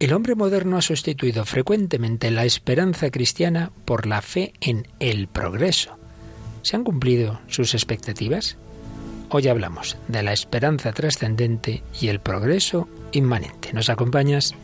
El 0.00 0.14
hombre 0.14 0.34
moderno 0.34 0.78
ha 0.78 0.82
sustituido 0.82 1.44
frecuentemente 1.44 2.30
la 2.30 2.46
esperanza 2.46 3.10
cristiana 3.10 3.70
por 3.84 4.06
la 4.06 4.22
fe 4.22 4.54
en 4.62 4.88
el 4.98 5.28
progreso. 5.28 5.98
¿Se 6.62 6.74
han 6.74 6.84
cumplido 6.84 7.38
sus 7.48 7.74
expectativas? 7.74 8.56
Hoy 9.28 9.48
hablamos 9.48 9.98
de 10.08 10.22
la 10.22 10.32
esperanza 10.32 10.92
trascendente 10.92 11.82
y 12.00 12.08
el 12.08 12.18
progreso 12.18 12.88
inmanente. 13.12 13.74
¿Nos 13.74 13.90
acompañas? 13.90 14.54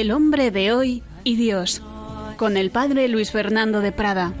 El 0.00 0.12
hombre 0.12 0.50
de 0.50 0.72
hoy 0.72 1.02
y 1.24 1.36
Dios, 1.36 1.82
con 2.38 2.56
el 2.56 2.70
padre 2.70 3.06
Luis 3.08 3.32
Fernando 3.32 3.82
de 3.82 3.92
Prada. 3.92 4.32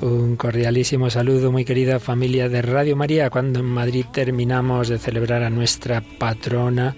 Un 0.00 0.36
cordialísimo 0.36 1.10
saludo, 1.10 1.52
muy 1.52 1.66
querida 1.66 2.00
familia 2.00 2.48
de 2.48 2.62
Radio 2.62 2.96
María, 2.96 3.28
cuando 3.28 3.60
en 3.60 3.66
Madrid 3.66 4.06
terminamos 4.10 4.88
de 4.88 4.96
celebrar 4.96 5.42
a 5.42 5.50
nuestra 5.50 6.00
patrona, 6.00 6.94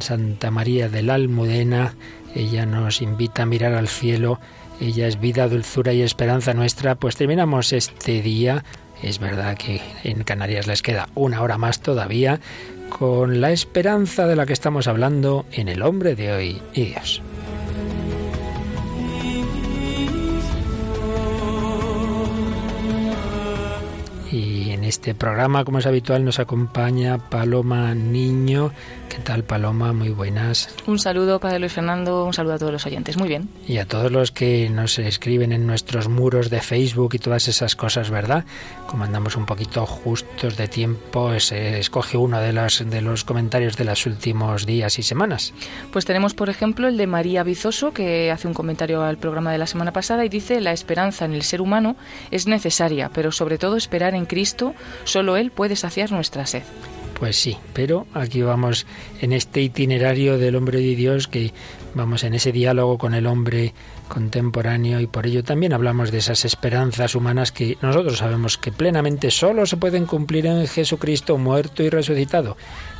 Santa 0.00 0.50
María 0.50 0.88
de 0.88 1.02
la 1.02 1.12
Almudena. 1.12 1.96
Ella 2.34 2.64
nos 2.64 3.02
invita 3.02 3.42
a 3.42 3.46
mirar 3.46 3.74
al 3.74 3.88
cielo, 3.88 4.40
ella 4.80 5.06
es 5.06 5.20
vida, 5.20 5.46
dulzura 5.46 5.92
y 5.92 6.00
esperanza 6.00 6.54
nuestra. 6.54 6.94
Pues 6.94 7.16
terminamos 7.16 7.74
este 7.74 8.22
día 8.22 8.64
es 9.02 9.18
verdad 9.18 9.56
que 9.56 9.80
en 10.04 10.24
Canarias 10.24 10.66
les 10.66 10.82
queda 10.82 11.08
una 11.14 11.40
hora 11.40 11.56
más 11.56 11.80
todavía, 11.80 12.40
con 12.90 13.40
la 13.40 13.52
esperanza 13.52 14.26
de 14.26 14.36
la 14.36 14.44
que 14.44 14.52
estamos 14.52 14.86
hablando 14.86 15.46
en 15.52 15.68
el 15.68 15.82
hombre 15.82 16.14
de 16.14 16.32
hoy 16.32 16.62
y 16.74 16.84
Dios. 16.84 17.22
Este 24.90 25.14
programa, 25.14 25.64
como 25.64 25.78
es 25.78 25.86
habitual, 25.86 26.24
nos 26.24 26.40
acompaña 26.40 27.18
Paloma 27.30 27.94
Niño, 27.94 28.72
¿Qué 29.10 29.18
tal, 29.18 29.42
Paloma? 29.42 29.92
Muy 29.92 30.10
buenas. 30.10 30.72
Un 30.86 31.00
saludo, 31.00 31.40
Padre 31.40 31.58
Luis 31.58 31.72
Fernando, 31.72 32.24
un 32.24 32.32
saludo 32.32 32.54
a 32.54 32.58
todos 32.58 32.70
los 32.70 32.86
oyentes. 32.86 33.18
Muy 33.18 33.28
bien. 33.28 33.48
Y 33.66 33.78
a 33.78 33.84
todos 33.84 34.12
los 34.12 34.30
que 34.30 34.70
nos 34.70 35.00
escriben 35.00 35.50
en 35.50 35.66
nuestros 35.66 36.08
muros 36.08 36.48
de 36.48 36.60
Facebook 36.60 37.14
y 37.14 37.18
todas 37.18 37.48
esas 37.48 37.74
cosas, 37.74 38.08
¿verdad? 38.08 38.44
Como 38.86 39.02
andamos 39.02 39.34
un 39.34 39.46
poquito 39.46 39.84
justos 39.84 40.56
de 40.56 40.68
tiempo, 40.68 41.38
se 41.40 41.80
escoge 41.80 42.18
uno 42.18 42.40
de 42.40 42.52
los, 42.52 42.88
de 42.88 43.00
los 43.00 43.24
comentarios 43.24 43.76
de 43.76 43.84
los 43.84 44.06
últimos 44.06 44.64
días 44.64 44.96
y 45.00 45.02
semanas. 45.02 45.54
Pues 45.92 46.04
tenemos, 46.04 46.32
por 46.32 46.48
ejemplo, 46.48 46.86
el 46.86 46.96
de 46.96 47.08
María 47.08 47.42
Bizoso, 47.42 47.92
que 47.92 48.30
hace 48.30 48.46
un 48.46 48.54
comentario 48.54 49.02
al 49.02 49.18
programa 49.18 49.50
de 49.50 49.58
la 49.58 49.66
semana 49.66 49.92
pasada 49.92 50.24
y 50.24 50.28
dice, 50.28 50.60
la 50.60 50.70
esperanza 50.70 51.24
en 51.24 51.32
el 51.32 51.42
ser 51.42 51.60
humano 51.60 51.96
es 52.30 52.46
necesaria, 52.46 53.10
pero 53.12 53.32
sobre 53.32 53.58
todo 53.58 53.76
esperar 53.76 54.14
en 54.14 54.24
Cristo, 54.24 54.72
solo 55.04 55.36
Él 55.36 55.50
puede 55.50 55.76
saciar 55.76 56.12
nuestra 56.12 56.46
sed. 56.46 56.62
Pues 57.20 57.36
sí, 57.36 57.58
pero 57.74 58.06
aquí 58.14 58.40
vamos 58.40 58.86
en 59.20 59.34
este 59.34 59.60
itinerario 59.60 60.38
del 60.38 60.56
hombre 60.56 60.78
de 60.78 60.96
Dios 60.96 61.28
que 61.28 61.52
vamos 61.94 62.24
en 62.24 62.32
ese 62.32 62.50
diálogo 62.50 62.96
con 62.96 63.12
el 63.12 63.26
hombre 63.26 63.74
contemporáneo 64.08 65.00
y 65.00 65.06
por 65.06 65.26
ello 65.26 65.44
también 65.44 65.74
hablamos 65.74 66.10
de 66.10 66.18
esas 66.18 66.46
esperanzas 66.46 67.14
humanas 67.14 67.52
que 67.52 67.76
nosotros 67.82 68.16
sabemos 68.16 68.56
que 68.56 68.72
plenamente 68.72 69.30
solo 69.30 69.66
se 69.66 69.76
pueden 69.76 70.06
cumplir 70.06 70.46
en 70.46 70.66
Jesucristo 70.66 71.36
muerto 71.36 71.82
y 71.82 71.90
resucitado. 71.90 72.56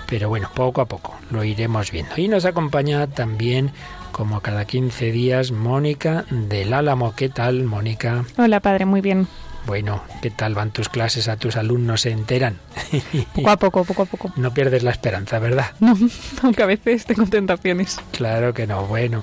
Pero 0.07 0.29
bueno, 0.29 0.51
poco 0.55 0.83
a 0.83 0.87
poco 0.87 1.15
lo 1.31 1.43
iremos 1.43 1.91
viendo. 1.91 2.13
Y 2.19 2.29
nos 2.29 2.45
acompaña 2.45 3.07
también 3.07 3.71
como 4.13 4.41
cada 4.41 4.67
15 4.67 5.13
días 5.13 5.51
Mónica 5.51 6.27
del 6.31 6.75
Álamo. 6.75 7.15
¿Qué 7.17 7.31
tal, 7.31 7.65
Mónica? 7.65 8.27
Hola, 8.37 8.61
padre, 8.61 8.85
muy 8.85 9.01
bien. 9.01 9.29
Bueno, 9.71 10.03
¿qué 10.21 10.31
tal 10.31 10.57
van 10.57 10.73
tus 10.73 10.89
clases? 10.89 11.29
¿A 11.29 11.37
tus 11.37 11.55
alumnos 11.55 12.01
se 12.01 12.11
enteran? 12.11 12.59
Poco 13.35 13.51
a 13.51 13.57
poco, 13.57 13.85
poco 13.85 14.03
a 14.03 14.05
poco. 14.05 14.33
No 14.35 14.53
pierdes 14.53 14.83
la 14.83 14.91
esperanza, 14.91 15.39
¿verdad? 15.39 15.67
No, 15.81 15.97
aunque 16.43 16.65
a 16.65 16.67
veces 16.67 17.07
tengo 17.07 17.25
tentaciones. 17.27 17.97
Claro 18.11 18.53
que 18.53 18.67
no. 18.67 18.89
Bueno, 18.89 19.23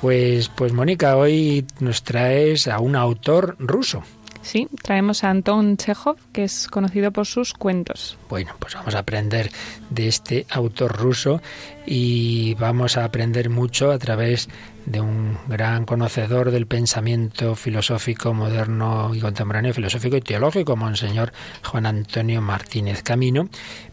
pues, 0.00 0.48
pues 0.48 0.72
Mónica, 0.72 1.16
hoy 1.16 1.64
nos 1.78 2.02
traes 2.02 2.66
a 2.66 2.80
un 2.80 2.96
autor 2.96 3.54
ruso. 3.60 4.02
Sí, 4.44 4.68
traemos 4.82 5.24
a 5.24 5.30
Anton 5.30 5.78
Chekhov, 5.78 6.18
que 6.32 6.44
es 6.44 6.68
conocido 6.68 7.10
por 7.10 7.24
sus 7.24 7.54
cuentos. 7.54 8.18
Bueno, 8.28 8.52
pues 8.58 8.74
vamos 8.74 8.94
a 8.94 8.98
aprender 8.98 9.50
de 9.88 10.06
este 10.06 10.46
autor 10.50 10.96
ruso 10.96 11.40
y 11.86 12.54
vamos 12.54 12.98
a 12.98 13.04
aprender 13.04 13.48
mucho 13.48 13.90
a 13.90 13.98
través 13.98 14.50
de 14.84 15.00
un 15.00 15.38
gran 15.48 15.86
conocedor 15.86 16.50
del 16.50 16.66
pensamiento 16.66 17.54
filosófico 17.54 18.34
moderno 18.34 19.14
y 19.14 19.20
contemporáneo, 19.20 19.72
filosófico 19.72 20.16
y 20.18 20.20
teológico, 20.20 20.76
Monseñor 20.76 21.32
Juan 21.64 21.86
Antonio 21.86 22.42
Martínez 22.42 23.02
Camino, 23.02 23.48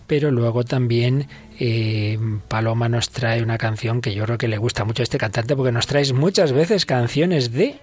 pero 0.05 0.31
luego 0.31 0.65
también 0.65 1.29
eh, 1.63 2.17
Paloma 2.47 2.89
nos 2.89 3.11
trae 3.11 3.43
una 3.43 3.59
canción 3.59 4.01
que 4.01 4.15
yo 4.15 4.25
creo 4.25 4.39
que 4.39 4.47
le 4.47 4.57
gusta 4.57 4.83
mucho 4.83 5.03
a 5.03 5.05
este 5.05 5.19
cantante 5.19 5.55
porque 5.55 5.71
nos 5.71 5.85
traes 5.85 6.11
muchas 6.11 6.53
veces 6.53 6.87
canciones 6.87 7.51
de 7.51 7.79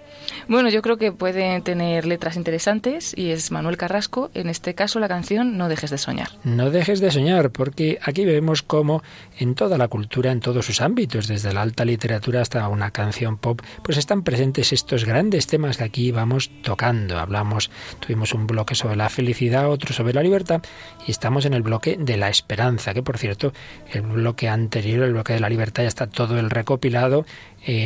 bueno, 0.47 0.69
yo 0.71 0.83
creo 0.83 0.97
que 0.97 1.13
puede 1.13 1.61
tener 1.61 2.07
letras 2.07 2.37
interesantes 2.37 3.15
y 3.17 3.31
es 3.31 3.51
Manuel 3.51 3.77
Carrasco, 3.77 4.31
en 4.35 4.49
este 4.49 4.75
caso 4.75 4.99
la 4.99 5.09
canción 5.09 5.59
No 5.59 5.69
dejes 5.69 5.91
de 5.91 5.99
soñar. 5.99 6.29
No 6.45 6.71
dejes 6.71 7.01
de 7.01 7.11
soñar, 7.11 7.51
porque 7.51 7.99
aquí 8.03 8.25
vemos 8.25 8.63
cómo 8.63 9.03
en 9.39 9.55
toda 9.55 9.79
la 9.79 9.89
cultura, 9.89 10.33
en 10.33 10.41
todos 10.41 10.67
sus 10.67 10.81
ámbitos, 10.81 11.29
desde 11.29 11.53
la 11.53 11.63
alta 11.63 11.85
literatura 11.85 12.41
hasta 12.41 12.67
una 12.69 12.91
canción 12.91 13.37
pop, 13.37 13.61
pues 13.83 13.99
están 13.99 14.23
presentes 14.23 14.73
estos 14.73 15.05
grandes 15.05 15.47
temas 15.47 15.77
que 15.77 15.85
aquí 15.85 16.11
vamos 16.13 16.51
tocando. 16.63 17.19
Hablamos, 17.19 17.71
tuvimos 18.01 18.33
un 18.35 18.47
bloque 18.47 18.75
sobre 18.75 18.97
la 18.97 19.09
felicidad, 19.09 19.71
otro 19.71 19.95
sobre 19.95 20.15
la 20.15 20.23
libertad 20.23 20.63
y 21.07 21.11
estamos 21.11 21.45
en 21.45 21.55
el 21.55 21.63
bloque 21.63 21.97
de 21.99 22.17
la 22.17 22.29
esperanza, 22.29 22.95
que 22.95 23.03
por 23.03 23.19
cierto, 23.19 23.53
el 23.93 24.03
bloque 24.03 24.49
anterior, 24.49 25.05
el 25.05 25.13
bloque 25.13 25.33
de 25.33 25.41
la 25.41 25.49
libertad 25.49 25.83
ya 25.83 25.89
está 25.89 26.07
todo 26.07 26.39
el 26.39 26.51
recopilado 26.51 27.25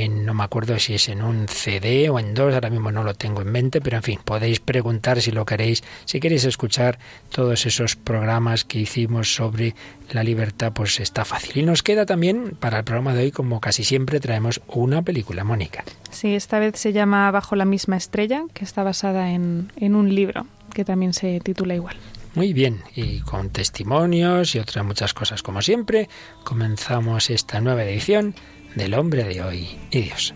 no 0.08 0.34
me 0.34 0.44
acuerdo 0.44 0.78
si 0.78 0.94
es 0.94 1.08
en 1.08 1.22
un 1.22 1.48
CD 1.48 2.08
o 2.08 2.18
en 2.18 2.34
dos, 2.34 2.54
ahora 2.54 2.70
mismo 2.70 2.92
no 2.92 3.02
lo 3.02 3.14
tengo 3.14 3.42
en 3.42 3.50
mente, 3.50 3.80
pero 3.80 3.96
en 3.96 4.02
fin, 4.02 4.20
podéis 4.24 4.60
preguntar 4.60 5.20
si 5.20 5.32
lo 5.32 5.44
queréis, 5.44 5.82
si 6.04 6.20
queréis 6.20 6.44
escuchar 6.44 6.98
todos 7.30 7.66
esos 7.66 7.96
programas 7.96 8.64
que 8.64 8.78
hicimos 8.78 9.34
sobre 9.34 9.74
la 10.12 10.22
libertad, 10.22 10.72
pues 10.72 11.00
está 11.00 11.24
fácil. 11.24 11.56
Y 11.56 11.62
nos 11.62 11.82
queda 11.82 12.06
también 12.06 12.56
para 12.60 12.78
el 12.78 12.84
programa 12.84 13.14
de 13.14 13.24
hoy, 13.24 13.30
como 13.32 13.60
casi 13.60 13.82
siempre, 13.82 14.20
traemos 14.20 14.60
una 14.68 15.02
película, 15.02 15.42
Mónica. 15.42 15.84
Sí, 16.10 16.34
esta 16.34 16.58
vez 16.58 16.78
se 16.78 16.92
llama 16.92 17.30
Bajo 17.30 17.56
la 17.56 17.64
misma 17.64 17.96
estrella, 17.96 18.44
que 18.54 18.64
está 18.64 18.84
basada 18.84 19.32
en, 19.32 19.72
en 19.76 19.96
un 19.96 20.14
libro 20.14 20.46
que 20.72 20.84
también 20.84 21.12
se 21.12 21.40
titula 21.40 21.74
igual. 21.74 21.96
Muy 22.34 22.54
bien, 22.54 22.82
y 22.96 23.20
con 23.20 23.50
testimonios 23.50 24.54
y 24.54 24.58
otras 24.58 24.84
muchas 24.84 25.12
cosas 25.12 25.42
como 25.42 25.60
siempre, 25.60 26.08
comenzamos 26.44 27.28
esta 27.28 27.60
nueva 27.60 27.84
edición 27.84 28.34
del 28.74 28.94
hombre 28.94 29.24
de 29.24 29.42
hoy 29.42 29.78
y 29.90 30.00
Dios. 30.00 30.34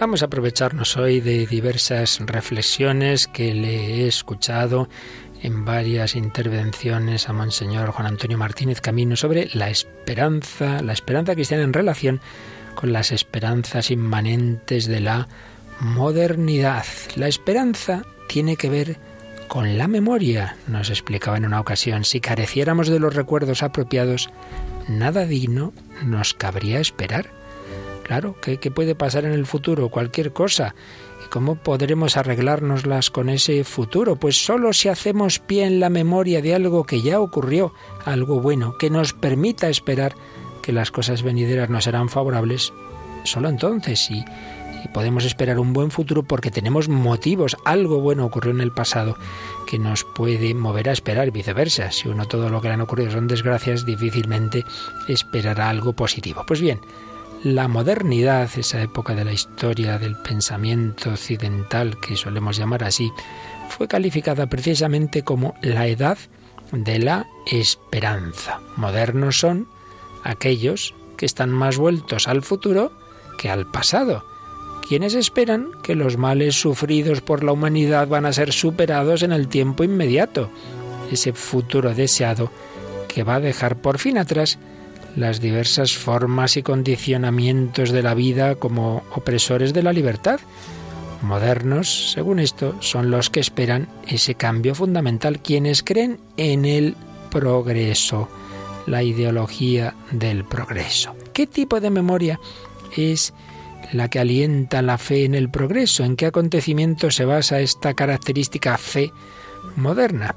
Vamos 0.00 0.22
a 0.22 0.26
aprovecharnos 0.26 0.96
hoy 0.96 1.20
de 1.20 1.46
diversas 1.46 2.20
reflexiones 2.20 3.28
que 3.28 3.52
le 3.52 3.96
he 3.96 4.08
escuchado 4.08 4.88
en 5.42 5.66
varias 5.66 6.16
intervenciones 6.16 7.28
a 7.28 7.34
Monseñor 7.34 7.90
Juan 7.90 8.06
Antonio 8.06 8.38
Martínez 8.38 8.80
Camino 8.80 9.14
sobre 9.14 9.50
la 9.52 9.68
esperanza, 9.68 10.80
la 10.80 10.94
esperanza 10.94 11.34
cristiana 11.34 11.64
en 11.64 11.74
relación 11.74 12.22
con 12.76 12.94
las 12.94 13.12
esperanzas 13.12 13.90
inmanentes 13.90 14.86
de 14.86 15.00
la 15.00 15.28
modernidad. 15.80 16.86
La 17.16 17.28
esperanza 17.28 18.06
tiene 18.26 18.56
que 18.56 18.70
ver 18.70 18.96
con 19.48 19.76
la 19.76 19.86
memoria, 19.86 20.56
nos 20.66 20.88
explicaba 20.88 21.36
en 21.36 21.44
una 21.44 21.60
ocasión. 21.60 22.04
Si 22.06 22.20
careciéramos 22.20 22.88
de 22.88 23.00
los 23.00 23.14
recuerdos 23.14 23.62
apropiados, 23.62 24.30
nada 24.88 25.26
digno 25.26 25.74
nos 26.02 26.32
cabría 26.32 26.80
esperar. 26.80 27.39
Claro, 28.10 28.34
¿qué, 28.40 28.58
puede 28.72 28.96
pasar 28.96 29.24
en 29.24 29.30
el 29.30 29.46
futuro? 29.46 29.88
Cualquier 29.88 30.32
cosa. 30.32 30.74
¿Cómo 31.30 31.54
podremos 31.54 32.16
arreglárnoslas 32.16 33.08
con 33.08 33.28
ese 33.28 33.62
futuro? 33.62 34.16
Pues 34.16 34.44
solo 34.44 34.72
si 34.72 34.88
hacemos 34.88 35.38
pie 35.38 35.64
en 35.64 35.78
la 35.78 35.90
memoria 35.90 36.42
de 36.42 36.52
algo 36.52 36.82
que 36.82 37.02
ya 37.02 37.20
ocurrió, 37.20 37.72
algo 38.04 38.40
bueno, 38.40 38.76
que 38.78 38.90
nos 38.90 39.12
permita 39.12 39.68
esperar 39.68 40.16
que 40.60 40.72
las 40.72 40.90
cosas 40.90 41.22
venideras 41.22 41.70
no 41.70 41.80
serán 41.80 42.08
favorables, 42.08 42.72
solo 43.22 43.48
entonces 43.48 44.10
y, 44.10 44.24
y 44.84 44.88
podemos 44.92 45.24
esperar 45.24 45.60
un 45.60 45.72
buen 45.72 45.92
futuro 45.92 46.24
porque 46.24 46.50
tenemos 46.50 46.88
motivos, 46.88 47.56
algo 47.64 48.00
bueno 48.00 48.24
ocurrió 48.24 48.50
en 48.50 48.60
el 48.60 48.72
pasado 48.72 49.16
que 49.68 49.78
nos 49.78 50.02
puede 50.02 50.52
mover 50.52 50.88
a 50.88 50.92
esperar 50.92 51.28
y 51.28 51.30
viceversa. 51.30 51.92
Si 51.92 52.08
uno 52.08 52.26
todo 52.26 52.48
lo 52.48 52.60
que 52.60 52.66
le 52.66 52.74
han 52.74 52.80
ocurrido 52.80 53.12
son 53.12 53.28
desgracias, 53.28 53.86
difícilmente 53.86 54.64
esperará 55.06 55.68
algo 55.68 55.92
positivo. 55.92 56.42
Pues 56.44 56.60
bien, 56.60 56.80
la 57.42 57.68
modernidad, 57.68 58.50
esa 58.56 58.82
época 58.82 59.14
de 59.14 59.24
la 59.24 59.32
historia 59.32 59.98
del 59.98 60.16
pensamiento 60.16 61.10
occidental 61.10 61.98
que 62.00 62.16
solemos 62.16 62.56
llamar 62.56 62.84
así, 62.84 63.10
fue 63.68 63.88
calificada 63.88 64.46
precisamente 64.48 65.22
como 65.22 65.54
la 65.62 65.86
edad 65.86 66.18
de 66.72 66.98
la 66.98 67.26
esperanza. 67.46 68.60
Modernos 68.76 69.38
son 69.38 69.68
aquellos 70.22 70.94
que 71.16 71.26
están 71.26 71.50
más 71.50 71.78
vueltos 71.78 72.28
al 72.28 72.42
futuro 72.42 72.92
que 73.38 73.48
al 73.48 73.70
pasado, 73.70 74.24
quienes 74.86 75.14
esperan 75.14 75.68
que 75.82 75.94
los 75.94 76.18
males 76.18 76.60
sufridos 76.60 77.22
por 77.22 77.42
la 77.42 77.52
humanidad 77.52 78.06
van 78.08 78.26
a 78.26 78.32
ser 78.32 78.52
superados 78.52 79.22
en 79.22 79.32
el 79.32 79.48
tiempo 79.48 79.82
inmediato, 79.82 80.50
ese 81.10 81.32
futuro 81.32 81.94
deseado 81.94 82.50
que 83.08 83.22
va 83.22 83.36
a 83.36 83.40
dejar 83.40 83.80
por 83.80 83.98
fin 83.98 84.18
atrás 84.18 84.58
las 85.16 85.40
diversas 85.40 85.92
formas 85.92 86.56
y 86.56 86.62
condicionamientos 86.62 87.90
de 87.90 88.02
la 88.02 88.14
vida 88.14 88.54
como 88.54 89.02
opresores 89.14 89.72
de 89.72 89.82
la 89.82 89.92
libertad. 89.92 90.40
Modernos, 91.22 92.12
según 92.12 92.38
esto, 92.38 92.74
son 92.80 93.10
los 93.10 93.28
que 93.28 93.40
esperan 93.40 93.88
ese 94.06 94.34
cambio 94.34 94.74
fundamental, 94.74 95.40
quienes 95.40 95.82
creen 95.82 96.18
en 96.36 96.64
el 96.64 96.96
progreso, 97.30 98.28
la 98.86 99.02
ideología 99.02 99.94
del 100.10 100.44
progreso. 100.44 101.14
¿Qué 101.32 101.46
tipo 101.46 101.80
de 101.80 101.90
memoria 101.90 102.40
es 102.96 103.34
la 103.92 104.08
que 104.08 104.18
alienta 104.18 104.82
la 104.82 104.98
fe 104.98 105.24
en 105.24 105.34
el 105.34 105.50
progreso? 105.50 106.04
¿En 106.04 106.16
qué 106.16 106.26
acontecimiento 106.26 107.10
se 107.10 107.24
basa 107.24 107.60
esta 107.60 107.94
característica 107.94 108.78
fe 108.78 109.12
moderna? 109.76 110.36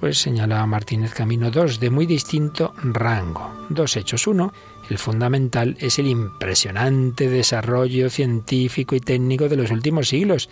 Pues 0.00 0.18
señalaba 0.18 0.64
Martínez 0.64 1.12
Camino 1.12 1.50
dos 1.50 1.78
de 1.78 1.90
muy 1.90 2.06
distinto 2.06 2.72
rango. 2.82 3.66
Dos 3.68 3.98
hechos. 3.98 4.26
Uno, 4.26 4.50
el 4.88 4.96
fundamental 4.96 5.76
es 5.78 5.98
el 5.98 6.06
impresionante 6.06 7.28
desarrollo 7.28 8.08
científico 8.08 8.96
y 8.96 9.00
técnico 9.00 9.50
de 9.50 9.56
los 9.56 9.70
últimos 9.70 10.08
siglos, 10.08 10.48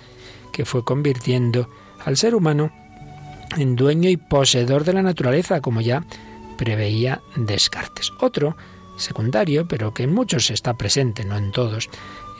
que 0.53 0.67
fue 0.67 0.85
convirtiendo 0.85 1.71
al 2.05 2.19
ser 2.19 2.35
humano 2.35 2.71
en 3.57 3.75
dueño 3.75 4.11
y 4.11 4.19
poseedor 4.19 4.85
de 4.85 4.93
la 4.93 5.03
naturaleza, 5.03 5.63
como 5.63 5.81
ya 5.81 6.05
preveía 6.59 7.23
Descartes. 7.35 8.13
Otro, 8.21 8.55
secundario, 8.99 9.67
pero 9.67 9.95
que 9.95 10.03
en 10.03 10.13
muchos 10.13 10.51
está 10.51 10.75
presente, 10.75 11.25
no 11.25 11.39
en 11.39 11.53
todos, 11.53 11.89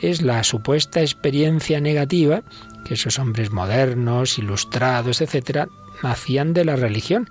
es 0.01 0.21
la 0.21 0.43
supuesta 0.43 1.01
experiencia 1.01 1.81
negativa 1.81 2.43
que 2.85 2.93
esos 2.93 3.17
hombres 3.17 3.49
modernos, 3.51 4.37
ilustrados, 4.37 5.21
etcétera, 5.21 5.69
hacían 6.03 6.53
de 6.53 6.65
la 6.65 6.75
religión, 6.75 7.29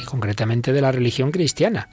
y 0.00 0.04
concretamente 0.04 0.72
de 0.72 0.80
la 0.80 0.92
religión 0.92 1.30
cristiana. 1.30 1.88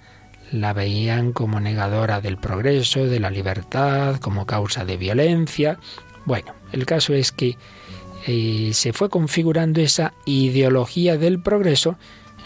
La 0.52 0.74
veían 0.74 1.34
como 1.34 1.60
negadora 1.60 2.22
del 2.22 2.38
progreso, 2.38 3.06
de 3.06 3.20
la 3.20 3.32
libertad, 3.32 4.18
como 4.18 4.46
causa 4.46 4.86
de 4.86 4.98
violencia. 4.98 5.80
Bueno, 6.26 6.54
el 6.72 6.86
caso 6.86 7.14
es 7.14 7.32
que 7.32 7.58
eh, 8.28 8.72
se 8.74 8.94
fue 8.94 9.10
configurando 9.10 9.82
esa 9.82 10.14
ideología 10.26 11.18
del 11.18 11.40
progreso 11.40 11.98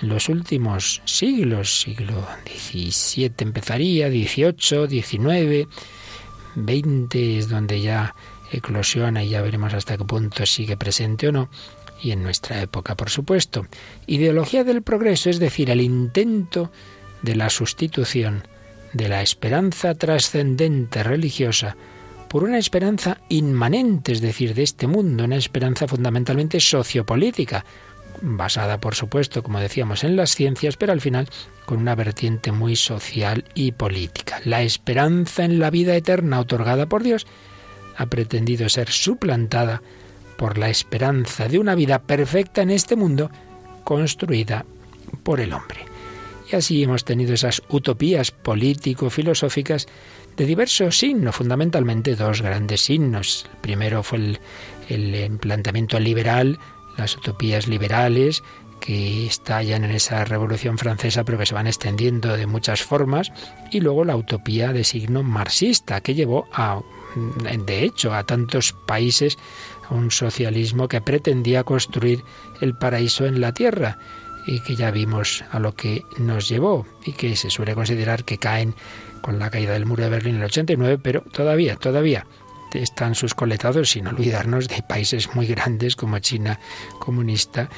en 0.01 0.09
los 0.09 0.29
últimos 0.29 1.01
siglos, 1.05 1.81
siglo 1.81 2.25
XVII 2.45 3.33
empezaría, 3.39 4.07
XVIII, 4.09 4.87
XIX, 4.87 5.67
XX 6.55 7.15
es 7.15 7.49
donde 7.49 7.81
ya 7.81 8.15
eclosiona 8.51 9.23
y 9.23 9.29
ya 9.29 9.41
veremos 9.41 9.73
hasta 9.73 9.97
qué 9.97 10.05
punto 10.05 10.45
sigue 10.45 10.77
presente 10.77 11.27
o 11.27 11.31
no 11.31 11.49
y 12.01 12.11
en 12.11 12.23
nuestra 12.23 12.61
época, 12.61 12.95
por 12.95 13.09
supuesto. 13.09 13.65
Ideología 14.07 14.63
del 14.63 14.81
progreso, 14.81 15.29
es 15.29 15.39
decir, 15.39 15.69
el 15.69 15.81
intento 15.81 16.71
de 17.21 17.35
la 17.35 17.49
sustitución 17.49 18.43
de 18.93 19.07
la 19.07 19.21
esperanza 19.21 19.93
trascendente 19.93 21.03
religiosa 21.03 21.75
por 22.27 22.43
una 22.43 22.57
esperanza 22.57 23.17
inmanente, 23.29 24.11
es 24.11 24.21
decir, 24.21 24.53
de 24.53 24.63
este 24.63 24.87
mundo, 24.87 25.23
una 25.23 25.35
esperanza 25.35 25.87
fundamentalmente 25.87 26.59
sociopolítica, 26.59 27.65
basada, 28.21 28.79
por 28.79 28.95
supuesto, 28.95 29.41
como 29.41 29.59
decíamos, 29.59 30.03
en 30.03 30.15
las 30.15 30.35
ciencias, 30.35 30.77
pero 30.77 30.91
al 30.91 31.01
final 31.01 31.27
con 31.65 31.79
una 31.79 31.95
vertiente 31.95 32.51
muy 32.51 32.75
social 32.75 33.45
y 33.55 33.71
política. 33.71 34.41
La 34.45 34.61
esperanza 34.61 35.43
en 35.43 35.59
la 35.59 35.69
vida 35.69 35.95
eterna 35.95 36.39
otorgada 36.39 36.87
por 36.87 37.03
Dios 37.03 37.25
ha 37.97 38.05
pretendido 38.05 38.69
ser 38.69 38.89
suplantada 38.89 39.81
por 40.39 40.57
la 40.57 40.69
esperanza 40.69 41.49
de 41.49 41.59
una 41.59 41.75
vida 41.75 41.99
perfecta 41.99 42.61
en 42.61 42.69
este 42.69 42.95
mundo 42.95 43.29
construida 43.83 44.65
por 45.21 45.41
el 45.41 45.51
hombre. 45.51 45.81
Y 46.49 46.55
así 46.55 46.81
hemos 46.81 47.03
tenido 47.03 47.33
esas 47.33 47.61
utopías 47.67 48.31
político-filosóficas 48.31 49.87
de 50.37 50.45
diversos 50.45 50.97
signos, 50.97 51.35
fundamentalmente 51.35 52.15
dos 52.15 52.41
grandes 52.41 52.81
signos. 52.81 53.47
El 53.51 53.57
primero 53.57 54.01
fue 54.01 54.19
el, 54.19 54.39
el 54.87 55.37
planteamiento 55.39 55.99
liberal, 55.99 56.57
las 56.97 57.17
utopías 57.17 57.67
liberales, 57.67 58.41
que 58.79 59.27
estallan 59.27 59.83
en 59.83 59.91
esa 59.91 60.23
revolución 60.23 60.77
francesa, 60.77 61.25
pero 61.25 61.37
que 61.37 61.45
se 61.45 61.53
van 61.53 61.67
extendiendo 61.67 62.37
de 62.37 62.47
muchas 62.47 62.81
formas, 62.81 63.33
y 63.71 63.81
luego 63.81 64.05
la 64.05 64.15
utopía 64.15 64.71
de 64.71 64.85
signo 64.85 65.21
marxista, 65.21 65.99
que 65.99 66.15
llevó 66.15 66.47
a, 66.53 66.81
de 67.65 67.83
hecho, 67.83 68.13
a 68.13 68.23
tantos 68.23 68.73
países 68.87 69.37
un 69.89 70.11
socialismo 70.11 70.87
que 70.87 71.01
pretendía 71.01 71.63
construir 71.63 72.23
el 72.61 72.75
paraíso 72.75 73.25
en 73.25 73.41
la 73.41 73.53
tierra 73.53 73.97
y 74.45 74.61
que 74.61 74.75
ya 74.75 74.91
vimos 74.91 75.43
a 75.51 75.59
lo 75.59 75.75
que 75.75 76.05
nos 76.17 76.49
llevó 76.49 76.85
y 77.05 77.13
que 77.13 77.35
se 77.35 77.49
suele 77.49 77.75
considerar 77.75 78.23
que 78.23 78.37
caen 78.37 78.75
con 79.21 79.39
la 79.39 79.49
caída 79.49 79.73
del 79.73 79.85
muro 79.85 80.03
de 80.03 80.09
Berlín 80.09 80.35
en 80.35 80.41
el 80.41 80.47
89, 80.47 80.99
pero 81.01 81.21
todavía, 81.21 81.75
todavía 81.75 82.25
están 82.73 83.15
sus 83.15 83.33
coletados 83.33 83.91
sin 83.91 84.07
olvidarnos 84.07 84.67
de 84.67 84.83
países 84.87 85.33
muy 85.35 85.47
grandes 85.47 85.95
como 85.95 86.19
China 86.19 86.59
comunista 86.99 87.69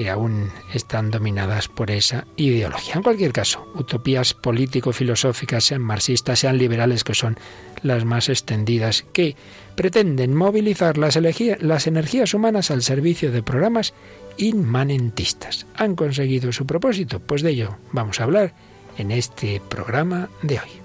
que 0.00 0.08
aún 0.08 0.50
están 0.72 1.10
dominadas 1.10 1.68
por 1.68 1.90
esa 1.90 2.26
ideología. 2.36 2.94
En 2.94 3.02
cualquier 3.02 3.32
caso, 3.32 3.70
utopías 3.74 4.32
político-filosóficas, 4.32 5.64
sean 5.64 5.82
marxistas, 5.82 6.38
sean 6.38 6.56
liberales, 6.56 7.04
que 7.04 7.12
son 7.12 7.36
las 7.82 8.06
más 8.06 8.30
extendidas, 8.30 9.04
que 9.12 9.36
pretenden 9.74 10.34
movilizar 10.34 10.96
las, 10.96 11.18
las 11.60 11.86
energías 11.86 12.32
humanas 12.32 12.70
al 12.70 12.80
servicio 12.80 13.30
de 13.30 13.42
programas 13.42 13.92
inmanentistas. 14.38 15.66
¿Han 15.76 15.96
conseguido 15.96 16.50
su 16.50 16.64
propósito? 16.64 17.20
Pues 17.20 17.42
de 17.42 17.50
ello 17.50 17.76
vamos 17.92 18.20
a 18.20 18.24
hablar 18.24 18.54
en 18.96 19.10
este 19.10 19.60
programa 19.68 20.30
de 20.42 20.60
hoy. 20.60 20.79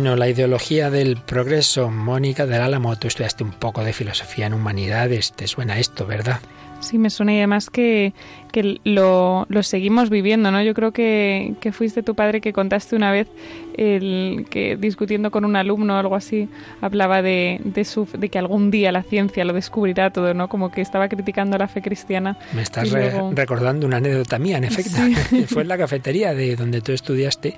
Bueno, 0.00 0.16
la 0.16 0.30
ideología 0.30 0.88
del 0.88 1.18
progreso, 1.18 1.90
Mónica 1.90 2.46
del 2.46 2.62
Álamo, 2.62 2.96
tú 2.96 3.06
estudiaste 3.06 3.44
un 3.44 3.52
poco 3.52 3.84
de 3.84 3.92
filosofía 3.92 4.46
en 4.46 4.54
humanidades, 4.54 5.32
te 5.32 5.46
suena 5.46 5.78
esto, 5.78 6.06
¿verdad? 6.06 6.40
Sí, 6.80 6.98
me 6.98 7.10
suena 7.10 7.34
y 7.34 7.38
además 7.38 7.70
que, 7.70 8.14
que 8.52 8.80
lo, 8.84 9.46
lo, 9.48 9.62
seguimos 9.62 10.10
viviendo, 10.10 10.50
¿no? 10.50 10.62
Yo 10.62 10.74
creo 10.74 10.92
que, 10.92 11.54
que, 11.60 11.72
fuiste 11.72 12.02
tu 12.02 12.14
padre 12.14 12.40
que 12.40 12.52
contaste 12.52 12.96
una 12.96 13.12
vez 13.12 13.28
el, 13.76 14.46
que 14.50 14.76
discutiendo 14.76 15.30
con 15.30 15.44
un 15.44 15.56
alumno 15.56 15.94
o 15.94 15.98
algo 15.98 16.16
así, 16.16 16.48
hablaba 16.80 17.22
de, 17.22 17.60
de, 17.64 17.84
su, 17.84 18.08
de 18.16 18.28
que 18.28 18.38
algún 18.38 18.70
día 18.70 18.92
la 18.92 19.02
ciencia 19.02 19.44
lo 19.44 19.52
descubrirá 19.52 20.10
todo, 20.10 20.34
¿no? 20.34 20.48
Como 20.48 20.70
que 20.70 20.80
estaba 20.80 21.08
criticando 21.08 21.58
la 21.58 21.68
fe 21.68 21.82
cristiana. 21.82 22.38
Me 22.52 22.62
estás 22.62 22.90
recordando 22.90 23.86
una 23.86 23.98
anécdota 23.98 24.38
mía, 24.38 24.56
en 24.56 24.64
efecto. 24.64 24.96
Fue 25.48 25.62
en 25.62 25.68
la 25.68 25.78
cafetería 25.78 26.34
de 26.34 26.56
donde 26.56 26.80
tú 26.80 26.92
estudiaste. 26.92 27.56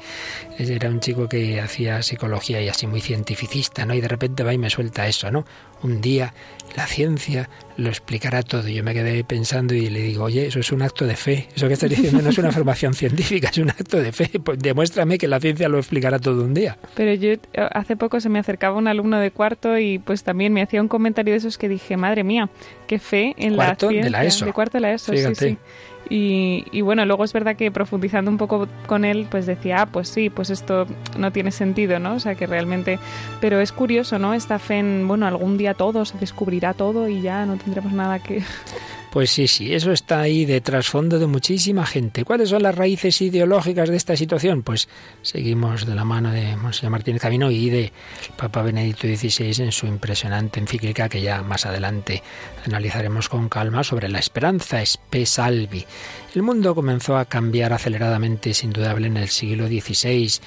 Era 0.59 0.89
un 0.89 1.01
chico 1.01 1.29
que 1.29 1.61
hacía 1.61 2.03
psicología 2.03 2.61
y 2.61 2.69
así 2.69 2.87
muy 2.87 3.01
cientificista, 3.01 3.87
¿no? 3.87 3.95
Y 3.95 4.01
de 4.01 4.09
repente 4.09 4.43
va 4.43 4.53
y 4.53 4.59
me 4.59 4.71
suelta 4.71 5.07
eso, 5.07 5.31
¿no? 5.31 5.45
Un 5.83 6.01
día 6.01 6.35
la 6.77 6.87
ciencia 6.87 7.49
lo 7.77 7.89
explicará 7.89 8.43
todo. 8.43 8.69
Yo 8.69 8.85
me 8.85 8.95
quedé 8.95 9.25
pensando 9.25 9.75
y 9.75 9.89
le 9.89 10.01
digo, 10.01 10.25
oye, 10.25 10.47
eso 10.47 10.61
es 10.61 10.73
un 10.73 10.83
acto 10.83 11.07
de 11.07 11.17
fe. 11.17 11.49
Eso 11.55 11.69
que 11.69 11.75
estás 11.75 11.91
diciendo 11.91 12.23
no 12.23 12.31
es 12.31 12.39
una 12.39 12.49
afirmación 12.51 12.95
científica, 12.95 13.49
es 13.51 13.59
un 13.59 13.71
acto 13.71 13.99
de 13.99 14.13
fe. 14.13 14.31
Pues 14.43 14.59
demuéstrame 14.59 15.19
que 15.19 15.29
la 15.29 15.41
ciencia 15.41 15.69
lo 15.69 15.79
explicará 15.79 16.19
todo 16.19 16.45
un 16.45 16.55
día. 16.55 16.79
Pero 16.95 17.15
yo 17.15 17.35
hace 17.73 17.97
poco 17.97 18.21
se 18.21 18.29
me 18.29 18.39
acercaba 18.39 18.77
un 18.77 18.89
alumno 18.89 19.19
de 19.19 19.31
cuarto 19.31 19.79
y 19.79 19.99
pues 19.99 20.23
también 20.23 20.53
me 20.53 20.63
hacía 20.63 20.81
un 20.81 20.89
comentario 20.89 21.33
de 21.33 21.39
esos 21.39 21.59
que 21.59 21.69
dije, 21.69 21.97
madre 21.97 22.25
mía, 22.25 22.51
qué 22.87 22.99
fe 22.99 23.35
en 23.37 23.57
la 23.57 23.75
ciencia. 23.75 24.03
De 24.03 24.11
la 24.11 24.25
ESO. 24.25 24.45
De 24.45 24.53
cuarto 24.53 24.79
de 24.79 24.83
la 24.83 24.93
ESO, 24.93 25.13
sí, 25.13 25.35
sí. 25.35 25.59
Y, 26.15 26.83
bueno, 26.83 27.07
luego 27.07 27.25
es 27.25 27.33
verdad 27.33 27.57
que 27.57 27.71
profundizando 27.71 28.31
un 28.31 28.37
poco 28.37 28.69
con 28.87 29.07
él, 29.07 29.27
pues 29.31 29.47
decía, 29.47 29.81
ah, 29.81 29.87
pues 29.87 30.11
sí, 30.11 30.29
pues 30.29 30.51
esto 30.51 30.87
no 31.17 31.33
tiene 31.33 31.51
sentido, 31.53 31.99
¿no? 31.99 32.17
O 32.17 32.21
sea, 32.21 32.35
que 32.35 32.47
realmente... 32.47 32.99
Pero 33.41 33.61
es 33.63 33.73
curioso, 33.73 34.19
¿no? 34.19 34.35
Esta 34.35 34.59
fe 34.59 34.81
en, 34.81 35.09
bueno, 35.09 35.27
algún 35.27 35.57
día 35.57 35.73
todo 35.73 36.05
se 36.05 36.19
descubrirá 36.19 36.75
todo 36.75 37.09
y 37.09 37.23
ya 37.23 37.47
no 37.47 37.57
tendremos 37.57 37.95
nada 37.95 38.19
que... 38.19 38.43
Pues 39.13 39.29
sí, 39.29 39.47
sí, 39.47 39.75
eso 39.75 39.93
está 39.93 40.23
ahí 40.23 40.47
de 40.47 40.63
trasfondo 40.63 41.19
de 41.19 41.27
muchísima 41.27 41.85
gente. 41.85 42.25
¿Cuáles 42.25 42.49
son 42.49 42.63
las 42.63 42.75
raíces 42.75 43.21
ideológicas 43.21 43.91
de 43.91 43.97
esta 43.99 44.17
situación? 44.17 44.63
Pues 44.63 44.89
seguimos 45.21 45.85
de 45.85 45.95
la 45.95 46.07
mano 46.07 46.31
de 46.31 46.57
Monseñor 46.57 46.93
Martínez 46.93 47.21
Camino 47.21 47.51
y 47.51 47.69
de 47.69 47.93
Papa 48.39 48.63
Benedicto 48.63 49.03
XVI 49.07 49.65
en 49.65 49.71
su 49.71 49.87
impresionante 49.87 50.61
encíclica 50.61 51.11
que 51.11 51.21
ya 51.21 51.43
más 51.43 51.67
adelante 51.67 52.23
analizaremos 52.65 53.29
con 53.29 53.51
calma 53.51 53.85
sobre 53.85 54.09
la 54.09 54.19
esperanza, 54.19 54.81
Spe 54.81 55.27
Salvi. 55.27 55.85
El 56.35 56.41
mundo 56.41 56.75
comenzó 56.75 57.19
a 57.19 57.27
cambiar 57.27 57.75
aceleradamente, 57.75 58.49
es 58.49 58.65
indudable, 58.65 59.09
en 59.09 59.19
el 59.19 59.29
siglo 59.29 59.67
XVI. 59.67 60.41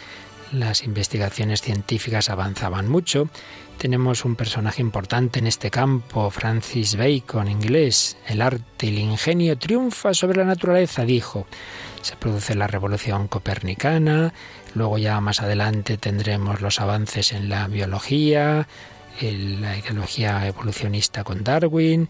Las 0.53 0.84
investigaciones 0.84 1.62
científicas 1.62 2.31
avanzaban 2.31 2.88
mucho 2.88 3.29
tenemos 3.77 4.25
un 4.25 4.36
personaje 4.36 4.82
importante 4.82 5.39
en 5.39 5.48
este 5.48 5.70
campo, 5.70 6.29
Francis 6.29 6.96
Bacon, 6.96 7.48
inglés. 7.48 8.17
El 8.27 8.41
arte 8.41 8.88
y 8.88 8.89
el 8.89 9.00
ingenio 9.00 9.58
triunfa 9.58 10.13
sobre 10.13 10.38
la 10.38 10.46
naturaleza, 10.46 11.05
dijo. 11.05 11.46
Se 12.01 12.15
produce 12.15 12.55
la 12.55 12.67
revolución 12.67 13.27
copernicana, 13.27 14.34
luego 14.75 14.98
ya 14.98 15.20
más 15.22 15.41
adelante 15.41 15.98
tendremos 15.98 16.62
los 16.62 16.79
avances 16.79 17.34
en 17.34 17.50
la 17.50 17.67
biología, 17.67 18.67
la 19.22 19.77
ideología 19.77 20.46
evolucionista 20.48 21.24
con 21.24 21.44
Darwin, 21.44 22.10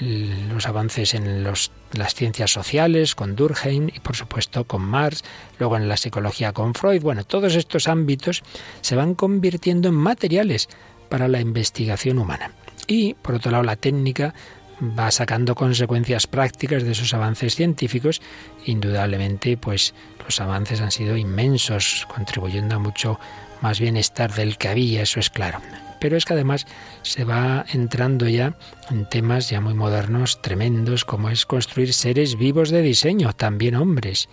los 0.00 0.66
avances 0.66 1.14
en 1.14 1.44
las 1.44 1.70
ciencias 2.14 2.50
sociales 2.50 3.14
con 3.14 3.36
Durkheim 3.36 3.88
y 3.88 4.00
por 4.00 4.16
supuesto 4.16 4.64
con 4.64 4.82
Marx, 4.82 5.22
luego 5.58 5.76
en 5.76 5.88
la 5.88 5.96
psicología 5.96 6.52
con 6.52 6.74
Freud. 6.74 7.02
Bueno, 7.02 7.24
todos 7.24 7.54
estos 7.54 7.88
ámbitos 7.88 8.42
se 8.80 8.96
van 8.96 9.14
convirtiendo 9.14 9.88
en 9.88 9.94
materiales 9.94 10.68
para 11.08 11.28
la 11.28 11.40
investigación 11.40 12.18
humana. 12.18 12.52
Y, 12.86 13.14
por 13.14 13.34
otro 13.34 13.50
lado, 13.50 13.64
la 13.64 13.76
técnica 13.76 14.34
va 14.80 15.10
sacando 15.10 15.54
consecuencias 15.54 16.26
prácticas 16.26 16.82
de 16.82 16.92
esos 16.92 17.14
avances 17.14 17.54
científicos. 17.54 18.20
Indudablemente, 18.66 19.56
pues 19.56 19.94
los 20.24 20.40
avances 20.40 20.80
han 20.80 20.90
sido 20.90 21.16
inmensos, 21.16 22.06
contribuyendo 22.14 22.76
a 22.76 22.78
mucho 22.78 23.18
más 23.62 23.80
bienestar 23.80 24.34
del 24.34 24.58
que 24.58 24.68
había, 24.68 25.02
eso 25.02 25.20
es 25.20 25.30
claro. 25.30 25.60
Pero 25.98 26.16
es 26.16 26.26
que 26.26 26.34
además 26.34 26.66
se 27.02 27.24
va 27.24 27.64
entrando 27.72 28.28
ya 28.28 28.54
en 28.90 29.08
temas 29.08 29.48
ya 29.48 29.60
muy 29.60 29.72
modernos, 29.72 30.42
tremendos, 30.42 31.04
como 31.04 31.30
es 31.30 31.46
construir 31.46 31.94
seres 31.94 32.36
vivos 32.36 32.70
de 32.70 32.82
diseño, 32.82 33.32
también 33.32 33.76
hombres. 33.76 34.28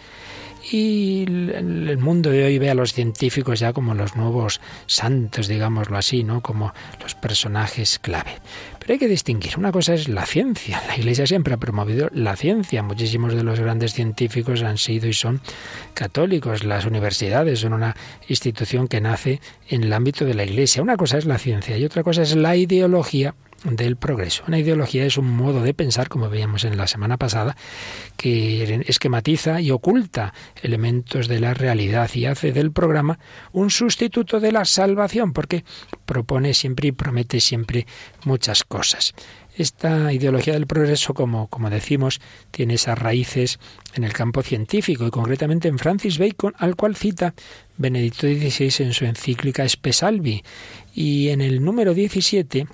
Y 0.72 1.24
el 1.24 1.98
mundo 1.98 2.29
de 2.29 2.46
hoy 2.46 2.58
ve 2.58 2.70
a 2.70 2.75
los 2.75 2.93
científicos 2.93 3.60
ya 3.60 3.74
como 3.74 3.93
los 3.93 4.15
nuevos 4.15 4.62
santos, 4.86 5.48
digámoslo 5.48 5.98
así, 5.98 6.24
¿no? 6.24 6.41
Como 6.41 6.74
los 7.01 7.15
personajes 7.15 8.00
clave. 8.00 8.32
Pero 8.79 8.93
hay 8.93 9.00
que 9.00 9.08
distinguir. 9.08 9.58
Una 9.58 9.72
cosa 9.72 9.93
es 9.93 10.08
la 10.08 10.25
ciencia. 10.25 10.82
La 10.88 10.98
Iglesia 10.98 11.27
siempre 11.27 11.53
ha 11.53 11.58
promovido 11.58 12.10
la 12.13 12.36
ciencia. 12.36 12.82
Muchísimos 12.82 13.34
de 13.34 13.43
los 13.43 13.60
grandes 13.60 13.93
científicos 13.93 14.63
han 14.63 14.77
sido 14.77 15.08
y 15.08 15.13
son 15.13 15.41
católicos. 15.93 16.63
Las 16.63 16.86
universidades 16.86 17.60
son 17.60 17.74
una 17.74 17.96
institución 18.29 18.88
que 18.88 19.01
nace 19.01 19.41
en 19.67 19.84
el 19.84 19.93
ámbito 19.93 20.24
de 20.24 20.34
la 20.34 20.46
Iglesia. 20.46 20.82
Una 20.82 20.98
cosa 20.98 21.17
es 21.17 21.25
la 21.25 21.38
ciencia 21.38 21.77
y 21.77 21.84
otra 21.84 22.03
cosa 22.03 22.22
es 22.22 22.36
la 22.36 22.55
ideología 22.55 23.36
del 23.63 23.96
progreso. 23.96 24.43
Una 24.48 24.60
ideología 24.60 25.05
es 25.05 25.17
un 25.17 25.29
modo 25.29 25.62
de 25.62 25.74
pensar, 25.74 26.10
como 26.10 26.29
veíamos 26.29 26.63
en 26.65 26.77
la 26.77 26.88
semana 26.88 27.17
pasada, 27.17 27.55
que 28.17 28.84
esquematiza 28.88 29.62
y 29.62 29.72
oculta 29.72 30.34
elementos 30.62 31.27
de 31.27 31.39
la 31.39 31.53
realidad 31.53 32.10
y 32.13 32.25
hace 32.25 32.51
del 32.51 32.72
programa 32.72 33.20
un 33.51 33.70
sustituto 33.70 34.39
de 34.39 34.51
la 34.51 34.65
salvación, 34.65 35.34
porque 35.34 35.63
propone 36.05 36.53
siempre 36.53 36.89
y 36.89 36.91
promete 36.91 37.39
siempre 37.39 37.88
muchas 38.25 38.63
cosas. 38.63 39.13
Esta 39.55 40.12
ideología 40.12 40.53
del 40.53 40.65
progreso, 40.65 41.13
como, 41.13 41.48
como 41.48 41.70
decimos, 41.70 42.20
tiene 42.50 42.74
esas 42.74 42.98
raíces 42.98 43.60
en 43.93 44.03
el 44.03 44.12
campo 44.12 44.41
científico 44.41 45.05
y 45.05 45.12
concretamente 45.12 45.67
en 45.67 45.77
Francis 45.77 46.17
Bacon, 46.17 46.55
al 46.58 46.75
cual 46.75 46.96
cita 46.96 47.36
Benedicto 47.77 48.25
XVI 48.27 48.84
en 48.84 48.93
su 48.93 49.05
encíclica 49.05 49.63
Espesalvi. 49.63 50.43
Y 50.96 51.29
en 51.29 51.41
el 51.41 51.63
número 51.63 51.93
17 51.93 52.67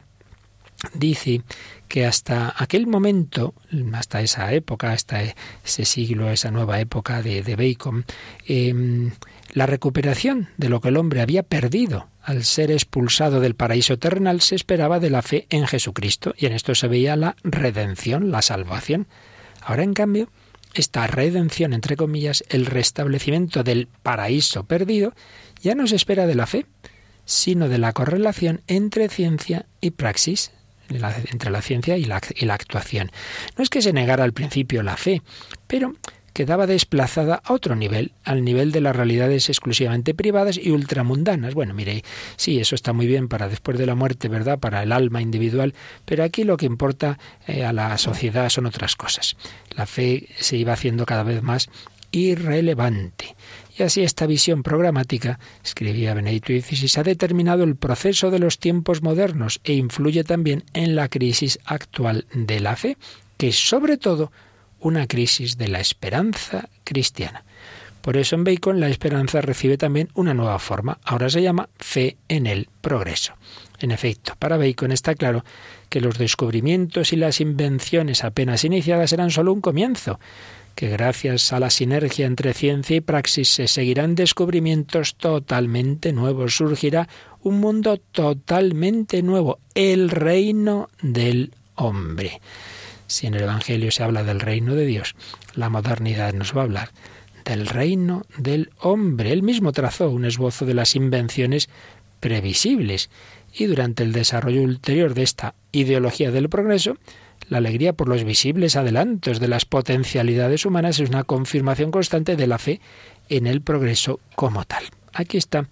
dice 0.94 1.42
que 1.88 2.06
hasta 2.06 2.54
aquel 2.58 2.88
momento, 2.88 3.54
hasta 3.94 4.22
esa 4.22 4.54
época, 4.54 4.92
hasta 4.92 5.22
ese 5.64 5.86
siglo, 5.86 6.30
esa 6.30 6.52
nueva 6.52 6.80
época 6.80 7.22
de, 7.22 7.56
Bacon, 7.56 8.06
em, 8.48 9.12
la 9.54 9.66
recuperación 9.66 10.50
de 10.58 10.70
lo 10.70 10.82
que 10.82 10.90
el 10.90 10.98
hombre 10.98 11.22
había 11.22 11.44
perdido 11.44 12.08
al 12.30 12.44
ser 12.44 12.70
expulsado 12.70 13.40
del 13.40 13.56
paraíso 13.56 13.98
terrenal 13.98 14.40
se 14.42 14.54
esperaba 14.54 15.00
de 15.00 15.10
la 15.10 15.24
fe 15.24 15.48
en 15.50 15.66
Jesucristo 15.66 16.36
y 16.38 16.46
en 16.46 16.54
esto 16.54 16.76
se 16.76 16.88
veía 16.88 17.16
la 17.16 17.36
redención, 17.44 18.30
la 18.30 18.44
salvación. 18.44 19.08
Ahora, 19.62 19.82
en 19.82 19.96
cambio, 19.96 20.30
esta 20.76 21.08
redención, 21.08 21.74
entre 21.74 21.96
comillas, 21.96 22.44
el 22.50 22.68
restablecimiento 22.68 23.64
del 23.64 23.88
paraíso 24.04 24.66
perdido, 24.66 25.14
ya 25.64 25.74
no 25.74 25.88
se 25.88 25.96
espera 25.96 26.28
de 26.28 26.36
la 26.36 26.46
fe, 26.46 26.68
sino 27.26 27.68
de 27.68 27.80
la 27.80 27.94
correlación 27.94 28.62
entre 28.68 29.10
ciencia 29.10 29.66
y 29.82 29.90
praxis, 29.92 30.52
entre 30.90 31.52
la 31.52 31.62
ciencia 31.62 31.98
y 31.98 32.06
la, 32.06 32.22
y 32.36 32.46
la 32.46 32.56
actuación. 32.56 33.12
No 33.58 33.64
es 33.64 33.70
que 33.70 33.82
se 33.82 33.94
negara 33.94 34.24
al 34.24 34.34
principio 34.34 34.84
la 34.84 34.98
fe, 34.98 35.22
pero 35.68 35.96
quedaba 36.40 36.68
desplazada 36.68 37.42
a 37.44 37.54
otro 37.54 37.76
nivel, 37.76 38.14
al 38.24 38.46
nivel 38.46 38.72
de 38.72 38.82
las 38.82 38.96
realidades 38.96 39.50
exclusivamente 39.50 40.14
privadas 40.14 40.58
y 40.58 40.72
ultramundanas. 40.72 41.54
Bueno, 41.54 41.74
mire, 41.74 42.04
sí, 42.38 42.60
eso 42.60 42.76
está 42.76 42.94
muy 42.94 43.08
bien 43.08 43.28
para 43.28 43.50
después 43.50 43.78
de 43.78 43.86
la 43.86 43.96
muerte, 43.96 44.30
¿verdad? 44.30 44.58
Para 44.58 44.84
el 44.84 44.92
alma 44.92 45.22
individual, 45.22 45.74
pero 46.06 46.24
aquí 46.24 46.46
lo 46.46 46.56
que 46.56 46.66
importa 46.66 47.20
eh, 47.46 47.66
a 47.66 47.74
la 47.74 47.98
sociedad 47.98 48.50
son 48.50 48.68
otras 48.68 48.96
cosas. 48.96 49.36
La 49.76 49.86
fe 49.86 50.30
se 50.38 50.56
iba 50.56 50.72
haciendo 50.72 51.06
cada 51.06 51.24
vez 51.24 51.44
más 51.44 51.70
irrelevante. 52.12 53.36
Y 53.80 53.84
así 53.84 54.04
esta 54.04 54.28
visión 54.28 54.62
programática, 54.62 55.40
escribía 55.64 56.14
Benedicto 56.14 56.52
XVI, 56.52 57.00
ha 57.00 57.04
determinado 57.04 57.64
el 57.64 57.78
proceso 57.78 58.30
de 58.30 58.40
los 58.40 58.60
tiempos 58.60 59.02
modernos 59.02 59.62
e 59.64 59.72
influye 59.72 60.26
también 60.26 60.66
en 60.74 60.98
la 60.98 61.08
crisis 61.08 61.60
actual 61.64 62.26
de 62.34 62.60
la 62.60 62.76
fe, 62.76 62.98
que 63.38 63.48
es 63.48 63.56
sobre 63.56 63.96
todo 63.96 64.34
una 64.82 65.08
crisis 65.08 65.58
de 65.58 65.70
la 65.70 65.80
esperanza 65.80 66.68
cristiana. 66.84 67.46
Por 68.02 68.18
eso 68.18 68.36
en 68.36 68.44
Bacon 68.44 68.82
la 68.82 68.90
esperanza 68.90 69.40
recibe 69.40 69.78
también 69.78 70.10
una 70.14 70.34
nueva 70.34 70.60
forma. 70.60 71.00
Ahora 71.06 71.30
se 71.30 71.42
llama 71.42 71.70
fe 71.78 72.18
en 72.28 72.48
el 72.48 72.68
progreso. 72.82 73.36
En 73.80 73.92
efecto, 73.92 74.34
para 74.40 74.58
Bacon 74.58 74.92
está 74.92 75.16
claro 75.16 75.46
que 75.88 76.02
los 76.02 76.18
descubrimientos 76.18 77.14
y 77.14 77.16
las 77.16 77.40
invenciones 77.40 78.26
apenas 78.26 78.66
iniciadas 78.66 79.14
eran 79.14 79.32
solo 79.32 79.54
un 79.54 79.62
comienzo, 79.62 80.20
que 80.80 80.88
gracias 80.88 81.52
a 81.52 81.60
la 81.60 81.72
sinergia 81.72 82.26
entre 82.26 82.54
ciencia 82.54 82.96
y 82.96 83.02
praxis 83.02 83.50
se 83.50 83.68
seguirán 83.68 84.16
descubrimientos 84.16 85.16
totalmente 85.16 86.14
nuevos. 86.14 86.56
Surgirá 86.56 87.10
un 87.42 87.60
mundo 87.60 87.98
totalmente 87.98 89.22
nuevo, 89.22 89.60
el 89.76 90.10
reino 90.10 90.88
del 91.02 91.54
hombre. 91.76 92.40
Si 93.08 93.28
en 93.28 93.34
el 93.34 93.44
Evangelio 93.44 93.92
se 93.92 94.04
habla 94.04 94.24
del 94.24 94.40
reino 94.40 94.74
de 94.74 94.86
Dios, 94.86 95.16
la 95.54 95.68
modernidad 95.68 96.32
nos 96.32 96.56
va 96.56 96.62
a 96.62 96.64
hablar 96.64 96.92
del 97.44 97.68
reino 97.68 98.22
del 98.38 98.70
hombre. 98.80 99.34
Él 99.34 99.44
mismo 99.44 99.74
trazó 99.74 100.10
un 100.10 100.24
esbozo 100.24 100.66
de 100.66 100.76
las 100.76 100.96
invenciones 100.96 101.68
previsibles 102.22 103.10
y 103.54 103.66
durante 103.66 104.04
el 104.04 104.14
desarrollo 104.14 104.62
ulterior 104.62 105.14
de 105.14 105.24
esta 105.24 105.56
ideología 105.74 106.32
del 106.32 106.48
progreso, 106.48 106.96
la 107.50 107.58
alegría 107.58 107.94
por 107.94 108.08
los 108.08 108.24
visibles 108.24 108.76
adelantos 108.76 109.40
de 109.40 109.48
las 109.48 109.66
potencialidades 109.66 110.66
humanas 110.66 111.00
es 111.00 111.10
una 111.10 111.24
confirmación 111.24 111.92
constante 111.92 112.36
de 112.36 112.48
la 112.48 112.60
fe 112.60 112.80
en 113.28 113.48
el 113.48 113.62
progreso 113.62 114.20
como 114.36 114.66
tal. 114.66 114.84
Aquí 115.14 115.38
está 115.38 115.68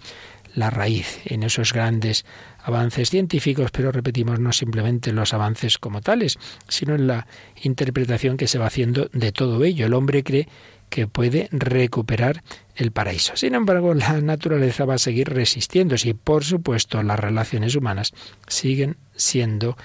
la 0.56 0.72
raíz 0.72 1.20
en 1.26 1.44
esos 1.44 1.72
grandes 1.72 2.26
avances 2.64 3.12
científicos, 3.12 3.70
pero 3.72 3.92
repetimos 3.92 4.40
no 4.40 4.52
simplemente 4.52 5.14
los 5.14 5.34
avances 5.34 5.78
como 5.78 6.02
tales, 6.02 6.40
sino 6.68 6.96
en 6.96 7.06
la 7.08 7.28
interpretación 7.62 8.38
que 8.38 8.48
se 8.48 8.58
va 8.58 8.66
haciendo 8.66 9.10
de 9.14 9.32
todo 9.32 9.64
ello. 9.64 9.86
El 9.86 9.94
hombre 9.94 10.24
cree 10.24 10.48
que 10.90 11.06
puede 11.06 11.48
recuperar 11.52 12.44
el 12.76 12.92
paraíso. 12.92 13.36
Sin 13.36 13.56
embargo, 13.56 13.94
la 13.94 14.20
naturaleza 14.22 14.86
va 14.86 14.96
a 14.96 15.00
seguir 15.00 15.30
resistiéndose 15.30 16.10
y, 16.10 16.14
por 16.14 16.44
supuesto, 16.44 17.04
las 17.04 17.20
relaciones 17.20 17.76
humanas 17.76 18.14
siguen 18.48 18.98
siendo 19.16 19.78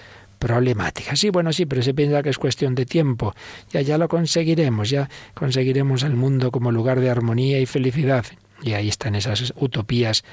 problemáticas. 0.42 1.20
Sí, 1.20 1.30
bueno, 1.30 1.52
sí, 1.52 1.66
pero 1.66 1.82
se 1.82 1.94
piensa 1.94 2.20
que 2.20 2.30
es 2.30 2.37
cuestión 2.37 2.75
de 2.75 2.84
tiempo. 2.84 3.32
Ya, 3.70 3.80
ya 3.80 3.96
lo 3.96 4.08
conseguiremos, 4.08 4.90
ya 4.90 5.08
conseguiremos 5.34 6.02
el 6.02 6.16
mundo 6.16 6.50
como 6.50 6.72
lugar 6.72 6.99
de 6.99 7.11
armonía 7.11 7.61
y 7.61 7.66
felicidad. 7.66 8.26
Y 8.61 8.72
ahí 8.72 8.88
están 8.88 9.14
esas 9.14 9.54
utopías 9.56 10.25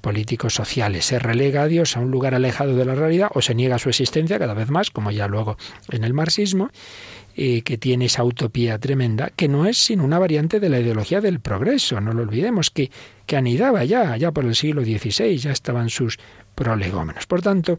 políticos 0.00 0.54
sociales. 0.54 1.04
Se 1.04 1.18
relega 1.18 1.62
a 1.62 1.66
Dios 1.66 1.98
a 1.98 2.00
un 2.00 2.10
lugar 2.10 2.34
alejado 2.34 2.76
de 2.76 2.86
la 2.86 2.94
realidad 2.94 3.30
o 3.34 3.42
se 3.42 3.54
niega 3.54 3.78
su 3.78 3.90
existencia 3.90 4.38
cada 4.38 4.54
vez 4.54 4.70
más, 4.70 4.90
como 4.90 5.10
ya 5.10 5.28
luego 5.28 5.58
en 5.90 6.02
el 6.02 6.14
marxismo, 6.14 6.70
eh, 7.36 7.60
que 7.60 7.76
tiene 7.76 8.06
esa 8.06 8.24
utopía 8.24 8.78
tremenda, 8.78 9.30
que 9.36 9.48
no 9.48 9.66
es 9.66 9.76
sino 9.76 10.02
una 10.02 10.18
variante 10.18 10.60
de 10.60 10.70
la 10.70 10.80
ideología 10.80 11.20
del 11.20 11.40
progreso. 11.40 12.00
No 12.00 12.14
lo 12.14 12.22
olvidemos, 12.22 12.70
que, 12.70 12.90
que 13.26 13.36
anidaba 13.36 13.84
ya, 13.84 14.16
ya 14.16 14.32
por 14.32 14.46
el 14.46 14.54
siglo 14.54 14.82
XVI, 14.82 15.36
ya 15.36 15.52
estaban 15.52 15.90
sus 15.90 16.18
prolegómenos. 16.54 17.26
Por 17.26 17.40
tanto, 17.40 17.78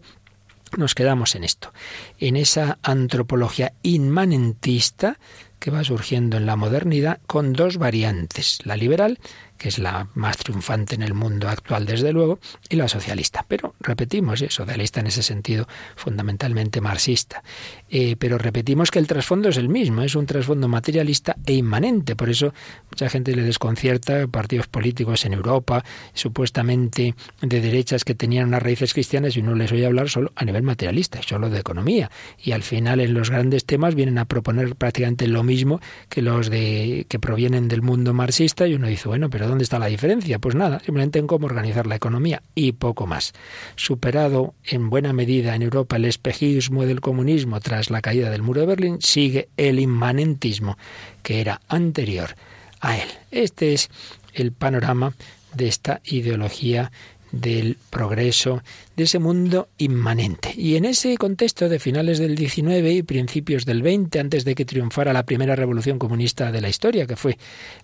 nos 0.78 0.96
quedamos 0.96 1.36
en 1.36 1.44
esto, 1.44 1.74
en 2.20 2.36
esa 2.36 2.78
antropología 2.84 3.74
inmanentista 3.82 5.20
que 5.60 5.72
va 5.72 5.84
surgiendo 5.84 6.38
en 6.38 6.46
la 6.46 6.56
modernidad 6.56 7.20
con 7.28 7.54
dos 7.54 7.78
variantes, 7.78 8.60
la 8.64 8.78
liberal 8.78 9.20
que 9.60 9.68
es 9.68 9.78
la 9.78 10.08
más 10.16 10.38
triunfante 10.38 10.96
en 10.96 11.04
el 11.04 11.13
mundo 11.13 11.50
actual, 11.50 11.86
desde 11.86 12.13
luego, 12.13 12.39
y 12.70 12.78
la 12.78 12.88
socialista. 12.88 13.46
Pero 13.48 13.75
repetimos, 13.82 14.42
¿eh? 14.42 14.48
socialista 14.50 15.01
en 15.01 15.08
ese 15.08 15.22
sentido 15.22 15.68
fundamentalmente 15.96 16.82
marxista. 16.82 17.44
Eh, 17.89 18.16
pero 18.18 18.38
repetimos 18.38 18.89
que 18.89 19.00
el 19.00 19.08
trasfondo 19.08 19.50
es 19.50 19.58
el 19.58 19.68
mismo, 19.68 20.01
es 20.01 20.16
un 20.16 20.25
trasfondo 20.25 20.68
materialista 20.68 21.36
e 21.46 21.54
inmanente. 21.54 22.16
Por 22.16 22.30
eso 22.30 22.54
mucha 22.89 23.10
gente 23.10 23.36
le 23.36 23.44
desconcierta 23.44 24.28
partidos 24.28 24.68
políticos 24.68 25.25
en 25.25 25.34
Europa, 25.34 25.84
supuestamente 26.13 27.13
de 27.42 27.62
derechas 27.62 28.06
que 28.06 28.16
tenían 28.16 28.48
unas 28.48 28.63
raíces 28.63 28.94
cristianas 28.94 29.36
y 29.36 29.42
uno 29.42 29.56
les 29.56 29.72
oye 29.74 29.86
hablar 29.86 30.10
solo 30.10 30.32
a 30.36 30.46
nivel 30.46 30.63
materialista, 30.63 31.22
solo 31.22 31.50
de 31.50 31.60
economía. 31.60 32.10
Y 32.42 32.54
al 32.54 32.63
final 32.63 33.01
en 33.01 33.13
los 33.13 33.30
grandes 33.30 33.66
temas 33.66 33.94
vienen 33.94 34.18
a 34.20 34.25
proponer 34.25 34.78
prácticamente 34.78 35.28
lo 35.28 35.44
mismo 35.44 35.82
que 36.08 36.22
los 36.22 36.50
de 36.50 37.06
que 37.10 37.20
provienen 37.20 37.68
del 37.68 37.82
mundo 37.82 38.13
marxista 38.13 38.66
y 38.66 38.75
uno 38.75 38.88
dice, 38.88 39.10
bueno, 39.10 39.30
pero 39.30 39.49
¿dónde 39.50 39.63
está 39.63 39.79
la 39.79 39.88
diferencia? 39.88 40.39
Pues 40.39 40.56
nada, 40.56 40.79
simplemente 40.79 41.20
en 41.20 41.27
cómo 41.27 41.46
organizar 41.46 41.88
la 41.88 41.96
economía 41.96 42.41
y 42.56 42.72
poco 42.74 43.08
más. 43.08 43.34
Superado 43.75 44.53
en 44.63 44.89
buena 44.89 45.12
medida 45.13 45.56
en 45.56 45.62
Europa 45.62 45.98
el 45.98 46.06
espejismo 46.06 46.86
del 46.86 47.01
comunismo 47.01 47.60
tras 47.60 47.89
la 47.89 48.01
caída 48.01 48.29
del 48.29 48.41
muro 48.41 48.62
de 48.62 48.68
Berlín, 48.68 48.98
sigue 49.01 49.50
el 49.58 49.79
inmanentismo 49.79 50.77
que 51.24 51.41
era 51.41 51.62
anterior 51.68 52.36
a 52.79 52.98
él. 52.98 53.10
Este 53.32 53.74
es 53.74 53.89
el 54.34 54.51
panorama 54.51 55.13
de 55.53 55.68
esta 55.68 56.01
ideología 56.06 56.91
del 57.32 57.78
progreso, 57.90 58.64
de 58.96 59.04
ese 59.04 59.20
mundo 59.20 59.70
inmanente. 59.78 60.54
Y 60.56 60.76
en 60.76 60.86
ese 60.86 61.18
contexto 61.18 61.70
de 61.70 61.80
finales 61.80 62.20
del 62.20 62.38
XIX 62.38 62.92
y 62.92 63.04
principios 63.04 63.66
del 63.66 63.82
XX, 63.82 64.20
antes 64.20 64.46
de 64.46 64.56
que 64.56 64.66
triunfara 64.66 65.14
la 65.14 65.24
primera 65.24 65.56
revolución 65.56 66.00
comunista 66.00 66.52
de 66.52 66.62
la 66.62 66.70
historia, 66.70 67.06
que 67.06 67.16
fue 67.16 67.38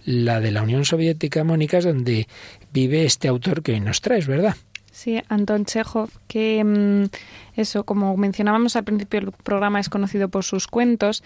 la 0.06 0.40
de 0.40 0.52
la 0.52 0.64
Unión 0.64 0.86
Soviética, 0.86 1.44
Mónica, 1.44 1.78
es 1.78 1.86
donde 1.86 2.28
vive 2.74 3.06
este 3.06 3.28
autor 3.28 3.62
que 3.62 3.74
hoy 3.74 3.80
nos 3.80 4.02
traes, 4.02 4.28
¿verdad? 4.28 4.56
Sí, 4.96 5.22
Anton 5.28 5.66
Chekhov, 5.66 6.10
que 6.26 6.64
mm, 6.64 7.10
eso, 7.58 7.84
como 7.84 8.16
mencionábamos 8.16 8.78
al 8.78 8.86
principio 8.86 9.20
del 9.20 9.32
programa, 9.34 9.82
es 9.82 9.90
conocido 9.90 10.30
por 10.30 10.46
sus 10.46 10.68
cuentos 10.68 11.22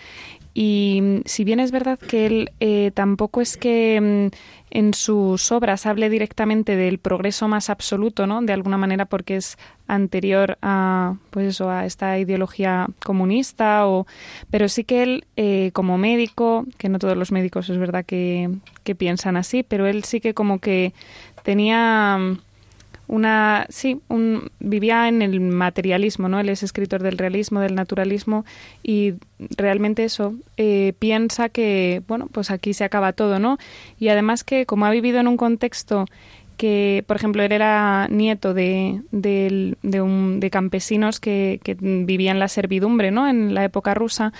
y 0.55 0.99
mm, 1.03 1.21
si 1.25 1.43
bien 1.43 1.59
es 1.59 1.69
verdad 1.69 1.99
que 1.99 2.25
él 2.25 2.51
eh, 2.59 2.89
tampoco 2.95 3.41
es 3.41 3.57
que 3.57 4.31
mm, 4.31 4.35
en 4.71 4.93
sus 4.95 5.51
obras 5.51 5.85
hable 5.85 6.09
directamente 6.09 6.75
del 6.75 6.97
progreso 6.97 7.47
más 7.47 7.69
absoluto, 7.69 8.25
¿no? 8.25 8.41
De 8.41 8.53
alguna 8.53 8.77
manera 8.79 9.05
porque 9.05 9.35
es 9.35 9.55
anterior 9.85 10.57
a, 10.63 11.17
pues 11.29 11.49
eso, 11.49 11.69
a 11.69 11.85
esta 11.85 12.17
ideología 12.17 12.87
comunista, 13.05 13.85
o, 13.85 14.07
pero 14.49 14.67
sí 14.67 14.83
que 14.83 15.03
él, 15.03 15.25
eh, 15.37 15.69
como 15.73 15.99
médico, 15.99 16.65
que 16.79 16.89
no 16.89 16.97
todos 16.97 17.15
los 17.15 17.31
médicos 17.31 17.69
es 17.69 17.77
verdad 17.77 18.03
que, 18.03 18.49
que 18.83 18.95
piensan 18.95 19.37
así, 19.37 19.61
pero 19.61 19.85
él 19.85 20.05
sí 20.05 20.21
que 20.21 20.33
como 20.33 20.57
que 20.57 20.91
tenía 21.43 22.17
una 23.09 23.65
sí 23.69 23.99
un, 24.07 24.51
vivía 24.59 25.07
en 25.07 25.21
el 25.21 25.39
materialismo 25.41 26.29
no 26.29 26.39
él 26.39 26.49
es 26.49 26.63
escritor 26.63 27.03
del 27.03 27.17
realismo 27.17 27.59
del 27.59 27.75
naturalismo 27.75 28.45
y 28.83 29.15
realmente 29.57 30.05
eso 30.05 30.35
eh, 30.57 30.93
piensa 30.99 31.49
que 31.49 32.01
bueno 32.07 32.27
pues 32.31 32.51
aquí 32.51 32.73
se 32.73 32.83
acaba 32.83 33.13
todo 33.13 33.39
no 33.39 33.57
y 33.99 34.07
además 34.07 34.43
que 34.43 34.65
como 34.65 34.85
ha 34.85 34.91
vivido 34.91 35.19
en 35.19 35.27
un 35.27 35.37
contexto 35.37 36.05
que, 36.55 37.05
por 37.07 37.15
ejemplo, 37.15 37.41
él 37.41 37.53
era 37.53 38.09
nieto 38.09 38.53
de, 38.53 39.01
de, 39.11 40.01
un, 40.01 40.41
de 40.41 40.49
campesinos 40.49 41.21
que, 41.21 41.61
que, 41.63 41.77
vivían 41.79 42.37
la 42.37 42.49
servidumbre, 42.49 43.11
¿no? 43.11 43.29
En 43.29 43.53
la 43.53 43.63
época 43.63 43.93
rusa, 43.93 44.33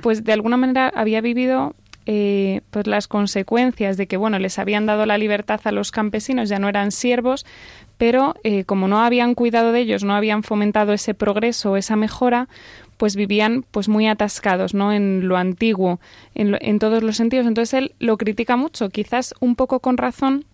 pues 0.00 0.24
de 0.24 0.32
alguna 0.32 0.56
manera 0.56 0.90
había 0.96 1.20
vivido 1.20 1.74
eh, 2.08 2.60
pues 2.70 2.86
las 2.86 3.08
consecuencias 3.08 3.96
de 3.96 4.06
que 4.06 4.16
bueno 4.16 4.38
les 4.38 4.60
habían 4.60 4.86
dado 4.86 5.06
la 5.06 5.18
libertad 5.18 5.60
a 5.64 5.72
los 5.72 5.90
campesinos 5.90 6.48
ya 6.48 6.60
no 6.60 6.68
eran 6.68 6.92
siervos 6.92 7.44
pero 7.98 8.34
eh, 8.42 8.64
como 8.64 8.88
no 8.88 9.00
habían 9.00 9.34
cuidado 9.34 9.72
de 9.72 9.80
ellos, 9.80 10.04
no 10.04 10.14
habían 10.14 10.42
fomentado 10.42 10.92
ese 10.92 11.14
progreso, 11.14 11.76
esa 11.76 11.96
mejora, 11.96 12.48
pues 12.96 13.16
vivían 13.16 13.64
pues 13.70 13.88
muy 13.88 14.06
atascados, 14.06 14.74
¿no? 14.74 14.92
En 14.92 15.28
lo 15.28 15.36
antiguo, 15.36 16.00
en, 16.34 16.56
en 16.60 16.78
todos 16.78 17.02
los 17.02 17.16
sentidos. 17.16 17.46
Entonces 17.46 17.74
él 17.74 17.94
lo 17.98 18.16
critica 18.16 18.56
mucho, 18.56 18.88
quizás 18.90 19.34
un 19.40 19.56
poco 19.56 19.80
con 19.80 19.96
razón, 19.96 20.44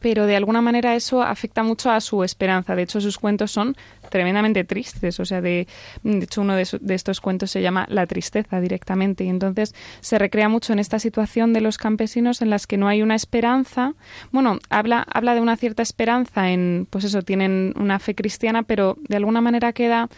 pero 0.00 0.26
de 0.26 0.34
alguna 0.34 0.62
manera 0.62 0.94
eso 0.96 1.22
afecta 1.22 1.62
mucho 1.62 1.90
a 1.90 2.00
su 2.00 2.24
esperanza. 2.24 2.74
De 2.74 2.82
hecho, 2.82 3.00
sus 3.00 3.18
cuentos 3.18 3.52
son 3.52 3.76
tremendamente 4.08 4.64
tristes. 4.64 5.20
O 5.20 5.24
sea, 5.24 5.40
de, 5.40 5.68
de 6.02 6.24
hecho, 6.24 6.40
uno 6.40 6.54
de, 6.54 6.66
de, 6.80 6.94
estos 6.94 7.20
cuentos 7.20 7.50
se 7.50 7.62
llama 7.62 7.86
La 7.88 8.06
tristeza 8.06 8.60
directamente. 8.60 9.24
Y 9.24 9.28
entonces 9.28 9.74
se 10.00 10.18
recrea 10.18 10.48
mucho 10.48 10.72
en 10.72 10.78
esta 10.78 10.98
situación 10.98 11.52
de 11.52 11.60
los 11.60 11.78
campesinos 11.78 12.42
en 12.42 12.50
las 12.50 12.66
que 12.66 12.78
no 12.78 12.88
hay 12.88 13.02
una 13.02 13.14
esperanza. 13.14 13.94
Bueno, 14.32 14.58
habla, 14.70 15.06
habla 15.12 15.34
de 15.34 15.40
una 15.40 15.56
cierta 15.56 15.82
esperanza 15.82 16.50
en, 16.50 16.86
pues 16.90 17.04
eso, 17.04 17.22
tienen 17.22 17.74
una 17.76 17.98
fe 17.98 18.14
cristiana, 18.14 18.62
pero 18.62 18.96
de 19.08 19.16
alguna 19.16 19.40
manera 19.40 19.72
queda 19.72 20.08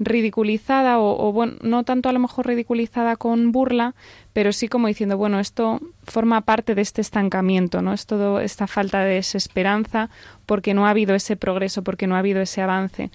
ridiculizada 0.00 0.98
o, 0.98 1.30
bueno, 1.30 1.54
no 1.60 1.84
tanto 1.84 2.08
a 2.08 2.12
lo 2.12 2.18
mejor 2.18 2.46
ridiculizada 2.46 3.16
con 3.16 3.52
burla, 3.52 3.94
pero 4.32 4.52
sí 4.52 4.66
como 4.66 4.88
diciendo, 4.88 5.18
bueno, 5.18 5.38
esto 5.38 5.78
forma 6.04 6.40
parte 6.40 6.74
de 6.74 6.80
este 6.80 7.02
estancamiento, 7.02 7.82
¿no? 7.82 7.92
Es 7.92 8.06
todo 8.06 8.40
esta 8.40 8.66
falta 8.66 9.00
de 9.04 9.16
desesperanza 9.16 10.08
porque 10.46 10.72
no 10.72 10.86
ha 10.86 10.90
habido 10.90 11.14
ese 11.14 11.36
progreso, 11.36 11.84
porque 11.84 12.06
no 12.06 12.16
ha 12.16 12.20
habido 12.20 12.40
ese 12.40 12.62
avance. 12.62 13.10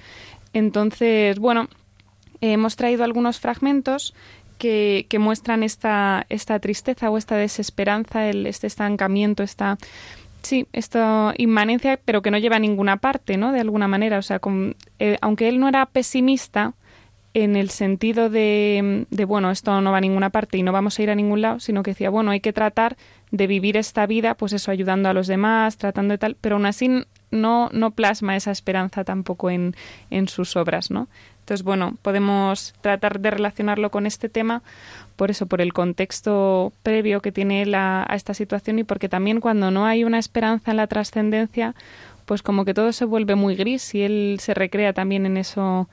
Entonces, 0.53 1.39
bueno, 1.39 1.67
hemos 2.39 2.75
traído 2.75 3.03
algunos 3.03 3.39
fragmentos 3.39 4.13
que, 4.59 5.07
que 5.09 5.17
muestran 5.17 5.63
esta, 5.63 6.27
esta 6.29 6.59
tristeza 6.59 7.09
o 7.09 7.17
esta 7.17 7.35
desesperanza, 7.35 8.29
el, 8.29 8.45
este 8.45 8.67
estancamiento, 8.67 9.41
esta 9.41 9.79
Sí, 10.45 10.67
esta 10.73 11.33
inmanencia, 11.39 11.99
pero 12.05 12.21
que 12.21 12.29
no 12.29 12.37
lleva 12.37 12.57
a 12.57 12.59
ninguna 12.59 12.97
parte, 12.97 13.35
¿no? 13.35 13.51
De 13.51 13.61
alguna 13.61 13.87
manera, 13.87 14.19
o 14.19 14.21
sea, 14.21 14.39
eh, 14.99 15.17
aunque 15.19 15.49
él 15.49 15.59
no 15.59 15.67
era 15.67 15.87
pesimista 15.87 16.75
en 17.33 17.55
el 17.55 17.71
sentido 17.71 18.29
de, 18.29 19.07
de, 19.09 19.25
bueno, 19.25 19.49
esto 19.49 19.81
no 19.81 19.91
va 19.91 19.97
a 19.97 20.01
ninguna 20.01 20.29
parte 20.29 20.59
y 20.59 20.61
no 20.61 20.71
vamos 20.71 20.99
a 20.99 21.01
ir 21.01 21.09
a 21.09 21.15
ningún 21.15 21.41
lado, 21.41 21.59
sino 21.59 21.81
que 21.81 21.91
decía, 21.91 22.11
bueno, 22.11 22.29
hay 22.29 22.41
que 22.41 22.53
tratar 22.53 22.95
de 23.31 23.47
vivir 23.47 23.75
esta 23.75 24.05
vida, 24.05 24.35
pues 24.35 24.53
eso, 24.53 24.69
ayudando 24.69 25.09
a 25.09 25.13
los 25.13 25.25
demás, 25.25 25.77
tratando 25.77 26.11
de 26.11 26.19
tal, 26.19 26.37
pero 26.39 26.57
aún 26.57 26.67
así 26.67 26.91
no, 27.31 27.71
no 27.73 27.91
plasma 27.91 28.35
esa 28.35 28.51
esperanza 28.51 29.03
tampoco 29.03 29.49
en, 29.49 29.75
en 30.11 30.27
sus 30.27 30.55
obras, 30.55 30.91
¿no? 30.91 31.07
Entonces, 31.45 31.63
bueno, 31.63 31.95
podemos 32.01 32.73
tratar 32.81 33.19
de 33.19 33.29
relacionarlo 33.29 33.91
con 33.91 34.07
este 34.07 34.29
tema 34.29 34.63
por 35.15 35.29
eso, 35.29 35.45
por 35.45 35.61
el 35.61 35.73
contexto 35.73 36.73
previo 36.81 37.21
que 37.21 37.31
tiene 37.31 37.63
a 37.75 38.15
esta 38.15 38.33
situación 38.33 38.79
y 38.79 38.83
porque 38.83 39.09
también 39.09 39.41
cuando 39.41 39.69
no 39.69 39.85
hay 39.85 40.03
una 40.03 40.17
esperanza 40.17 40.71
en 40.71 40.77
la 40.77 40.87
trascendencia, 40.87 41.75
pues 42.25 42.41
como 42.41 42.65
que 42.65 42.73
todo 42.73 42.91
se 42.93 43.05
vuelve 43.05 43.35
muy 43.35 43.55
gris 43.55 43.93
y 43.93 44.01
él 44.01 44.37
se 44.39 44.55
recrea 44.55 44.93
también 44.93 45.27
en 45.27 45.37
eso 45.37 45.87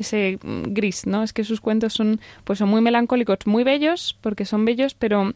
ese 0.00 0.40
gris, 0.42 1.06
¿no? 1.06 1.22
Es 1.22 1.32
que 1.32 1.44
sus 1.44 1.60
cuentos 1.60 1.92
son 1.92 2.20
pues 2.42 2.58
son 2.58 2.68
muy 2.68 2.80
melancólicos, 2.80 3.38
muy 3.46 3.62
bellos 3.62 4.18
porque 4.20 4.44
son 4.44 4.64
bellos, 4.64 4.94
pero 4.94 5.32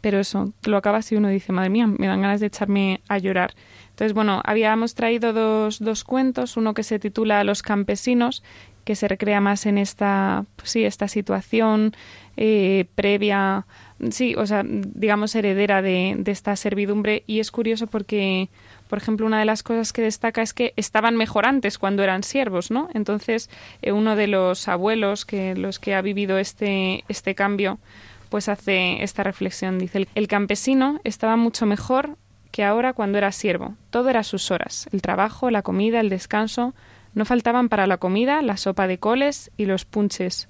pero 0.00 0.20
eso, 0.20 0.52
lo 0.64 0.76
acaba 0.76 1.00
y 1.08 1.16
uno 1.16 1.28
dice, 1.28 1.52
madre 1.52 1.70
mía, 1.70 1.86
me 1.86 2.06
dan 2.06 2.22
ganas 2.22 2.40
de 2.40 2.46
echarme 2.46 3.00
a 3.08 3.18
llorar. 3.18 3.54
Entonces, 3.90 4.14
bueno, 4.14 4.40
habíamos 4.44 4.94
traído 4.94 5.32
dos, 5.32 5.80
dos 5.80 6.04
cuentos, 6.04 6.56
uno 6.56 6.74
que 6.74 6.84
se 6.84 6.98
titula 6.98 7.42
Los 7.42 7.62
campesinos, 7.62 8.42
que 8.84 8.94
se 8.94 9.08
recrea 9.08 9.40
más 9.40 9.66
en 9.66 9.76
esta, 9.76 10.44
pues 10.56 10.70
sí, 10.70 10.84
esta 10.84 11.08
situación 11.08 11.94
eh, 12.38 12.86
previa, 12.94 13.66
sí, 14.10 14.34
o 14.36 14.46
sea, 14.46 14.62
digamos 14.64 15.34
heredera 15.34 15.82
de, 15.82 16.14
de 16.16 16.32
esta 16.32 16.56
servidumbre. 16.56 17.22
Y 17.26 17.40
es 17.40 17.50
curioso 17.50 17.86
porque, 17.86 18.48
por 18.88 18.98
ejemplo, 18.98 19.26
una 19.26 19.40
de 19.40 19.44
las 19.44 19.62
cosas 19.62 19.92
que 19.92 20.00
destaca 20.00 20.40
es 20.40 20.54
que 20.54 20.72
estaban 20.76 21.16
mejor 21.16 21.44
antes 21.44 21.76
cuando 21.76 22.02
eran 22.02 22.22
siervos, 22.22 22.70
¿no? 22.70 22.88
Entonces, 22.94 23.50
eh, 23.82 23.92
uno 23.92 24.16
de 24.16 24.28
los 24.28 24.68
abuelos 24.68 25.26
que 25.26 25.54
los 25.54 25.78
que 25.78 25.94
ha 25.94 26.00
vivido 26.00 26.38
este, 26.38 27.04
este 27.08 27.34
cambio, 27.34 27.80
pues 28.28 28.48
hace 28.48 29.02
esta 29.02 29.22
reflexión. 29.22 29.78
Dice, 29.78 30.06
el 30.14 30.28
campesino 30.28 31.00
estaba 31.04 31.36
mucho 31.36 31.66
mejor 31.66 32.16
que 32.50 32.64
ahora 32.64 32.92
cuando 32.92 33.18
era 33.18 33.32
siervo. 33.32 33.74
Todo 33.90 34.08
era 34.08 34.22
sus 34.22 34.50
horas, 34.50 34.88
el 34.92 35.02
trabajo, 35.02 35.50
la 35.50 35.62
comida, 35.62 36.00
el 36.00 36.08
descanso, 36.10 36.74
No 37.14 37.24
faltaban 37.24 37.68
para 37.68 37.86
la 37.86 37.96
comida 37.96 38.42
la 38.42 38.56
sopa 38.56 38.86
de 38.86 38.98
coles 38.98 39.50
y 39.56 39.64
los 39.64 39.84
punches, 39.84 40.48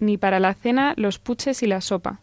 ni 0.00 0.16
para 0.16 0.40
la 0.40 0.54
cena 0.54 0.94
los 0.96 1.18
puches 1.18 1.62
y 1.62 1.66
la 1.66 1.80
sopa. 1.80 2.20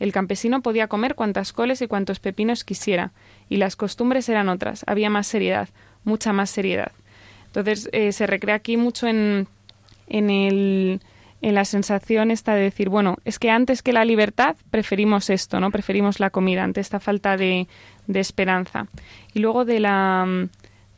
El 0.00 0.12
campesino 0.12 0.62
podía 0.62 0.88
comer 0.88 1.14
cuantas 1.14 1.52
coles 1.52 1.80
y 1.82 1.86
cuantos 1.86 2.18
pepinos 2.18 2.64
quisiera, 2.64 3.12
y 3.48 3.58
las 3.58 3.76
costumbres 3.76 4.28
eran 4.28 4.48
otras, 4.48 4.84
había 4.88 5.10
más 5.10 5.28
seriedad, 5.28 5.68
mucha 6.04 6.32
más 6.32 6.50
seriedad. 6.50 6.90
Entonces 7.46 7.88
eh, 7.92 8.12
se 8.12 8.26
recrea 8.26 8.56
aquí 8.56 8.76
mucho 8.76 9.06
en, 9.06 9.46
en, 10.08 10.30
el, 10.30 11.00
en 11.42 11.54
la 11.54 11.64
sensación 11.64 12.30
esta 12.30 12.54
de 12.54 12.62
decir, 12.62 12.88
bueno, 12.88 13.16
es 13.24 13.38
que 13.38 13.50
antes 13.50 13.82
que 13.82 13.92
la 13.92 14.04
libertad 14.04 14.56
preferimos 14.70 15.28
esto, 15.28 15.60
¿no? 15.60 15.70
Preferimos 15.70 16.20
la 16.20 16.30
comida 16.30 16.62
ante 16.62 16.80
esta 16.80 17.00
falta 17.00 17.36
de, 17.36 17.68
de 18.06 18.20
esperanza. 18.20 18.86
Y 19.34 19.40
luego 19.40 19.64
de 19.64 19.80
la 19.80 20.48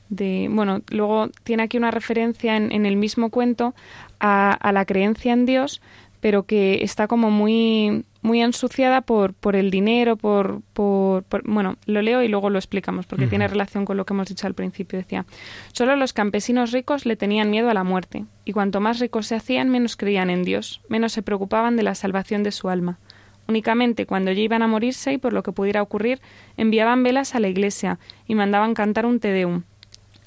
de 0.08 0.48
bueno, 0.50 0.82
luego 0.90 1.28
tiene 1.42 1.64
aquí 1.64 1.76
una 1.76 1.90
referencia 1.90 2.56
en, 2.56 2.86
el 2.86 2.96
mismo 2.96 3.30
cuento 3.30 3.74
a, 4.20 4.70
la 4.72 4.84
creencia 4.84 5.32
en 5.32 5.46
Dios, 5.46 5.80
pero 6.24 6.44
que 6.44 6.82
está 6.82 7.06
como 7.06 7.30
muy 7.30 8.06
muy 8.22 8.40
ensuciada 8.40 9.02
por, 9.02 9.34
por 9.34 9.56
el 9.56 9.70
dinero, 9.70 10.16
por, 10.16 10.62
por, 10.72 11.26
Bueno, 11.44 11.76
lo 11.84 12.00
leo 12.00 12.22
y 12.22 12.28
luego 12.28 12.48
lo 12.48 12.58
explicamos, 12.58 13.04
porque 13.04 13.26
tiene 13.26 13.46
relación 13.46 13.84
con 13.84 13.98
lo 13.98 14.06
que 14.06 14.14
hemos 14.14 14.28
dicho 14.28 14.46
al 14.46 14.54
principio. 14.54 14.98
Decía, 14.98 15.26
solo 15.74 15.96
los 15.96 16.14
campesinos 16.14 16.72
ricos 16.72 17.04
le 17.04 17.16
tenían 17.16 17.50
miedo 17.50 17.68
a 17.68 17.74
la 17.74 17.84
muerte, 17.84 18.24
y 18.46 18.52
cuanto 18.52 18.80
más 18.80 19.00
ricos 19.00 19.26
se 19.26 19.34
hacían, 19.34 19.68
menos 19.68 19.98
creían 19.98 20.30
en 20.30 20.44
Dios, 20.44 20.80
menos 20.88 21.12
se 21.12 21.20
preocupaban 21.20 21.76
de 21.76 21.82
la 21.82 21.94
salvación 21.94 22.42
de 22.42 22.52
su 22.52 22.70
alma. 22.70 22.98
Únicamente 23.46 24.06
cuando 24.06 24.32
ya 24.32 24.40
iban 24.40 24.62
a 24.62 24.66
morirse 24.66 25.12
y 25.12 25.18
por 25.18 25.34
lo 25.34 25.42
que 25.42 25.52
pudiera 25.52 25.82
ocurrir, 25.82 26.22
enviaban 26.56 27.02
velas 27.02 27.34
a 27.34 27.40
la 27.40 27.48
iglesia 27.48 27.98
y 28.26 28.34
mandaban 28.34 28.72
cantar 28.72 29.04
un 29.04 29.20
Te 29.20 29.28
Deum. 29.30 29.64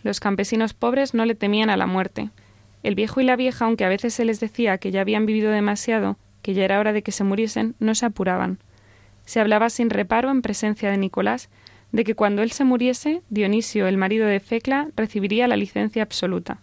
Los 0.04 0.20
campesinos 0.20 0.76
pobres 0.76 1.16
no 1.16 1.26
le 1.26 1.34
temían 1.34 1.72
a 1.72 1.78
la 1.78 1.88
muerte. 1.88 2.30
El 2.88 2.95
viejo 2.95 3.19
y 3.19 3.26
la 3.26 3.36
vieja, 3.36 3.65
aunque 3.65 3.84
a 3.84 3.89
veces 3.89 4.13
se 4.13 4.23
les 4.23 4.39
decía 4.39 4.78
que 4.78 4.91
ya 4.91 5.02
habían 5.02 5.26
vivido 5.26 5.52
demasiado, 5.52 6.15
que 6.41 6.54
ya 6.54 6.63
era 6.63 6.80
hora 6.80 6.93
de 6.93 7.02
que 7.02 7.12
se 7.12 7.26
muriesen, 7.26 7.76
no 7.80 7.93
se 7.95 8.06
apuraban. 8.06 8.60
Se 9.26 9.41
hablaba 9.41 9.69
sin 9.69 9.89
reparo 9.89 10.32
en 10.32 10.41
presencia 10.41 10.89
de 10.89 10.97
Nicolás 10.97 11.50
de 11.91 12.06
que 12.06 12.15
cuando 12.15 12.43
él 12.43 12.52
se 12.52 12.63
muriese, 12.63 13.23
Dionisio, 13.30 13.88
el 13.88 13.97
marido 13.97 14.26
de 14.26 14.39
Fecla, 14.39 14.88
recibiría 14.95 15.50
la 15.50 15.58
licencia 15.58 16.02
absoluta. 16.02 16.62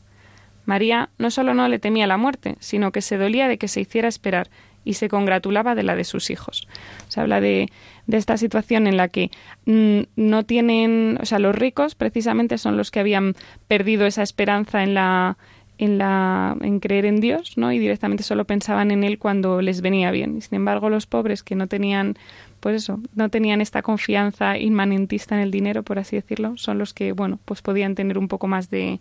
María 0.64 1.10
no 1.18 1.30
solo 1.30 1.52
no 1.52 1.68
le 1.68 1.78
temía 1.78 2.06
la 2.06 2.16
muerte, 2.16 2.56
sino 2.58 2.90
que 2.90 3.02
se 3.02 3.18
dolía 3.18 3.46
de 3.46 3.58
que 3.58 3.68
se 3.68 3.82
hiciera 3.82 4.08
esperar 4.08 4.48
y 4.82 4.94
se 4.94 5.10
congratulaba 5.10 5.74
de 5.74 5.82
la 5.82 5.94
de 5.94 6.04
sus 6.04 6.30
hijos. 6.30 6.66
Se 7.08 7.20
habla 7.20 7.42
de, 7.42 7.70
de 8.06 8.16
esta 8.16 8.38
situación 8.38 8.86
en 8.86 8.96
la 8.96 9.08
que 9.08 9.30
mm, 9.66 10.00
no 10.16 10.44
tienen, 10.46 11.18
o 11.20 11.26
sea, 11.26 11.38
los 11.38 11.54
ricos 11.54 11.94
precisamente 11.94 12.56
son 12.56 12.78
los 12.78 12.90
que 12.90 13.00
habían 13.00 13.34
perdido 13.68 14.06
esa 14.06 14.22
esperanza 14.22 14.82
en 14.82 14.94
la, 14.94 15.36
en, 15.78 15.98
la, 15.98 16.56
en 16.60 16.80
creer 16.80 17.04
en 17.04 17.20
Dios, 17.20 17.56
¿no? 17.56 17.72
Y 17.72 17.78
directamente 17.78 18.22
solo 18.22 18.44
pensaban 18.44 18.90
en 18.90 19.04
Él 19.04 19.18
cuando 19.18 19.60
les 19.60 19.80
venía 19.80 20.10
bien. 20.10 20.36
Y 20.36 20.40
sin 20.40 20.56
embargo, 20.56 20.88
los 20.88 21.06
pobres 21.06 21.42
que 21.42 21.56
no 21.56 21.66
tenían, 21.66 22.16
pues 22.60 22.76
eso, 22.76 23.00
no 23.14 23.28
tenían 23.28 23.60
esta 23.60 23.82
confianza 23.82 24.58
inmanentista 24.58 25.34
en 25.34 25.40
el 25.40 25.50
dinero, 25.50 25.82
por 25.82 25.98
así 25.98 26.16
decirlo, 26.16 26.56
son 26.56 26.78
los 26.78 26.94
que, 26.94 27.12
bueno, 27.12 27.38
pues 27.44 27.62
podían 27.62 27.94
tener 27.94 28.18
un 28.18 28.28
poco 28.28 28.46
más 28.46 28.70
de, 28.70 29.00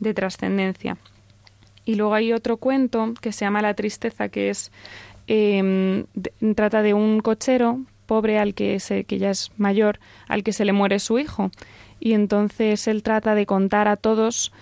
de 0.00 0.14
trascendencia. 0.14 0.96
Y 1.84 1.96
luego 1.96 2.14
hay 2.14 2.32
otro 2.32 2.56
cuento 2.56 3.12
que 3.20 3.32
se 3.32 3.44
llama 3.44 3.60
La 3.60 3.74
tristeza, 3.74 4.28
que 4.30 4.48
es 4.48 4.72
eh, 5.26 6.04
trata 6.54 6.82
de 6.82 6.94
un 6.94 7.20
cochero 7.20 7.80
pobre 8.06 8.38
al 8.38 8.54
que 8.54 8.80
se, 8.80 9.04
que 9.04 9.18
ya 9.18 9.30
es 9.30 9.50
mayor, 9.56 9.98
al 10.28 10.42
que 10.42 10.52
se 10.52 10.64
le 10.64 10.72
muere 10.72 10.98
su 10.98 11.18
hijo. 11.18 11.50
Y 12.00 12.12
entonces 12.12 12.86
él 12.86 13.02
trata 13.02 13.34
de 13.34 13.46
contar 13.46 13.88
a 13.88 13.96
todos 13.96 14.52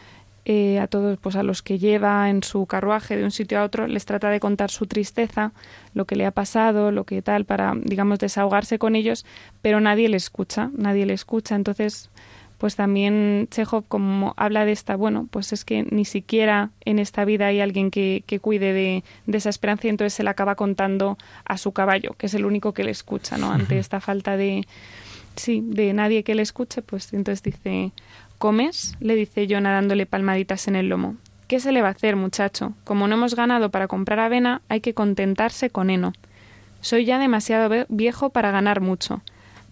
eh, 0.45 0.81
a 0.81 0.89
todos, 0.89 1.19
pues 1.19 1.37
a 1.37 1.43
los 1.43 1.63
que 1.63 1.79
lleva 1.79 2.29
en 2.29 2.43
su 2.43 2.67
carruaje 2.67 3.17
de 3.17 3.25
un 3.25 3.31
sitio 3.31 3.61
a 3.61 3.65
otro, 3.65 3.87
les 3.87 4.05
trata 4.05 4.29
de 4.29 4.41
contar 4.41 4.71
su 4.71 4.87
tristeza, 4.87 5.53
lo 5.95 6.05
que 6.05 6.17
le 6.17 6.27
ha 6.27 6.33
pasado, 6.33 6.91
lo 6.91 7.05
que 7.05 7.23
tal, 7.23 7.45
para, 7.45 7.75
digamos, 7.77 8.19
desahogarse 8.19 8.79
con 8.79 8.97
ellos, 8.97 9.25
pero 9.63 9.81
nadie 9.81 10.09
le 10.09 10.17
escucha, 10.17 10.71
nadie 10.77 11.07
le 11.07 11.13
escucha. 11.13 11.55
Entonces, 11.55 12.11
pues 12.63 12.77
también 12.77 13.49
Chekhov 13.51 13.85
como 13.89 14.35
habla 14.37 14.65
de 14.65 14.71
esta, 14.71 14.95
bueno, 14.95 15.27
pues 15.31 15.53
es 15.53 15.65
que 15.65 15.85
ni 15.91 16.05
siquiera 16.05 16.71
en 16.85 16.99
esta 17.01 17.25
vida 17.25 17.47
hay 17.47 17.61
alguien 17.61 17.91
que, 17.91 18.23
que 18.25 18.39
cuide 18.39 18.73
de, 18.73 19.05
de, 19.27 19.39
esa 19.39 19.51
esperanza 19.51 19.89
y 19.89 19.91
entonces 19.91 20.15
se 20.15 20.23
la 20.23 20.31
acaba 20.31 20.55
contando 20.55 21.19
a 21.45 21.59
su 21.59 21.73
caballo, 21.73 22.15
que 22.19 22.27
es 22.27 22.35
el 22.35 22.45
único 22.45 22.73
que 22.73 22.85
le 22.85 22.93
escucha, 22.93 23.37
¿no? 23.37 23.51
Ante 23.51 23.79
esta 23.79 24.01
falta 24.01 24.37
de, 24.37 24.65
sí, 25.35 25.61
de 25.65 25.93
nadie 25.93 26.23
que 26.23 26.37
le 26.37 26.43
escuche, 26.43 26.83
pues 26.83 27.13
entonces 27.13 27.43
dice, 27.43 27.91
¿Comes? 28.43 28.97
le 28.99 29.15
dice 29.15 29.47
yo 29.47 29.61
dándole 29.61 30.05
palmaditas 30.05 30.67
en 30.67 30.75
el 30.75 30.89
lomo. 30.89 31.15
¿Qué 31.47 31.61
se 31.61 31.71
le 31.71 31.81
va 31.81 31.87
a 31.87 31.93
hacer, 31.93 32.17
muchacho? 32.17 32.73
Como 32.83 33.07
no 33.07 33.15
hemos 33.15 33.37
ganado 33.37 33.71
para 33.71 33.87
comprar 33.87 34.19
avena, 34.19 34.63
hay 34.69 34.81
que 34.81 34.95
contentarse 34.95 35.71
con 35.71 35.91
heno. 35.91 36.13
Soy 36.81 37.05
ya 37.05 37.21
demasiado 37.21 37.87
viejo 37.89 38.31
para 38.31 38.51
ganar 38.51 38.81
mucho. 38.81 39.23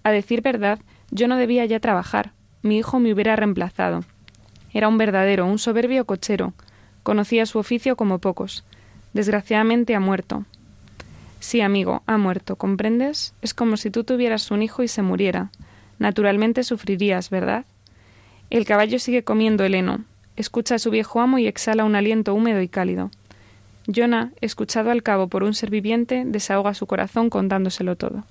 A 0.04 0.12
decir 0.12 0.40
verdad, 0.40 0.78
yo 1.10 1.26
no 1.26 1.34
debía 1.34 1.66
ya 1.66 1.80
trabajar. 1.80 2.30
Mi 2.62 2.78
hijo 2.78 3.00
me 3.00 3.12
hubiera 3.12 3.34
reemplazado. 3.34 4.04
Era 4.72 4.86
un 4.86 4.98
verdadero, 4.98 5.46
un 5.46 5.58
soberbio 5.58 6.04
cochero. 6.04 6.52
Conocía 7.02 7.46
su 7.46 7.58
oficio 7.58 7.96
como 7.96 8.20
pocos. 8.20 8.62
Desgraciadamente 9.14 9.96
ha 9.96 10.00
muerto. 10.00 10.44
Sí, 11.40 11.60
amigo, 11.60 12.04
ha 12.06 12.18
muerto, 12.18 12.54
¿comprendes? 12.54 13.34
Es 13.42 13.52
como 13.52 13.76
si 13.76 13.90
tú 13.90 14.04
tuvieras 14.04 14.48
un 14.52 14.62
hijo 14.62 14.84
y 14.84 14.86
se 14.86 15.02
muriera. 15.02 15.50
Naturalmente 15.98 16.62
sufrirías, 16.62 17.30
¿verdad? 17.30 17.64
El 18.50 18.64
caballo 18.64 18.98
sigue 18.98 19.22
comiendo 19.22 19.64
el 19.64 19.74
heno. 19.74 20.04
Escucha 20.36 20.74
a 20.74 20.78
su 20.78 20.90
viejo 20.90 21.20
amo 21.20 21.38
y 21.38 21.46
exhala 21.46 21.84
un 21.84 21.94
aliento 21.94 22.34
húmedo 22.34 22.60
y 22.60 22.68
cálido. 22.68 23.10
Jonah, 23.86 24.30
escuchado 24.40 24.90
al 24.90 25.02
cabo 25.02 25.28
por 25.28 25.42
un 25.42 25.54
ser 25.54 25.70
viviente, 25.70 26.24
desahoga 26.26 26.74
su 26.74 26.86
corazón 26.86 27.30
contándoselo 27.30 27.96
todo. 27.96 28.24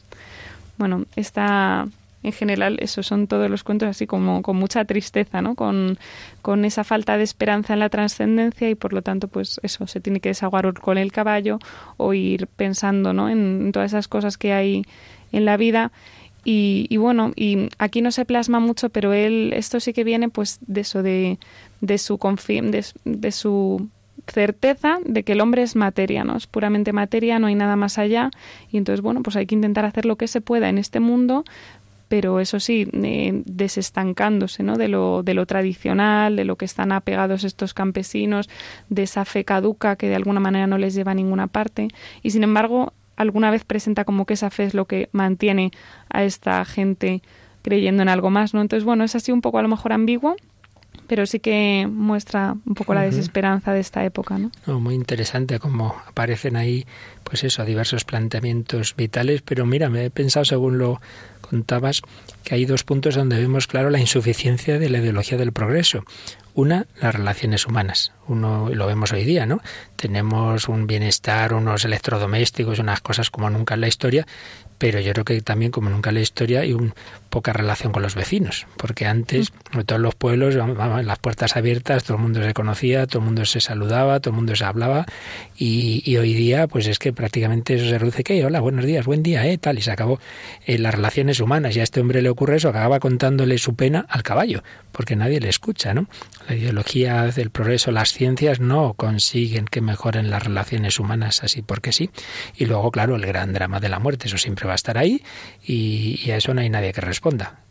Bueno, 0.77 1.05
está 1.15 1.87
en 2.21 2.33
general, 2.33 2.77
esos 2.81 3.07
son 3.07 3.27
todos 3.27 3.49
los 3.49 3.63
cuentos 3.63 3.87
así 3.87 4.05
como 4.05 4.41
con 4.41 4.57
mucha 4.57 4.83
tristeza, 4.83 5.41
¿no? 5.41 5.55
Con, 5.55 5.97
con 6.41 6.65
esa 6.65 6.83
falta 6.83 7.17
de 7.17 7.23
esperanza 7.23 7.73
en 7.73 7.79
la 7.79 7.89
trascendencia 7.89 8.69
y 8.69 8.75
por 8.75 8.91
lo 8.91 9.01
tanto, 9.01 9.29
pues 9.29 9.59
eso, 9.63 9.87
se 9.87 10.01
tiene 10.01 10.19
que 10.19 10.29
desahogar 10.29 10.73
con 10.73 10.97
el 10.97 11.13
caballo 11.13 11.59
o 11.95 12.13
ir 12.13 12.47
pensando, 12.47 13.13
¿no? 13.13 13.29
En 13.29 13.71
todas 13.71 13.91
esas 13.91 14.09
cosas 14.09 14.37
que 14.37 14.51
hay 14.51 14.83
en 15.31 15.45
la 15.45 15.55
vida 15.55 15.91
y, 16.43 16.95
bueno, 16.97 17.31
y 17.35 17.69
aquí 17.77 18.01
no 18.01 18.11
se 18.11 18.25
plasma 18.25 18.59
mucho, 18.59 18.89
pero 18.89 19.13
él, 19.13 19.51
esto 19.53 19.79
sí 19.79 19.93
que 19.93 20.03
viene 20.03 20.29
pues 20.29 20.59
de 20.65 20.81
eso, 20.81 21.03
de, 21.03 21.37
de 21.81 21.97
su 21.97 22.17
de, 22.17 22.85
de 23.05 23.31
su 23.31 23.87
certeza 24.27 24.99
de 25.05 25.23
que 25.23 25.33
el 25.33 25.41
hombre 25.41 25.63
es 25.63 25.75
materia, 25.75 26.23
¿no? 26.23 26.37
Es 26.37 26.47
puramente 26.47 26.93
materia, 26.93 27.39
no 27.39 27.47
hay 27.47 27.55
nada 27.55 27.75
más 27.75 27.97
allá. 27.97 28.31
Y 28.71 28.77
entonces, 28.77 29.01
bueno, 29.01 29.21
pues 29.23 29.35
hay 29.35 29.45
que 29.45 29.55
intentar 29.55 29.85
hacer 29.85 30.05
lo 30.05 30.15
que 30.15 30.27
se 30.27 30.41
pueda 30.41 30.69
en 30.69 30.77
este 30.77 30.99
mundo, 30.99 31.43
pero 32.07 32.39
eso 32.39 32.59
sí, 32.59 32.87
eh, 32.91 33.43
desestancándose, 33.45 34.63
¿no? 34.63 34.77
De 34.77 34.87
lo, 34.87 35.21
de 35.23 35.35
lo 35.35 35.45
tradicional, 35.45 36.35
de 36.35 36.45
lo 36.45 36.55
que 36.55 36.65
están 36.65 36.91
apegados 36.91 37.43
estos 37.43 37.73
campesinos, 37.73 38.49
de 38.89 39.03
esa 39.03 39.25
fe 39.25 39.45
caduca 39.45 39.95
que 39.95 40.09
de 40.09 40.15
alguna 40.15 40.39
manera 40.39 40.67
no 40.67 40.77
les 40.77 40.95
lleva 40.95 41.11
a 41.11 41.15
ninguna 41.15 41.47
parte. 41.47 41.89
Y 42.23 42.31
sin 42.31 42.43
embargo, 42.43 42.93
alguna 43.19 43.51
vez 43.51 43.65
presenta 43.65 44.05
como 44.05 44.25
que 44.25 44.33
esa 44.33 44.49
fe 44.49 44.63
es 44.63 44.73
lo 44.73 44.85
que 44.85 45.09
mantiene 45.11 45.71
a 46.09 46.23
esta 46.23 46.63
gente 46.65 47.21
creyendo 47.61 48.01
en 48.01 48.09
algo 48.09 48.29
más, 48.29 48.53
¿no? 48.53 48.61
Entonces, 48.61 48.85
bueno, 48.85 49.03
es 49.03 49.13
así 49.13 49.31
un 49.31 49.41
poco 49.41 49.59
a 49.59 49.61
lo 49.61 49.67
mejor 49.67 49.91
ambiguo, 49.91 50.37
pero 51.07 51.25
sí 51.25 51.39
que 51.39 51.85
muestra 51.91 52.55
un 52.65 52.75
poco 52.75 52.93
la 52.93 53.01
desesperanza 53.01 53.73
de 53.73 53.81
esta 53.81 54.05
época, 54.05 54.37
¿no? 54.37 54.79
muy 54.79 54.95
interesante 54.95 55.59
cómo 55.59 55.95
aparecen 56.07 56.55
ahí, 56.55 56.85
pues 57.25 57.43
eso, 57.43 57.65
diversos 57.65 58.05
planteamientos 58.05 58.95
vitales, 58.95 59.41
pero 59.41 59.65
mira, 59.65 59.89
me 59.89 60.05
he 60.05 60.09
pensado, 60.09 60.45
según 60.45 60.77
lo 60.77 61.01
contabas, 61.41 62.01
que 62.43 62.55
hay 62.55 62.65
dos 62.65 62.83
puntos 62.85 63.15
donde 63.15 63.37
vemos 63.37 63.67
claro 63.67 63.89
la 63.89 63.99
insuficiencia 63.99 64.79
de 64.79 64.89
la 64.89 64.99
ideología 64.99 65.37
del 65.37 65.51
progreso. 65.51 66.05
Una, 66.53 66.87
las 67.01 67.15
relaciones 67.15 67.65
humanas. 67.67 68.11
Uno 68.27 68.69
lo 68.73 68.87
vemos 68.87 69.11
hoy 69.13 69.23
día, 69.23 69.45
¿no? 69.45 69.61
Tenemos 69.95 70.67
un 70.67 70.87
bienestar, 70.87 71.53
unos 71.53 71.85
electrodomésticos, 71.85 72.79
unas 72.79 73.01
cosas 73.01 73.29
como 73.29 73.49
nunca 73.49 73.75
en 73.75 73.81
la 73.81 73.87
historia, 73.87 74.25
pero 74.77 74.99
yo 74.99 75.11
creo 75.13 75.25
que 75.25 75.41
también, 75.41 75.71
como 75.71 75.89
nunca 75.89 76.09
en 76.09 76.15
la 76.15 76.21
historia, 76.21 76.61
hay 76.61 76.73
un, 76.73 76.93
poca 77.29 77.53
relación 77.53 77.91
con 77.91 78.01
los 78.01 78.15
vecinos, 78.15 78.67
porque 78.77 79.05
antes, 79.05 79.51
mm. 79.51 79.73
sobre 79.73 79.85
todo 79.85 79.95
en 79.97 80.03
los 80.03 80.15
pueblos, 80.15 80.55
las 80.55 81.19
puertas 81.19 81.55
abiertas, 81.55 82.03
todo 82.03 82.17
el 82.17 82.23
mundo 82.23 82.43
se 82.43 82.53
conocía, 82.53 83.07
todo 83.07 83.19
el 83.19 83.25
mundo 83.25 83.45
se 83.45 83.61
saludaba, 83.61 84.19
todo 84.19 84.31
el 84.31 84.35
mundo 84.35 84.55
se 84.55 84.65
hablaba, 84.65 85.05
y, 85.57 86.17
hoy 86.17 86.33
día, 86.33 86.67
pues 86.67 86.87
es 86.87 86.99
que 86.99 87.13
prácticamente 87.13 87.75
eso 87.75 87.85
se 87.85 87.97
reduce, 87.97 88.23
que 88.23 88.45
hola, 88.45 88.59
buenos 88.59 88.85
días, 88.85 89.05
buen 89.05 89.23
día, 89.23 89.45
eh, 89.45 89.57
tal, 89.57 89.77
y 89.77 89.81
se 89.81 89.91
acabó 89.91 90.19
en 90.65 90.83
las 90.83 90.93
relaciones 90.93 91.39
humanas, 91.39 91.75
y 91.75 91.79
a 91.79 91.83
este 91.83 92.01
hombre 92.01 92.21
le 92.21 92.29
ocurre 92.29 92.57
eso, 92.57 92.69
acababa 92.69 92.99
contándole 92.99 93.57
su 93.57 93.75
pena 93.75 94.05
al 94.09 94.23
caballo, 94.23 94.63
porque 94.91 95.15
nadie 95.15 95.39
le 95.39 95.49
escucha, 95.49 95.93
¿no? 95.93 96.07
La 96.47 96.55
ideología 96.55 97.23
del 97.27 97.51
progreso, 97.51 97.91
las 97.91 98.11
ciencias 98.11 98.59
no 98.59 98.93
consiguen 98.93 99.65
que 99.65 99.81
mejoren 99.81 100.29
las 100.29 100.43
relaciones 100.43 100.99
humanas 100.99 101.43
así 101.43 101.61
porque 101.61 101.91
sí. 101.91 102.09
Y 102.57 102.65
luego, 102.65 102.91
claro, 102.91 103.15
el 103.15 103.25
gran 103.25 103.53
drama 103.53 103.79
de 103.79 103.89
la 103.89 103.99
muerte, 103.99 104.27
eso 104.27 104.37
siempre 104.37 104.65
va 104.65 104.73
a 104.73 104.75
estar 104.75 104.97
ahí 104.97 105.21
y, 105.63 106.19
y 106.23 106.31
a 106.31 106.37
eso 106.37 106.53
no 106.53 106.61
hay 106.61 106.69
nadie 106.69 106.93
que 106.93 107.01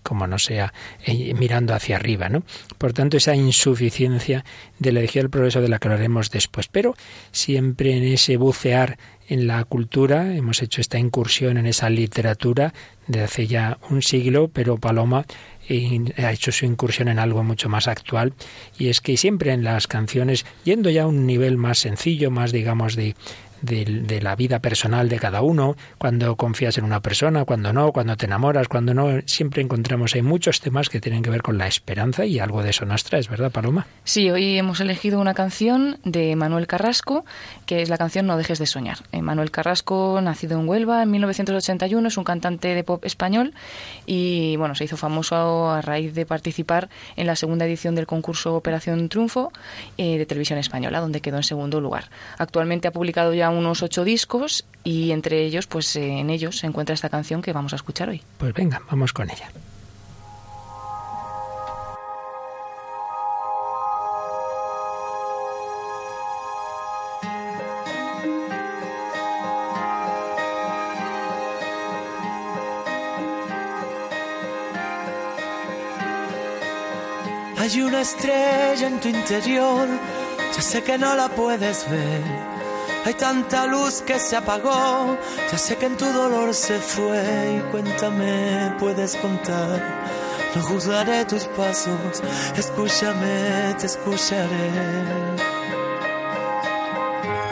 como 0.03 0.27
no 0.27 0.39
sea 0.39 0.73
eh, 1.05 1.35
mirando 1.35 1.75
hacia 1.75 1.97
arriba, 1.97 2.29
¿no? 2.29 2.43
Por 2.79 2.93
tanto, 2.93 3.17
esa 3.17 3.35
insuficiencia 3.35 4.45
de 4.79 4.93
la 4.93 5.01
ideología 5.01 5.23
del 5.23 5.31
progreso 5.31 5.61
de 5.61 5.69
la 5.69 5.79
que 5.79 5.89
hablaremos 5.89 6.31
después, 6.31 6.69
pero 6.69 6.95
siempre 7.31 7.95
en 7.97 8.05
ese 8.05 8.39
bucear 8.39 8.99
en 9.29 9.47
la 9.47 9.63
cultura, 9.65 10.35
hemos 10.35 10.63
hecho 10.63 10.81
esta 10.81 10.99
incursión 10.99 11.59
en 11.59 11.67
esa 11.67 11.91
literatura 11.91 12.73
de 13.07 13.21
hace 13.21 13.47
ya 13.47 13.77
un 13.91 14.01
siglo, 14.01 14.49
pero 14.49 14.79
Paloma 14.79 15.27
ha 16.17 16.33
hecho 16.33 16.51
su 16.51 16.65
incursión 16.65 17.09
en 17.09 17.19
algo 17.19 17.45
mucho 17.45 17.69
más 17.69 17.89
actual 17.89 18.33
y 18.79 18.89
es 18.89 19.03
que 19.03 19.19
siempre 19.19 19.53
en 19.53 19.65
las 19.65 19.87
canciones, 19.87 20.47
yendo 20.65 20.89
ya 20.89 21.03
a 21.03 21.07
un 21.07 21.27
nivel 21.27 21.59
más 21.59 21.79
sencillo, 21.79 22.31
más 22.31 22.53
digamos 22.53 22.97
de 22.97 23.15
de, 23.63 24.21
la 24.21 24.37
vida 24.37 24.59
personal 24.61 25.09
de 25.09 25.19
cada 25.19 25.43
uno, 25.43 25.77
cuando 25.99 26.37
confías 26.37 26.79
en 26.79 26.85
una 26.85 27.01
persona, 27.01 27.45
cuando 27.45 27.73
no, 27.73 27.93
cuando 27.93 28.17
te 28.17 28.27
enamoras, 28.27 28.69
cuando 28.69 28.95
no, 28.95 29.21
siempre 29.27 29.63
encontramos 29.63 30.15
hay 30.15 30.23
muchos 30.23 30.61
temas 30.61 30.89
que 30.89 31.01
tienen 31.01 31.23
que 31.23 31.31
ver 31.31 31.43
con 31.43 31.59
la 31.59 31.67
esperanza 31.67 32.25
y 32.25 32.39
algo 32.39 32.63
de 32.63 32.71
eso 32.71 32.85
nos 32.85 33.05
traes, 33.05 33.29
¿verdad, 33.29 33.51
Paloma? 33.51 33.87
Sí, 34.05 34.31
hoy 34.31 34.59
hemos 34.59 34.81
elegido 34.81 35.21
una 35.21 35.35
canción 35.35 35.99
de 36.05 36.35
Manuel 36.37 36.67
Carrasco, 36.67 37.25
que 37.67 37.83
es 37.83 37.89
la 37.89 37.99
canción 37.99 38.27
No 38.27 38.37
dejes 38.37 38.59
de 38.59 38.67
soñar. 38.67 38.99
Manuel 39.13 39.51
Carrasco, 39.51 40.21
nacido 40.23 40.59
en 40.59 40.69
Huelva 40.69 41.03
en 41.03 41.11
1981, 41.11 42.09
es 42.09 42.17
un 42.17 42.25
cantante 42.25 42.75
de 42.75 42.85
pop 42.85 43.05
español 43.05 43.55
y 44.07 44.57
bueno, 44.57 44.75
se 44.75 44.85
hizo 44.85 44.97
famoso 44.97 45.71
a 45.71 45.81
raíz 45.81 46.15
de 46.15 46.27
participar 46.27 46.89
en 47.17 47.27
la 47.27 47.37
segunda 47.37 47.67
edición 47.67 47.95
del 47.95 48.07
concurso 48.07 48.55
Operación 48.55 49.09
Triunfo 49.09 49.53
eh, 49.97 50.19
de 50.19 50.27
Televisión 50.27 50.59
Española, 50.59 51.01
donde 51.01 51.21
quedó 51.21 51.37
en 51.37 51.43
segundo 51.43 51.81
lugar. 51.81 52.11
Actualmente 52.39 52.89
ha 52.89 52.93
publicado 52.93 53.35
ya 53.35 53.48
unos 53.51 53.83
ocho 53.83 54.05
discos 54.05 54.65
y 54.85 55.11
entre 55.11 55.45
ellos, 55.45 55.67
pues 55.67 55.95
eh, 55.97 56.19
en 56.19 56.31
ellos 56.31 56.59
se 56.59 56.67
encuentra 56.67 56.95
esta 56.95 57.09
canción 57.09 57.43
que 57.43 57.53
vamos 57.53 57.73
a 57.73 57.77
escuchar 57.77 58.09
hoy. 58.09 58.23
Pues 58.39 58.55
venga, 58.55 58.81
vamos 58.91 59.13
con 59.13 59.31
ella. 59.31 59.51
Hay 77.59 77.83
una 77.83 78.01
estrella 78.01 78.87
en 78.87 78.99
tu 78.99 79.09
interior, 79.09 79.87
ya 80.57 80.63
sé 80.63 80.83
que 80.83 80.97
no 80.97 81.15
la 81.15 81.29
puedes 81.29 81.91
ver 81.91 82.48
hay 83.05 83.15
tanta 83.15 83.67
luz 83.67 84.03
que 84.03 84.19
se 84.19 84.37
apagó, 84.37 85.17
ya 85.51 85.59
sé 85.59 85.77
que 85.77 85.87
en 85.87 85.97
tu 85.97 86.07
dolor 86.07 86.55
se 86.55 86.79
fue 86.79 87.57
y 87.59 87.71
cuéntame, 87.71 88.75
puedes 88.79 89.17
contar. 89.17 89.99
No 90.55 90.63
juzgaré 90.63 91.25
tus 91.25 91.45
pasos, 91.45 92.23
escúchame, 92.57 93.75
te 93.79 93.87
escucharé. 93.87 94.71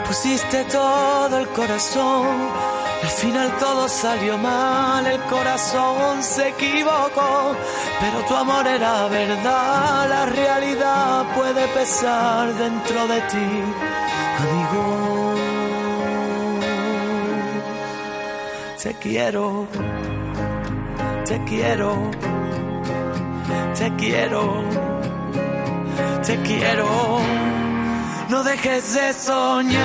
Pusiste 0.07 0.63
todo 0.65 1.37
el 1.37 1.47
corazón, 1.49 2.27
al 3.03 3.09
final 3.09 3.57
todo 3.59 3.87
salió 3.87 4.37
mal, 4.37 5.05
el 5.05 5.21
corazón 5.23 6.23
se 6.23 6.49
equivocó, 6.49 7.55
pero 7.99 8.25
tu 8.25 8.33
amor 8.35 8.65
era 8.65 9.07
verdad, 9.07 10.09
la 10.09 10.25
realidad 10.25 11.25
puede 11.35 11.67
pesar 11.67 12.53
dentro 12.53 13.07
de 13.07 13.21
ti, 13.21 13.63
quiero, 19.01 19.67
te 21.25 21.43
quiero, 21.45 22.11
te 23.77 23.95
quiero, 23.95 24.63
te 26.25 26.35
quiero. 26.41 27.19
No 28.29 28.43
dejes 28.43 28.93
de 28.93 29.13
soñar, 29.13 29.81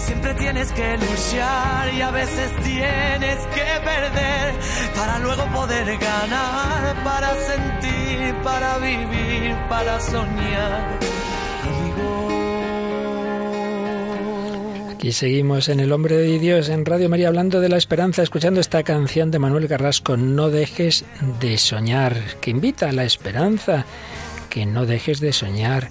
siempre 0.00 0.34
tienes 0.34 0.72
que 0.72 0.96
luchar 0.96 1.94
y 1.94 2.00
a 2.00 2.10
veces 2.10 2.50
tienes 2.62 3.38
que 3.46 3.68
perder 3.84 4.54
para 4.94 5.18
luego 5.18 5.44
poder 5.52 5.86
ganar, 5.98 7.04
para 7.04 7.34
sentir, 7.36 8.34
para 8.42 8.78
vivir, 8.78 9.56
para 9.68 10.00
soñar. 10.00 10.98
Aquí 14.94 15.12
seguimos 15.12 15.70
en 15.70 15.80
El 15.80 15.92
Hombre 15.92 16.16
de 16.16 16.38
Dios, 16.38 16.68
en 16.68 16.84
Radio 16.84 17.08
María, 17.08 17.28
hablando 17.28 17.60
de 17.60 17.70
la 17.70 17.78
esperanza, 17.78 18.22
escuchando 18.22 18.60
esta 18.60 18.82
canción 18.82 19.30
de 19.30 19.38
Manuel 19.38 19.66
Carrasco, 19.66 20.18
No 20.18 20.50
dejes 20.50 21.06
de 21.40 21.56
soñar, 21.56 22.14
que 22.42 22.50
invita 22.50 22.90
a 22.90 22.92
la 22.92 23.04
esperanza, 23.04 23.86
que 24.50 24.66
no 24.66 24.84
dejes 24.84 25.20
de 25.20 25.32
soñar, 25.32 25.88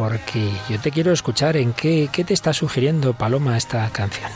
porque 0.00 0.50
yo 0.70 0.80
te 0.80 0.90
quiero 0.90 1.12
escuchar 1.12 1.58
en 1.58 1.74
qué, 1.74 2.08
qué 2.10 2.24
te 2.24 2.32
está 2.32 2.54
sugiriendo 2.54 3.12
Paloma 3.12 3.58
esta 3.58 3.86
canción. 3.90 4.30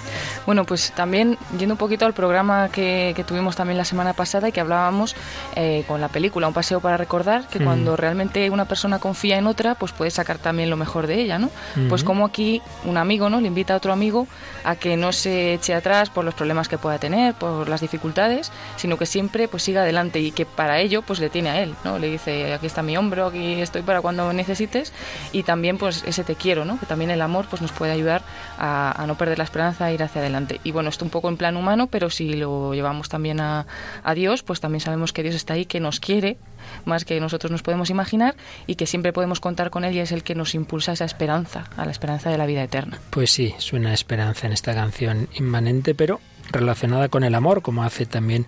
Bueno, 0.44 0.66
pues 0.66 0.92
también 0.92 1.38
yendo 1.58 1.72
un 1.72 1.78
poquito 1.78 2.04
al 2.04 2.12
programa 2.12 2.68
que, 2.68 3.14
que 3.16 3.24
tuvimos 3.24 3.56
también 3.56 3.78
la 3.78 3.86
semana 3.86 4.12
pasada 4.12 4.46
y 4.46 4.52
que 4.52 4.60
hablábamos 4.60 5.16
eh, 5.56 5.84
con 5.88 6.02
la 6.02 6.08
película 6.08 6.48
Un 6.48 6.52
paseo 6.52 6.80
para 6.80 6.98
recordar, 6.98 7.48
que 7.48 7.60
Mm. 7.60 7.64
cuando 7.64 7.96
realmente 7.96 8.50
una 8.50 8.66
persona 8.66 8.98
confía 8.98 9.38
en 9.38 9.46
otra, 9.46 9.74
pues 9.74 9.92
puede 9.92 10.10
sacar 10.10 10.36
también 10.36 10.68
lo 10.68 10.76
mejor 10.76 11.06
de 11.06 11.18
ella, 11.22 11.38
¿no? 11.38 11.48
Pues 11.88 12.04
como 12.04 12.26
aquí 12.26 12.60
un 12.84 12.98
amigo, 12.98 13.30
¿no? 13.30 13.40
Le 13.40 13.46
invita 13.48 13.72
a 13.72 13.78
otro 13.78 13.90
amigo 13.90 14.26
a 14.64 14.76
que 14.76 14.98
no 14.98 15.12
se 15.12 15.54
eche 15.54 15.72
atrás 15.72 16.10
por 16.10 16.26
los 16.26 16.34
problemas 16.34 16.68
que 16.68 16.76
pueda 16.76 16.98
tener, 16.98 17.32
por 17.32 17.70
las 17.70 17.80
dificultades, 17.80 18.52
sino 18.76 18.98
que 18.98 19.06
siempre 19.06 19.48
pues 19.48 19.62
siga 19.62 19.80
adelante 19.80 20.20
y 20.20 20.30
que 20.30 20.44
para 20.44 20.78
ello 20.80 21.00
pues 21.00 21.20
le 21.20 21.30
tiene 21.30 21.48
a 21.48 21.62
él, 21.62 21.74
¿no? 21.84 21.98
Le 21.98 22.10
dice, 22.10 22.52
aquí 22.52 22.66
está 22.66 22.82
mi 22.82 22.98
hombro, 22.98 23.28
aquí 23.28 23.62
estoy 23.62 23.80
para 23.80 24.02
cuando 24.02 24.30
necesites 24.34 24.92
y 25.32 25.42
también 25.42 25.53
pues 25.78 26.04
ese 26.06 26.24
te 26.24 26.34
quiero, 26.34 26.64
¿no? 26.64 26.78
Que 26.78 26.86
también 26.86 27.10
el 27.10 27.22
amor 27.22 27.46
pues 27.48 27.62
nos 27.62 27.72
puede 27.72 27.92
ayudar 27.92 28.22
a, 28.58 29.02
a 29.02 29.06
no 29.06 29.16
perder 29.16 29.38
la 29.38 29.44
esperanza 29.44 29.90
e 29.90 29.94
ir 29.94 30.02
hacia 30.02 30.20
adelante. 30.20 30.60
Y 30.64 30.72
bueno, 30.72 30.88
esto 30.88 31.04
un 31.04 31.10
poco 31.10 31.28
en 31.28 31.36
plan 31.36 31.56
humano, 31.56 31.86
pero 31.86 32.10
si 32.10 32.34
lo 32.34 32.74
llevamos 32.74 33.08
también 33.08 33.40
a, 33.40 33.66
a 34.02 34.14
Dios, 34.14 34.42
pues 34.42 34.60
también 34.60 34.80
sabemos 34.80 35.12
que 35.12 35.22
Dios 35.22 35.34
está 35.34 35.54
ahí, 35.54 35.66
que 35.66 35.80
nos 35.80 36.00
quiere 36.00 36.36
más 36.84 37.04
que 37.04 37.20
nosotros 37.20 37.50
nos 37.50 37.62
podemos 37.62 37.90
imaginar 37.90 38.34
y 38.66 38.76
que 38.76 38.86
siempre 38.86 39.12
podemos 39.12 39.40
contar 39.40 39.70
con 39.70 39.84
Él 39.84 39.94
y 39.94 39.98
es 40.00 40.12
el 40.12 40.22
que 40.22 40.34
nos 40.34 40.54
impulsa 40.54 40.92
a 40.92 40.94
esa 40.94 41.04
esperanza, 41.04 41.64
a 41.76 41.84
la 41.84 41.90
esperanza 41.90 42.30
de 42.30 42.38
la 42.38 42.46
vida 42.46 42.62
eterna. 42.62 42.98
Pues 43.10 43.30
sí, 43.30 43.54
es 43.56 43.72
una 43.72 43.92
esperanza 43.92 44.46
en 44.46 44.52
esta 44.52 44.74
canción 44.74 45.28
inmanente, 45.34 45.94
pero 45.94 46.20
relacionada 46.50 47.08
con 47.08 47.24
el 47.24 47.34
amor, 47.34 47.62
como 47.62 47.84
hace 47.84 48.06
también 48.06 48.46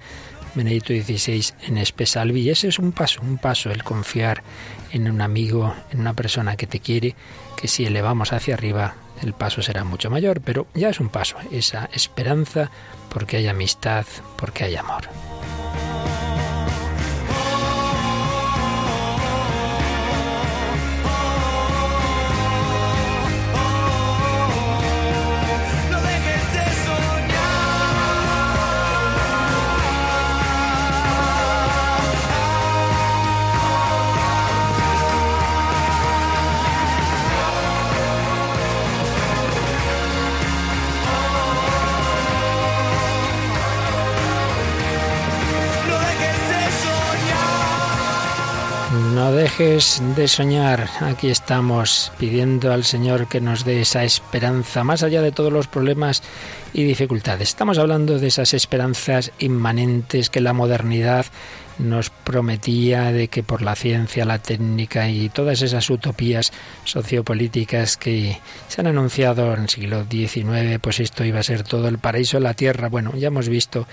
Benedicto 0.56 0.92
XVI 0.92 1.44
en 1.68 1.78
Espesalvi. 1.78 2.40
Y 2.40 2.50
ese 2.50 2.68
es 2.68 2.78
un 2.78 2.92
paso, 2.92 3.20
un 3.22 3.38
paso, 3.38 3.70
el 3.70 3.84
confiar 3.84 4.42
en 4.92 5.08
un 5.10 5.20
amigo, 5.20 5.74
en 5.92 6.00
una 6.00 6.14
persona 6.14 6.56
que 6.56 6.66
te 6.66 6.80
quiere, 6.80 7.14
que 7.56 7.68
si 7.68 7.84
elevamos 7.84 8.32
hacia 8.32 8.54
arriba, 8.54 8.94
el 9.22 9.32
paso 9.32 9.62
será 9.62 9.84
mucho 9.84 10.10
mayor, 10.10 10.40
pero 10.40 10.66
ya 10.74 10.88
es 10.88 11.00
un 11.00 11.08
paso, 11.08 11.36
esa 11.50 11.88
esperanza 11.92 12.70
porque 13.08 13.36
hay 13.36 13.46
amistad, 13.46 14.04
porque 14.36 14.64
hay 14.64 14.76
amor. 14.76 15.08
De 49.58 50.28
soñar. 50.28 50.90
Aquí 51.00 51.30
estamos 51.30 52.12
pidiendo 52.18 52.74
al 52.74 52.84
Señor 52.84 53.26
que 53.26 53.40
nos 53.40 53.64
dé 53.64 53.80
esa 53.80 54.04
esperanza 54.04 54.84
más 54.84 55.02
allá 55.02 55.22
de 55.22 55.32
todos 55.32 55.50
los 55.50 55.66
problemas 55.66 56.22
y 56.74 56.84
dificultades. 56.84 57.48
Estamos 57.48 57.78
hablando 57.78 58.18
de 58.18 58.26
esas 58.26 58.52
esperanzas 58.52 59.32
inmanentes 59.38 60.28
que 60.28 60.42
la 60.42 60.52
modernidad 60.52 61.24
nos 61.78 62.10
prometía 62.10 63.12
de 63.12 63.28
que 63.28 63.42
por 63.42 63.62
la 63.62 63.76
ciencia, 63.76 64.26
la 64.26 64.40
técnica 64.40 65.08
y 65.08 65.30
todas 65.30 65.62
esas 65.62 65.88
utopías 65.88 66.52
sociopolíticas 66.84 67.96
que 67.96 68.38
se 68.68 68.80
han 68.82 68.88
anunciado 68.88 69.54
en 69.54 69.62
el 69.62 69.68
siglo 69.70 70.04
XIX, 70.04 70.78
pues 70.82 71.00
esto 71.00 71.24
iba 71.24 71.40
a 71.40 71.42
ser 71.42 71.62
todo 71.62 71.88
el 71.88 71.96
paraíso 71.96 72.36
en 72.36 72.42
la 72.42 72.52
tierra. 72.52 72.90
Bueno, 72.90 73.14
ya 73.16 73.28
hemos 73.28 73.48
visto 73.48 73.86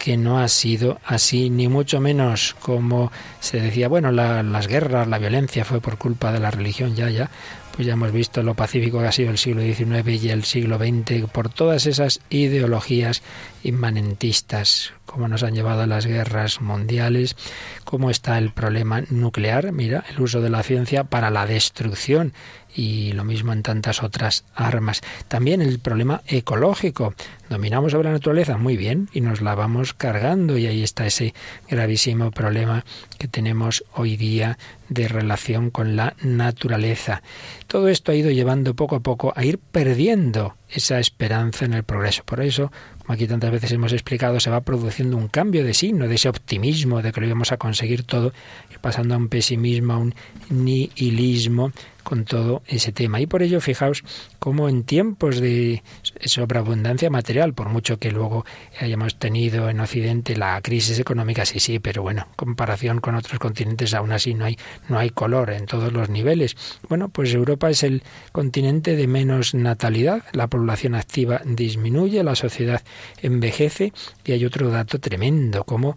que 0.00 0.16
no 0.16 0.38
ha 0.38 0.48
sido 0.48 0.98
así, 1.04 1.50
ni 1.50 1.68
mucho 1.68 2.00
menos 2.00 2.56
como 2.60 3.12
se 3.38 3.60
decía, 3.60 3.86
bueno, 3.86 4.10
las 4.10 4.66
guerras, 4.66 5.06
la 5.06 5.18
violencia 5.18 5.66
fue 5.66 5.82
por 5.82 5.98
culpa 5.98 6.32
de 6.32 6.40
la 6.40 6.50
religión, 6.50 6.96
ya, 6.96 7.10
ya, 7.10 7.30
pues 7.76 7.86
ya 7.86 7.92
hemos 7.92 8.10
visto 8.10 8.42
lo 8.42 8.54
pacífico 8.54 8.98
que 8.98 9.08
ha 9.08 9.12
sido 9.12 9.30
el 9.30 9.36
siglo 9.36 9.60
XIX 9.60 10.24
y 10.24 10.30
el 10.30 10.44
siglo 10.44 10.78
XX 10.78 11.30
por 11.30 11.50
todas 11.50 11.84
esas 11.84 12.20
ideologías 12.30 13.22
inmanentistas, 13.62 14.94
cómo 15.04 15.28
nos 15.28 15.42
han 15.42 15.54
llevado 15.54 15.82
a 15.82 15.86
las 15.86 16.06
guerras 16.06 16.62
mundiales, 16.62 17.36
cómo 17.84 18.08
está 18.08 18.38
el 18.38 18.52
problema 18.52 19.02
nuclear, 19.10 19.70
mira, 19.70 20.04
el 20.08 20.22
uso 20.22 20.40
de 20.40 20.48
la 20.48 20.62
ciencia 20.62 21.04
para 21.04 21.28
la 21.28 21.44
destrucción 21.44 22.32
y 22.74 23.12
lo 23.12 23.24
mismo 23.24 23.52
en 23.52 23.62
tantas 23.62 24.02
otras 24.02 24.44
armas. 24.54 25.02
También 25.28 25.60
el 25.60 25.78
problema 25.78 26.22
ecológico. 26.26 27.14
Dominamos 27.50 27.90
sobre 27.90 28.06
la 28.06 28.12
naturaleza 28.12 28.58
muy 28.58 28.76
bien 28.76 29.08
y 29.12 29.20
nos 29.22 29.40
la 29.40 29.56
vamos 29.56 29.92
cargando 29.92 30.56
y 30.56 30.68
ahí 30.68 30.84
está 30.84 31.04
ese 31.04 31.34
gravísimo 31.68 32.30
problema 32.30 32.84
que 33.18 33.26
tenemos 33.26 33.82
hoy 33.92 34.16
día 34.16 34.56
de 34.88 35.08
relación 35.08 35.70
con 35.70 35.96
la 35.96 36.14
naturaleza. 36.22 37.24
Todo 37.66 37.88
esto 37.88 38.12
ha 38.12 38.14
ido 38.14 38.30
llevando 38.30 38.74
poco 38.74 38.94
a 38.94 39.00
poco 39.00 39.32
a 39.34 39.44
ir 39.44 39.58
perdiendo 39.58 40.54
esa 40.68 41.00
esperanza 41.00 41.64
en 41.64 41.72
el 41.72 41.82
progreso. 41.82 42.22
Por 42.24 42.40
eso, 42.40 42.70
como 43.00 43.14
aquí 43.14 43.26
tantas 43.26 43.50
veces 43.50 43.72
hemos 43.72 43.92
explicado, 43.92 44.38
se 44.38 44.50
va 44.50 44.60
produciendo 44.60 45.16
un 45.16 45.28
cambio 45.28 45.64
de 45.64 45.74
signo, 45.74 46.06
de 46.06 46.14
ese 46.14 46.28
optimismo 46.28 47.02
de 47.02 47.12
que 47.12 47.20
lo 47.20 47.26
íbamos 47.26 47.50
a 47.52 47.56
conseguir 47.56 48.04
todo, 48.04 48.32
y 48.72 48.78
pasando 48.78 49.14
a 49.14 49.18
un 49.18 49.28
pesimismo, 49.28 49.92
a 49.94 49.98
un 49.98 50.14
nihilismo 50.48 51.72
con 52.02 52.24
todo 52.24 52.62
ese 52.66 52.92
tema. 52.92 53.20
Y 53.20 53.26
por 53.26 53.42
ello, 53.42 53.60
fijaos 53.60 54.02
cómo 54.38 54.68
en 54.68 54.82
tiempos 54.82 55.40
de 55.40 55.82
sobreabundancia 56.24 57.10
material, 57.10 57.39
por 57.54 57.68
mucho 57.68 57.98
que 57.98 58.10
luego 58.10 58.44
hayamos 58.78 59.18
tenido 59.18 59.68
en 59.68 59.80
Occidente 59.80 60.36
la 60.36 60.60
crisis 60.62 60.98
económica, 60.98 61.44
sí, 61.44 61.60
sí, 61.60 61.78
pero 61.78 62.02
bueno, 62.02 62.26
en 62.28 62.34
comparación 62.36 63.00
con 63.00 63.14
otros 63.14 63.38
continentes 63.38 63.94
aún 63.94 64.12
así 64.12 64.34
no 64.34 64.44
hay, 64.44 64.58
no 64.88 64.98
hay 64.98 65.10
color 65.10 65.50
en 65.50 65.66
todos 65.66 65.92
los 65.92 66.08
niveles. 66.10 66.56
Bueno, 66.88 67.08
pues 67.08 67.32
Europa 67.34 67.70
es 67.70 67.82
el 67.82 68.02
continente 68.32 68.96
de 68.96 69.06
menos 69.06 69.54
natalidad, 69.54 70.22
la 70.32 70.48
población 70.48 70.94
activa 70.94 71.40
disminuye, 71.44 72.22
la 72.22 72.34
sociedad 72.34 72.82
envejece 73.22 73.92
y 74.24 74.32
hay 74.32 74.44
otro 74.44 74.70
dato 74.70 74.98
tremendo, 74.98 75.64
como 75.64 75.96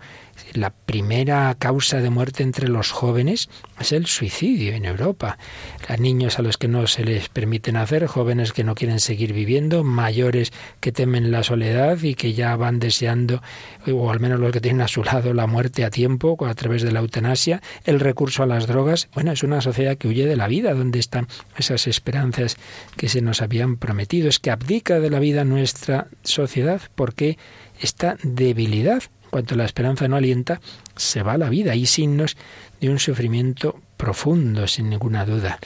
la 0.53 0.71
primera 0.71 1.55
causa 1.57 1.99
de 1.99 2.09
muerte 2.09 2.43
entre 2.43 2.67
los 2.67 2.91
jóvenes 2.91 3.49
es 3.79 3.91
el 3.91 4.05
suicidio 4.05 4.73
en 4.73 4.85
Europa. 4.85 5.37
A 5.87 5.97
niños 5.97 6.39
a 6.39 6.41
los 6.41 6.57
que 6.57 6.67
no 6.67 6.87
se 6.87 7.03
les 7.03 7.29
permite 7.29 7.71
nacer, 7.71 8.07
jóvenes 8.07 8.53
que 8.53 8.63
no 8.63 8.75
quieren 8.75 8.99
seguir 8.99 9.33
viviendo, 9.33 9.83
mayores 9.83 10.51
que 10.79 10.91
temen 10.91 11.31
la 11.31 11.43
soledad 11.43 12.01
y 12.01 12.15
que 12.15 12.33
ya 12.33 12.55
van 12.55 12.79
deseando, 12.79 13.41
o 13.91 14.11
al 14.11 14.19
menos 14.19 14.39
los 14.39 14.51
que 14.51 14.61
tienen 14.61 14.81
a 14.81 14.87
su 14.87 15.03
lado, 15.03 15.33
la 15.33 15.47
muerte 15.47 15.83
a 15.85 15.89
tiempo 15.89 16.37
a 16.45 16.53
través 16.53 16.81
de 16.83 16.91
la 16.91 16.99
eutanasia, 16.99 17.61
el 17.85 17.99
recurso 17.99 18.43
a 18.43 18.47
las 18.47 18.67
drogas. 18.67 19.09
Bueno, 19.13 19.31
es 19.31 19.43
una 19.43 19.61
sociedad 19.61 19.97
que 19.97 20.07
huye 20.07 20.25
de 20.25 20.35
la 20.35 20.47
vida, 20.47 20.73
donde 20.73 20.99
están 20.99 21.27
esas 21.57 21.87
esperanzas 21.87 22.57
que 22.97 23.09
se 23.09 23.21
nos 23.21 23.41
habían 23.41 23.77
prometido. 23.77 24.29
Es 24.29 24.39
que 24.39 24.51
abdica 24.51 24.99
de 24.99 25.09
la 25.09 25.19
vida 25.19 25.43
nuestra 25.43 26.07
sociedad 26.23 26.81
porque 26.95 27.37
esta 27.79 28.17
debilidad 28.23 29.03
cuanto 29.33 29.55
la 29.55 29.65
esperanza 29.65 30.07
no 30.07 30.15
alienta, 30.15 30.61
se 30.95 31.23
va 31.23 31.39
la 31.39 31.49
vida. 31.49 31.71
Hay 31.71 31.87
signos 31.87 32.37
de 32.79 32.89
un 32.91 32.99
sufrimiento 32.99 33.81
profundo, 33.97 34.67
sin 34.67 34.91
ninguna 34.91 35.25
duda. 35.25 35.57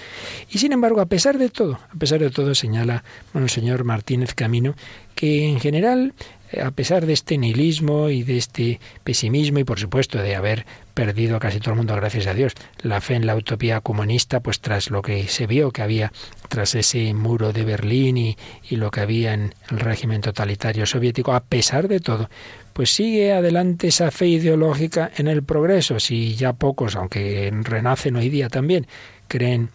Y 0.50 0.60
sin 0.60 0.72
embargo, 0.72 1.02
a 1.02 1.06
pesar 1.08 1.38
de 1.38 1.50
todo, 1.50 1.74
a 1.74 2.00
pesar 2.00 2.22
de 2.22 2.30
todo, 2.30 2.56
señala 2.56 3.04
Monseñor 3.34 3.84
Martínez 3.84 4.34
Camino, 4.34 4.74
que 5.16 5.50
en 5.50 5.60
general, 5.60 6.14
a 6.62 6.72
pesar 6.72 7.06
de 7.06 7.14
este 7.14 7.38
nihilismo 7.38 8.10
y 8.10 8.24
de 8.24 8.38
este 8.38 8.80
pesimismo, 9.04 9.60
y 9.60 9.64
por 9.64 9.80
supuesto 9.80 10.20
de 10.20 10.36
haber 10.36 10.66
perdido 10.94 11.40
casi 11.40 11.60
todo 11.60 11.72
el 11.72 11.78
mundo, 11.78 11.96
gracias 11.96 12.28
a 12.28 12.34
Dios, 12.34 12.54
la 12.82 13.02
fe 13.02 13.16
en 13.16 13.26
la 13.26 13.36
utopía 13.36 13.82
comunista, 13.82 14.40
pues 14.40 14.60
tras 14.60 14.90
lo 14.90 15.02
que 15.02 15.28
se 15.28 15.46
vio 15.46 15.72
que 15.72 15.82
había 15.82 16.12
tras 16.50 16.74
ese 16.76 17.14
muro 17.14 17.54
de 17.54 17.64
Berlín 17.64 18.18
y, 18.18 18.38
y 18.70 18.78
lo 18.78 18.90
que 18.90 19.02
había 19.02 19.34
en 19.34 19.54
el 19.70 19.80
régimen 19.80 20.22
totalitario 20.22 20.86
soviético, 20.86 21.34
a 21.34 21.44
pesar 21.44 21.88
de 21.88 22.00
todo, 22.00 22.30
pues 22.74 22.92
sigue 22.92 23.34
adelante 23.34 23.88
esa 23.88 24.12
fe 24.12 24.28
ideológica 24.28 25.12
en 25.18 25.28
el 25.28 25.44
progreso. 25.44 26.00
Si 26.00 26.36
ya 26.36 26.54
pocos, 26.54 26.96
aunque 26.96 27.52
renacen 27.64 28.16
hoy 28.16 28.30
día 28.30 28.50
también, 28.50 28.88
creen 29.28 29.70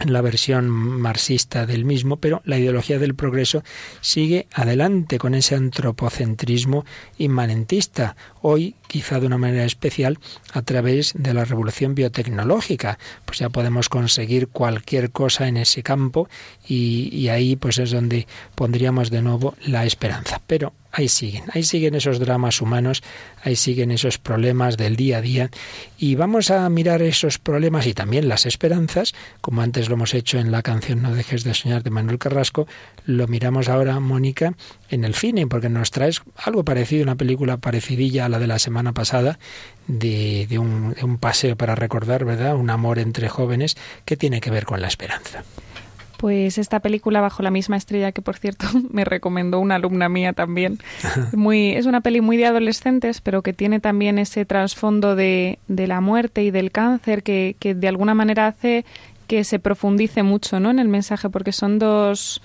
en 0.00 0.12
la 0.12 0.20
versión 0.20 0.68
marxista 0.68 1.66
del 1.66 1.84
mismo, 1.84 2.16
pero 2.16 2.42
la 2.44 2.58
ideología 2.58 2.98
del 2.98 3.14
progreso 3.14 3.62
sigue 4.00 4.46
adelante 4.52 5.18
con 5.18 5.34
ese 5.34 5.54
antropocentrismo 5.54 6.84
inmanentista, 7.18 8.16
hoy 8.42 8.74
quizá 8.96 9.20
de 9.20 9.26
una 9.26 9.36
manera 9.36 9.66
especial 9.66 10.18
a 10.54 10.62
través 10.62 11.12
de 11.14 11.34
la 11.34 11.44
revolución 11.44 11.94
biotecnológica. 11.94 12.98
Pues 13.26 13.40
ya 13.40 13.50
podemos 13.50 13.90
conseguir 13.90 14.48
cualquier 14.48 15.10
cosa 15.10 15.48
en 15.48 15.58
ese 15.58 15.82
campo 15.82 16.30
y, 16.66 17.14
y 17.14 17.28
ahí 17.28 17.56
pues 17.56 17.78
es 17.78 17.90
donde 17.90 18.26
pondríamos 18.54 19.10
de 19.10 19.20
nuevo 19.20 19.54
la 19.66 19.84
esperanza. 19.84 20.40
Pero 20.46 20.72
ahí 20.96 21.08
siguen, 21.08 21.44
ahí 21.52 21.62
siguen 21.62 21.94
esos 21.94 22.18
dramas 22.18 22.62
humanos, 22.62 23.02
ahí 23.44 23.54
siguen 23.54 23.90
esos 23.90 24.16
problemas 24.16 24.78
del 24.78 24.96
día 24.96 25.18
a 25.18 25.20
día 25.20 25.50
y 25.98 26.14
vamos 26.14 26.50
a 26.50 26.66
mirar 26.70 27.02
esos 27.02 27.38
problemas 27.38 27.86
y 27.86 27.92
también 27.92 28.28
las 28.28 28.46
esperanzas, 28.46 29.14
como 29.42 29.60
antes 29.60 29.90
lo 29.90 29.96
hemos 29.96 30.14
hecho 30.14 30.38
en 30.38 30.50
la 30.50 30.62
canción 30.62 31.02
No 31.02 31.14
dejes 31.14 31.44
de 31.44 31.52
soñar 31.52 31.82
de 31.82 31.90
Manuel 31.90 32.18
Carrasco, 32.18 32.66
lo 33.04 33.28
miramos 33.28 33.68
ahora, 33.68 34.00
Mónica, 34.00 34.54
en 34.88 35.04
el 35.04 35.14
cine, 35.14 35.46
porque 35.46 35.68
nos 35.68 35.90
traes 35.90 36.22
algo 36.34 36.64
parecido, 36.64 37.02
una 37.02 37.16
película 37.16 37.58
parecidilla 37.58 38.24
a 38.24 38.28
la 38.30 38.38
de 38.38 38.46
la 38.46 38.58
semana 38.58 38.85
pasada, 38.92 39.38
de, 39.86 40.46
de, 40.48 40.58
un, 40.58 40.94
de 40.94 41.04
un 41.04 41.18
paseo 41.18 41.56
para 41.56 41.74
recordar, 41.74 42.24
¿verdad? 42.24 42.56
Un 42.56 42.70
amor 42.70 42.98
entre 42.98 43.28
jóvenes 43.28 43.76
que 44.04 44.16
tiene 44.16 44.40
que 44.40 44.50
ver 44.50 44.64
con 44.64 44.80
la 44.80 44.88
esperanza. 44.88 45.44
Pues 46.16 46.56
esta 46.56 46.80
película 46.80 47.20
bajo 47.20 47.42
la 47.42 47.50
misma 47.50 47.76
estrella 47.76 48.12
que 48.12 48.22
por 48.22 48.36
cierto 48.36 48.66
me 48.90 49.04
recomendó 49.04 49.60
una 49.60 49.76
alumna 49.76 50.08
mía 50.08 50.32
también. 50.32 50.78
Muy, 51.32 51.72
es 51.72 51.86
una 51.86 52.00
peli 52.00 52.20
muy 52.20 52.36
de 52.36 52.46
adolescentes, 52.46 53.20
pero 53.20 53.42
que 53.42 53.52
tiene 53.52 53.80
también 53.80 54.18
ese 54.18 54.44
trasfondo 54.44 55.14
de, 55.14 55.58
de 55.68 55.86
la 55.86 56.00
muerte 56.00 56.42
y 56.42 56.50
del 56.50 56.70
cáncer 56.70 57.22
que, 57.22 57.56
que 57.58 57.74
de 57.74 57.88
alguna 57.88 58.14
manera 58.14 58.46
hace 58.46 58.84
que 59.26 59.44
se 59.44 59.58
profundice 59.58 60.22
mucho 60.22 60.60
¿no? 60.60 60.70
en 60.70 60.78
el 60.78 60.88
mensaje, 60.88 61.28
porque 61.28 61.52
son 61.52 61.78
dos, 61.78 62.40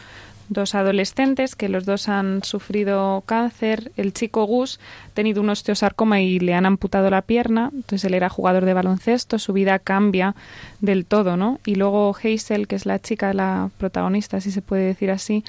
dos 0.51 0.75
adolescentes 0.75 1.55
que 1.55 1.69
los 1.69 1.85
dos 1.85 2.09
han 2.09 2.43
sufrido 2.43 3.23
cáncer. 3.25 3.91
El 3.95 4.13
chico 4.13 4.43
Gus 4.45 4.79
ha 5.07 5.13
tenido 5.13 5.41
un 5.41 5.49
osteosarcoma 5.49 6.19
y 6.21 6.39
le 6.39 6.53
han 6.53 6.65
amputado 6.65 7.09
la 7.09 7.21
pierna, 7.21 7.71
entonces 7.73 8.03
él 8.05 8.13
era 8.13 8.29
jugador 8.29 8.65
de 8.65 8.73
baloncesto, 8.73 9.39
su 9.39 9.53
vida 9.53 9.79
cambia 9.79 10.35
del 10.81 11.05
todo, 11.05 11.37
¿no? 11.37 11.59
Y 11.65 11.75
luego 11.75 12.15
Hazel, 12.15 12.67
que 12.67 12.75
es 12.75 12.85
la 12.85 12.99
chica, 12.99 13.33
la 13.33 13.69
protagonista, 13.77 14.41
si 14.41 14.51
se 14.51 14.61
puede 14.61 14.83
decir 14.83 15.09
así, 15.09 15.43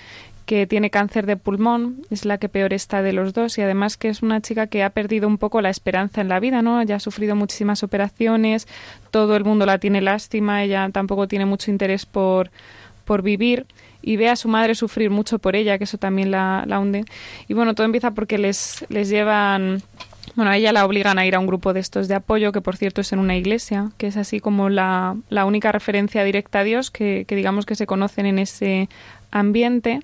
que 0.47 0.67
tiene 0.67 0.91
cáncer 0.91 1.27
de 1.27 1.37
pulmón, 1.37 2.03
es 2.11 2.25
la 2.25 2.39
que 2.39 2.49
peor 2.49 2.73
está 2.73 3.03
de 3.03 3.13
los 3.13 3.33
dos 3.33 3.59
y 3.59 3.63
además 3.63 3.97
que 3.97 4.09
es 4.09 4.23
una 4.23 4.41
chica 4.41 4.67
que 4.67 4.83
ha 4.83 4.91
perdido 4.91 5.27
un 5.29 5.39
poco 5.39 5.61
la 5.61 5.71
esperanza 5.71 6.21
en 6.21 6.29
la 6.29 6.41
vida, 6.41 6.63
¿no? 6.63 6.83
Ya 6.83 6.97
ha 6.97 7.01
sufrido 7.01 7.35
muchísimas 7.35 7.83
operaciones, 7.83 8.69
todo 9.11 9.35
el 9.35 9.45
mundo 9.45 9.67
la 9.67 9.79
tiene 9.79 10.01
lástima, 10.01 10.63
ella 10.63 10.89
tampoco 10.93 11.27
tiene 11.27 11.47
mucho 11.47 11.71
interés 11.71 12.07
por, 12.07 12.51
por 13.05 13.23
vivir 13.23 13.67
y 14.03 14.17
ve 14.17 14.29
a 14.29 14.37
su 14.37 14.49
madre 14.49 14.75
sufrir 14.75 15.11
mucho 15.11 15.39
por 15.39 15.57
ella, 15.57 15.79
que 15.79 15.85
eso 15.85 15.99
también 15.99 16.31
la, 16.31 16.65
la 16.67 16.81
hunde. 16.81 17.05
Y 17.49 17.55
bueno, 17.55 17.75
todo 17.75 17.87
empieza 17.87 18.11
porque 18.13 18.39
les, 18.39 18.85
les 18.89 19.09
llevan 19.09 19.83
bueno, 20.35 20.51
a 20.51 20.57
ella 20.57 20.73
la 20.73 20.87
obligan 20.87 21.19
a 21.19 21.27
ir 21.27 21.35
a 21.35 21.39
un 21.39 21.47
grupo 21.47 21.73
de 21.73 21.81
estos 21.81 22.09
de 22.09 22.15
apoyo, 22.15 22.53
que 22.53 22.61
por 22.61 22.77
cierto 22.77 23.01
es 23.01 23.13
en 23.13 23.19
una 23.19 23.37
iglesia, 23.37 23.91
que 23.99 24.07
es 24.07 24.17
así 24.17 24.41
como 24.41 24.71
la, 24.71 25.17
la 25.29 25.45
única 25.45 25.73
referencia 25.73 26.25
directa 26.25 26.61
a 26.61 26.65
Dios 26.65 26.91
que, 26.91 27.25
que, 27.29 27.37
digamos 27.37 27.67
que 27.67 27.75
se 27.75 27.87
conocen 27.87 28.27
en 28.27 28.39
ese 28.39 28.89
ambiente. 29.31 30.01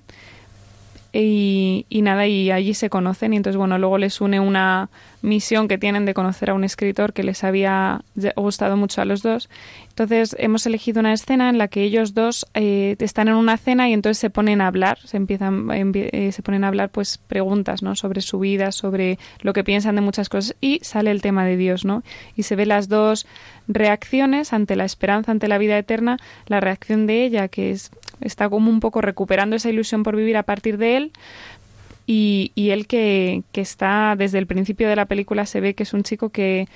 Y, 1.11 1.87
y, 1.89 2.03
nada, 2.03 2.27
y 2.27 2.51
allí 2.51 2.75
se 2.75 2.91
conocen 2.91 3.33
y 3.33 3.37
entonces 3.37 3.57
bueno, 3.57 3.79
luego 3.79 3.97
les 3.97 4.21
une 4.21 4.39
una 4.39 4.91
misión 5.23 5.67
que 5.67 5.79
tienen 5.79 6.05
de 6.05 6.13
conocer 6.13 6.51
a 6.51 6.53
un 6.53 6.63
escritor 6.63 7.13
que 7.13 7.23
les 7.23 7.43
había 7.43 8.01
gustado 8.35 8.77
mucho 8.77 9.01
a 9.01 9.05
los 9.05 9.23
dos. 9.23 9.49
Entonces 9.99 10.33
hemos 10.39 10.65
elegido 10.65 11.01
una 11.01 11.11
escena 11.11 11.49
en 11.49 11.57
la 11.57 11.67
que 11.67 11.83
ellos 11.83 12.13
dos 12.13 12.47
eh, 12.53 12.95
están 12.99 13.27
en 13.27 13.35
una 13.35 13.57
cena 13.57 13.89
y 13.89 13.93
entonces 13.93 14.17
se 14.17 14.29
ponen 14.29 14.61
a 14.61 14.67
hablar, 14.67 14.97
se 15.03 15.17
empiezan, 15.17 15.67
eh, 15.71 16.31
se 16.31 16.41
ponen 16.41 16.63
a 16.63 16.69
hablar 16.69 16.89
pues 16.89 17.17
preguntas, 17.17 17.83
¿no? 17.83 17.97
Sobre 17.97 18.21
su 18.21 18.39
vida, 18.39 18.71
sobre 18.71 19.19
lo 19.41 19.51
que 19.51 19.65
piensan 19.65 19.95
de 19.95 20.01
muchas 20.01 20.29
cosas 20.29 20.55
y 20.61 20.79
sale 20.83 21.11
el 21.11 21.21
tema 21.21 21.43
de 21.43 21.57
Dios, 21.57 21.83
¿no? 21.83 22.03
Y 22.37 22.43
se 22.43 22.55
ve 22.55 22.65
las 22.65 22.87
dos 22.87 23.27
reacciones 23.67 24.53
ante 24.53 24.77
la 24.77 24.85
esperanza, 24.85 25.33
ante 25.33 25.49
la 25.49 25.57
vida 25.57 25.77
eterna, 25.77 26.17
la 26.47 26.61
reacción 26.61 27.05
de 27.05 27.25
ella 27.25 27.49
que 27.49 27.71
es 27.71 27.91
está 28.21 28.49
como 28.49 28.69
un 28.69 28.79
poco 28.79 29.01
recuperando 29.01 29.57
esa 29.57 29.69
ilusión 29.69 30.03
por 30.03 30.15
vivir 30.15 30.37
a 30.37 30.43
partir 30.43 30.77
de 30.77 30.95
él, 30.95 31.11
y, 32.07 32.51
y 32.55 32.71
él 32.71 32.87
que, 32.87 33.43
que, 33.51 33.61
está 33.61 34.15
desde 34.17 34.39
el 34.39 34.47
principio 34.47 34.89
de 34.89 34.95
la 34.95 35.05
película 35.05 35.45
se 35.45 35.61
ve 35.61 35.75
que 35.75 35.83
es 35.83 35.93
un 35.93 36.01
chico 36.01 36.29
que, 36.29 36.67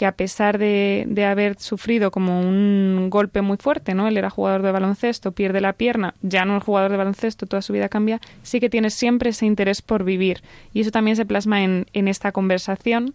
que 0.00 0.06
a 0.06 0.12
pesar 0.12 0.56
de, 0.56 1.04
de, 1.08 1.26
haber 1.26 1.58
sufrido 1.58 2.10
como 2.10 2.40
un 2.40 3.08
golpe 3.10 3.42
muy 3.42 3.58
fuerte, 3.58 3.92
¿no? 3.92 4.08
Él 4.08 4.16
era 4.16 4.30
jugador 4.30 4.62
de 4.62 4.72
baloncesto, 4.72 5.32
pierde 5.32 5.60
la 5.60 5.74
pierna, 5.74 6.14
ya 6.22 6.46
no 6.46 6.56
es 6.56 6.64
jugador 6.64 6.90
de 6.90 6.96
baloncesto, 6.96 7.44
toda 7.44 7.60
su 7.60 7.74
vida 7.74 7.90
cambia, 7.90 8.18
sí 8.42 8.60
que 8.60 8.70
tiene 8.70 8.88
siempre 8.88 9.28
ese 9.28 9.44
interés 9.44 9.82
por 9.82 10.04
vivir. 10.04 10.40
Y 10.72 10.80
eso 10.80 10.90
también 10.90 11.16
se 11.18 11.26
plasma 11.26 11.62
en, 11.64 11.84
en 11.92 12.08
esta 12.08 12.32
conversación. 12.32 13.12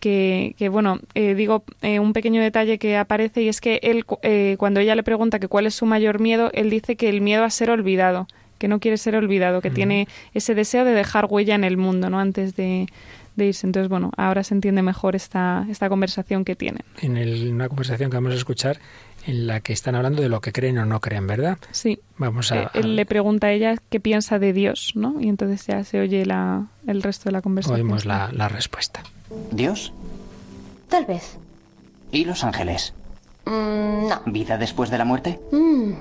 Que, 0.00 0.54
que, 0.58 0.68
bueno, 0.68 0.98
eh, 1.14 1.34
digo 1.34 1.64
eh, 1.80 1.98
un 1.98 2.12
pequeño 2.12 2.42
detalle 2.42 2.76
que 2.76 2.98
aparece 2.98 3.40
y 3.40 3.48
es 3.48 3.62
que 3.62 3.80
él, 3.82 4.04
eh, 4.20 4.56
cuando 4.58 4.80
ella 4.80 4.94
le 4.94 5.04
pregunta 5.04 5.38
que 5.38 5.48
cuál 5.48 5.64
es 5.64 5.74
su 5.74 5.86
mayor 5.86 6.20
miedo, 6.20 6.50
él 6.52 6.68
dice 6.68 6.96
que 6.96 7.08
el 7.08 7.22
miedo 7.22 7.42
a 7.42 7.48
ser 7.48 7.70
olvidado, 7.70 8.26
que 8.58 8.68
no 8.68 8.80
quiere 8.80 8.98
ser 8.98 9.16
olvidado, 9.16 9.62
que 9.62 9.70
tiene 9.70 10.08
ese 10.34 10.54
deseo 10.54 10.84
de 10.84 10.92
dejar 10.92 11.26
huella 11.30 11.54
en 11.54 11.64
el 11.64 11.78
mundo, 11.78 12.10
¿no? 12.10 12.20
Antes 12.20 12.54
de, 12.54 12.88
de 13.36 13.46
irse. 13.46 13.66
Entonces, 13.66 13.88
bueno, 13.88 14.10
ahora 14.16 14.44
se 14.44 14.54
entiende 14.54 14.82
mejor 14.82 15.16
esta, 15.16 15.66
esta 15.70 15.88
conversación 15.88 16.44
que 16.44 16.56
tienen. 16.56 16.82
En 17.00 17.16
el, 17.16 17.52
una 17.52 17.68
conversación 17.68 18.10
que 18.10 18.16
vamos 18.16 18.32
a 18.32 18.36
escuchar 18.36 18.78
en 19.26 19.46
la 19.46 19.60
que 19.60 19.72
están 19.72 19.94
hablando 19.94 20.20
de 20.22 20.28
lo 20.28 20.40
que 20.40 20.52
creen 20.52 20.78
o 20.78 20.84
no 20.84 21.00
creen, 21.00 21.26
¿verdad? 21.26 21.58
Sí. 21.70 22.00
Vamos 22.18 22.50
a, 22.52 22.62
eh, 22.62 22.68
Él 22.74 22.96
le 22.96 23.06
pregunta 23.06 23.48
a 23.48 23.52
ella 23.52 23.76
qué 23.88 24.00
piensa 24.00 24.38
de 24.38 24.52
Dios, 24.52 24.92
¿no? 24.94 25.20
Y 25.20 25.28
entonces 25.28 25.66
ya 25.66 25.84
se 25.84 26.00
oye 26.00 26.26
la, 26.26 26.66
el 26.86 27.02
resto 27.02 27.24
de 27.26 27.32
la 27.32 27.42
conversación. 27.42 27.80
Oímos 27.80 28.04
la, 28.04 28.30
la 28.32 28.48
respuesta. 28.48 29.02
¿Dios? 29.50 29.92
Tal 30.88 31.04
vez. 31.06 31.38
¿Y 32.10 32.24
los 32.24 32.44
ángeles? 32.44 32.94
Mm, 33.46 34.08
no. 34.08 34.22
¿Vida 34.26 34.58
después 34.58 34.90
de 34.90 34.98
la 34.98 35.04
muerte? 35.04 35.40
Mm, 35.52 35.92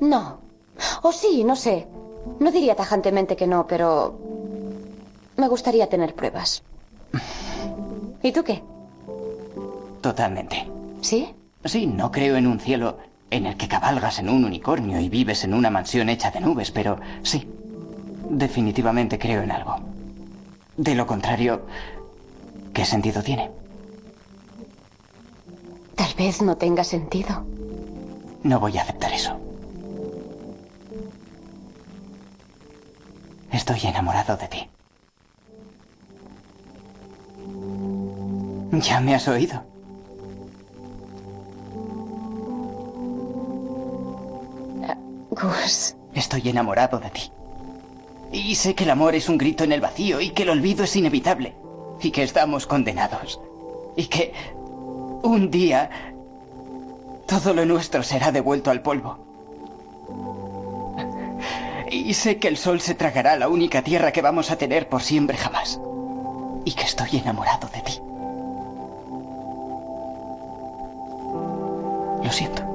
no. 0.00 0.40
O 1.02 1.12
sí, 1.12 1.44
no 1.44 1.54
sé. 1.54 1.86
No 2.40 2.50
diría 2.50 2.74
tajantemente 2.74 3.36
que 3.36 3.46
no, 3.46 3.66
pero 3.66 4.18
me 5.38 5.48
gustaría 5.48 5.88
tener 5.88 6.14
pruebas. 6.14 6.62
¿Y 8.22 8.32
tú 8.32 8.42
qué? 8.44 8.62
Totalmente. 10.02 10.68
¿Sí? 11.00 11.34
Sí, 11.64 11.86
no 11.86 12.10
creo 12.12 12.36
en 12.36 12.46
un 12.46 12.60
cielo 12.60 12.98
en 13.30 13.46
el 13.46 13.56
que 13.56 13.68
cabalgas 13.68 14.18
en 14.18 14.28
un 14.28 14.44
unicornio 14.44 15.00
y 15.00 15.08
vives 15.08 15.44
en 15.44 15.54
una 15.54 15.70
mansión 15.70 16.08
hecha 16.08 16.30
de 16.30 16.40
nubes, 16.40 16.70
pero 16.70 16.98
sí, 17.22 17.46
definitivamente 18.30 19.18
creo 19.18 19.42
en 19.42 19.52
algo. 19.52 19.76
De 20.76 20.94
lo 20.94 21.06
contrario, 21.06 21.62
¿qué 22.72 22.84
sentido 22.84 23.22
tiene? 23.22 23.50
Tal 25.94 26.12
vez 26.16 26.42
no 26.42 26.56
tenga 26.56 26.84
sentido. 26.84 27.44
No 28.42 28.58
voy 28.60 28.76
a 28.78 28.82
aceptar 28.82 29.12
eso. 29.12 29.36
Estoy 33.52 33.80
enamorado 33.84 34.36
de 34.36 34.48
ti. 34.48 34.68
Ya 38.72 39.00
me 39.00 39.14
has 39.14 39.26
oído. 39.28 39.62
Gus. 45.30 45.94
Estoy 46.14 46.48
enamorado 46.48 46.98
de 46.98 47.10
ti. 47.10 47.32
Y 48.32 48.54
sé 48.56 48.74
que 48.74 48.84
el 48.84 48.90
amor 48.90 49.14
es 49.14 49.28
un 49.28 49.38
grito 49.38 49.64
en 49.64 49.72
el 49.72 49.80
vacío 49.80 50.20
y 50.20 50.30
que 50.30 50.42
el 50.42 50.50
olvido 50.50 50.84
es 50.84 50.96
inevitable. 50.96 51.54
Y 52.00 52.10
que 52.10 52.22
estamos 52.22 52.66
condenados. 52.66 53.40
Y 53.96 54.06
que 54.06 54.32
un 55.22 55.50
día 55.50 55.90
todo 57.26 57.54
lo 57.54 57.64
nuestro 57.64 58.02
será 58.02 58.32
devuelto 58.32 58.70
al 58.70 58.82
polvo. 58.82 59.18
Y 61.90 62.12
sé 62.14 62.38
que 62.38 62.48
el 62.48 62.58
sol 62.58 62.80
se 62.80 62.94
tragará 62.94 63.36
la 63.36 63.48
única 63.48 63.82
tierra 63.82 64.12
que 64.12 64.22
vamos 64.22 64.50
a 64.50 64.56
tener 64.56 64.88
por 64.88 65.02
siempre 65.02 65.38
jamás. 65.38 65.80
Y 66.64 66.72
que 66.72 66.84
estoy 66.84 67.16
enamorado 67.18 67.68
de 67.68 67.80
ti. 67.80 68.07
Lo 72.28 72.34
siento. 72.34 72.67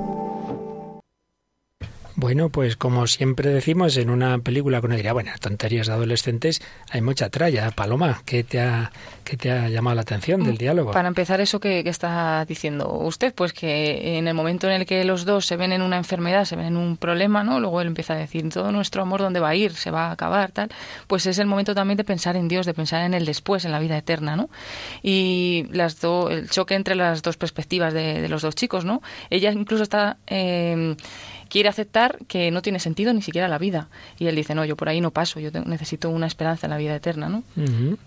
Bueno, 2.24 2.48
pues 2.48 2.78
como 2.78 3.06
siempre 3.06 3.50
decimos, 3.50 3.98
en 3.98 4.10
una 4.10 4.40
película 4.40 4.80
que 4.80 4.86
uno 4.86 4.96
diría, 4.96 5.12
bueno, 5.12 5.34
tonterías 5.42 5.88
de 5.88 5.94
adolescentes, 5.94 6.62
hay 6.90 7.02
mucha 7.02 7.30
tralla. 7.30 7.70
Paloma, 7.72 8.22
¿qué 8.26 8.46
te 8.46 8.62
ha, 8.62 8.94
qué 9.26 9.36
te 9.36 9.52
ha 9.52 9.68
llamado 9.68 9.96
la 9.96 10.04
atención 10.04 10.42
del 10.42 10.58
diálogo? 10.58 10.94
Para 10.94 11.10
empezar, 11.10 11.42
eso 11.42 11.60
que, 11.60 11.84
que, 11.84 11.90
está 11.90 12.46
diciendo 12.46 12.90
usted, 12.94 13.34
pues 13.36 13.52
que 13.52 14.18
en 14.18 14.30
el 14.30 14.36
momento 14.36 14.68
en 14.68 14.74
el 14.74 14.86
que 14.86 15.04
los 15.04 15.26
dos 15.26 15.46
se 15.46 15.58
ven 15.58 15.74
en 15.74 15.82
una 15.82 15.98
enfermedad, 15.98 16.46
se 16.46 16.56
ven 16.56 16.68
en 16.68 16.78
un 16.78 16.96
problema, 16.96 17.44
¿no? 17.44 17.60
Luego 17.60 17.82
él 17.82 17.88
empieza 17.88 18.14
a 18.14 18.18
decir, 18.18 18.48
todo 18.48 18.72
nuestro 18.72 19.02
amor, 19.02 19.20
¿dónde 19.20 19.42
va 19.42 19.50
a 19.50 19.56
ir? 19.56 19.74
¿Se 19.74 19.92
va 19.92 20.08
a 20.08 20.12
acabar? 20.12 20.54
Tal. 20.54 20.70
Pues 21.08 21.26
es 21.26 21.40
el 21.40 21.46
momento 21.48 21.76
también 21.76 21.98
de 21.98 22.06
pensar 22.06 22.38
en 22.38 22.48
Dios, 22.48 22.66
de 22.66 22.74
pensar 22.74 23.04
en 23.04 23.16
el 23.16 23.26
después, 23.26 23.66
en 23.66 23.74
la 23.74 23.80
vida 23.80 23.98
eterna, 23.98 24.38
¿no? 24.38 24.50
Y 25.02 25.66
las 25.72 26.00
do, 26.00 26.30
el 26.30 26.50
choque 26.50 26.76
entre 26.76 26.96
las 26.96 27.22
dos 27.22 27.36
perspectivas 27.36 27.94
de, 27.94 28.22
de 28.22 28.30
los 28.30 28.44
dos 28.44 28.56
chicos, 28.56 28.86
¿no? 28.86 29.02
Ella 29.30 29.52
incluso 29.52 29.84
está... 29.84 30.16
Eh, 30.28 30.96
quiere 31.54 31.70
aceptar 31.70 32.18
que 32.28 32.50
no 32.50 32.64
tiene 32.64 32.80
sentido 32.80 33.14
ni 33.14 33.22
siquiera 33.22 33.48
la 33.48 33.60
vida. 33.60 33.88
Y 34.18 34.26
él 34.26 34.36
dice, 34.36 34.56
no, 34.56 34.66
yo 34.66 34.76
por 34.76 34.90
ahí 34.90 35.02
no 35.02 35.12
paso, 35.12 35.40
yo 35.40 35.52
necesito 35.68 36.10
una 36.10 36.26
esperanza 36.26 36.66
en 36.66 36.72
la 36.72 36.78
vida 36.78 36.96
eterna, 36.96 37.30
¿no? 37.30 37.44
Uh 37.56 37.62
-huh. 37.62 37.98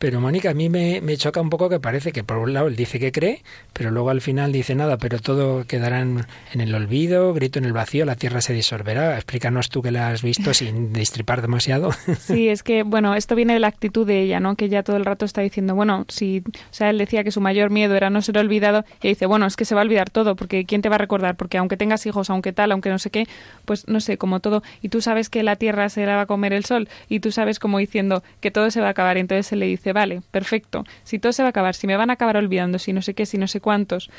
Pero 0.00 0.20
Mónica, 0.20 0.50
a 0.50 0.54
mí 0.54 0.68
me, 0.68 1.00
me, 1.00 1.16
choca 1.16 1.40
un 1.40 1.48
poco 1.48 1.68
que 1.68 1.78
parece 1.78 2.10
que 2.10 2.24
por 2.24 2.38
un 2.38 2.54
lado 2.54 2.66
él 2.66 2.74
dice 2.74 2.98
que 2.98 3.12
cree, 3.12 3.44
pero 3.72 3.92
luego 3.92 4.10
al 4.10 4.20
final 4.20 4.50
dice 4.50 4.74
nada, 4.74 4.96
pero 4.96 5.20
todo 5.20 5.64
quedará 5.64 6.00
en, 6.00 6.26
en 6.52 6.60
el 6.60 6.74
olvido, 6.74 7.32
grito 7.34 7.60
en 7.60 7.66
el 7.66 7.72
vacío, 7.72 8.04
la 8.04 8.16
tierra 8.16 8.40
se 8.40 8.52
disolverá. 8.52 9.14
Explícanos 9.14 9.68
tú 9.68 9.80
que 9.80 9.92
la 9.92 10.08
has 10.08 10.22
visto 10.22 10.52
sin 10.52 10.92
destripar 11.00 11.40
demasiado. 11.40 11.92
Sí, 12.18 12.48
es 12.48 12.64
que, 12.64 12.82
bueno, 12.82 13.14
esto 13.14 13.36
viene 13.36 13.52
de 13.52 13.60
la 13.60 13.68
actitud 13.68 14.08
de 14.08 14.22
ella, 14.22 14.40
¿no? 14.40 14.56
Que 14.56 14.64
ella 14.64 14.82
todo 14.82 14.96
el 14.96 15.04
rato 15.04 15.24
está 15.24 15.40
diciendo, 15.40 15.76
bueno, 15.76 16.04
si, 16.08 16.42
o 16.48 16.72
sea, 16.72 16.90
él 16.90 16.98
decía 16.98 17.22
que 17.22 17.30
su 17.30 17.40
mayor 17.40 17.70
miedo 17.70 17.94
era 17.94 18.10
no 18.10 18.22
ser 18.22 18.38
olvidado, 18.38 18.84
y 19.02 19.08
dice, 19.08 19.26
bueno, 19.26 19.46
es 19.46 19.54
que 19.54 19.64
se 19.64 19.76
va 19.76 19.82
a 19.82 19.84
olvidar 19.84 20.10
todo, 20.10 20.34
porque 20.34 20.64
¿quién 20.64 20.82
te 20.82 20.88
va 20.88 20.96
a 20.96 20.98
recordar? 20.98 21.36
Porque 21.36 21.58
aunque 21.58 21.76
tengas 21.76 22.04
hijos, 22.06 22.28
aunque 22.28 22.52
tal, 22.52 22.72
aunque 22.72 22.87
no 22.88 22.98
sé 22.98 23.10
qué, 23.10 23.26
pues 23.64 23.88
no 23.88 24.00
sé, 24.00 24.18
como 24.18 24.40
todo, 24.40 24.62
y 24.82 24.88
tú 24.88 25.00
sabes 25.00 25.28
que 25.28 25.42
la 25.42 25.56
tierra 25.56 25.88
se 25.88 26.04
la 26.06 26.16
va 26.16 26.22
a 26.22 26.26
comer 26.26 26.52
el 26.52 26.64
sol, 26.64 26.88
y 27.08 27.20
tú 27.20 27.32
sabes 27.32 27.58
como 27.58 27.78
diciendo 27.78 28.22
que 28.40 28.50
todo 28.50 28.70
se 28.70 28.80
va 28.80 28.88
a 28.88 28.90
acabar, 28.90 29.16
y 29.16 29.20
entonces 29.20 29.46
se 29.46 29.56
le 29.56 29.66
dice, 29.66 29.92
vale, 29.92 30.22
perfecto, 30.30 30.84
si 31.04 31.18
todo 31.18 31.32
se 31.32 31.42
va 31.42 31.48
a 31.48 31.50
acabar, 31.50 31.74
si 31.74 31.86
me 31.86 31.96
van 31.96 32.10
a 32.10 32.14
acabar 32.14 32.36
olvidando, 32.36 32.78
si 32.78 32.92
no 32.92 33.02
sé 33.02 33.14
qué, 33.14 33.26
si 33.26 33.38
no 33.38 33.48
sé 33.48 33.60
cuántos, 33.60 34.10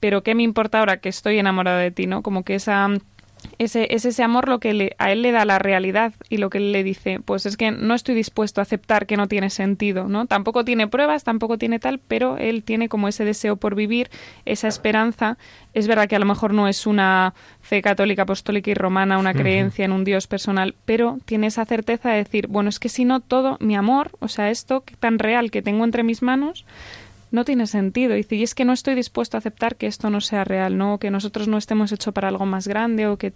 pero 0.00 0.22
¿qué 0.22 0.34
me 0.34 0.42
importa 0.42 0.78
ahora 0.78 0.98
que 0.98 1.08
estoy 1.08 1.38
enamorada 1.38 1.78
de 1.78 1.90
ti, 1.90 2.06
no? 2.06 2.22
Como 2.22 2.44
que 2.44 2.54
esa 2.54 2.88
ese, 3.58 3.94
es 3.94 4.04
ese 4.04 4.22
amor 4.22 4.48
lo 4.48 4.60
que 4.60 4.72
le, 4.72 4.94
a 4.98 5.10
él 5.10 5.22
le 5.22 5.32
da 5.32 5.44
la 5.44 5.58
realidad 5.58 6.12
y 6.28 6.36
lo 6.38 6.50
que 6.50 6.58
él 6.58 6.72
le 6.72 6.84
dice, 6.84 7.20
pues 7.24 7.46
es 7.46 7.56
que 7.56 7.70
no 7.70 7.94
estoy 7.94 8.14
dispuesto 8.14 8.60
a 8.60 8.62
aceptar 8.62 9.06
que 9.06 9.16
no 9.16 9.26
tiene 9.26 9.50
sentido, 9.50 10.08
¿no? 10.08 10.26
Tampoco 10.26 10.64
tiene 10.64 10.86
pruebas, 10.86 11.24
tampoco 11.24 11.58
tiene 11.58 11.78
tal, 11.78 11.98
pero 11.98 12.36
él 12.38 12.62
tiene 12.62 12.88
como 12.88 13.08
ese 13.08 13.24
deseo 13.24 13.56
por 13.56 13.74
vivir, 13.74 14.10
esa 14.44 14.68
esperanza. 14.68 15.38
Es 15.74 15.88
verdad 15.88 16.08
que 16.08 16.16
a 16.16 16.20
lo 16.20 16.26
mejor 16.26 16.54
no 16.54 16.68
es 16.68 16.86
una 16.86 17.34
fe 17.60 17.82
católica, 17.82 18.22
apostólica 18.22 18.70
y 18.70 18.74
romana, 18.74 19.18
una 19.18 19.34
creencia 19.34 19.84
en 19.84 19.92
un 19.92 20.04
Dios 20.04 20.26
personal, 20.26 20.74
pero 20.84 21.18
tiene 21.24 21.48
esa 21.48 21.64
certeza 21.64 22.10
de 22.10 22.18
decir, 22.18 22.46
bueno, 22.48 22.68
es 22.68 22.78
que 22.78 22.88
si 22.88 23.04
no 23.04 23.20
todo, 23.20 23.56
mi 23.60 23.76
amor, 23.76 24.12
o 24.20 24.28
sea, 24.28 24.50
esto 24.50 24.84
tan 25.00 25.18
real 25.18 25.50
que 25.50 25.62
tengo 25.62 25.84
entre 25.84 26.02
mis 26.02 26.22
manos, 26.22 26.64
no 27.30 27.44
tiene 27.44 27.66
sentido. 27.66 28.16
Y, 28.16 28.26
y 28.30 28.42
es 28.42 28.54
que 28.54 28.64
no 28.64 28.72
estoy 28.72 28.94
dispuesto 28.94 29.36
a 29.36 29.38
aceptar 29.38 29.76
que 29.76 29.86
esto 29.86 30.10
no 30.10 30.20
sea 30.20 30.44
real, 30.44 30.76
¿no? 30.76 30.98
que 30.98 31.10
nosotros 31.10 31.48
no 31.48 31.58
estemos 31.58 31.92
hechos 31.92 32.12
para 32.12 32.28
algo 32.28 32.46
más 32.46 32.68
grande 32.68 33.06
o 33.06 33.16
que, 33.16 33.32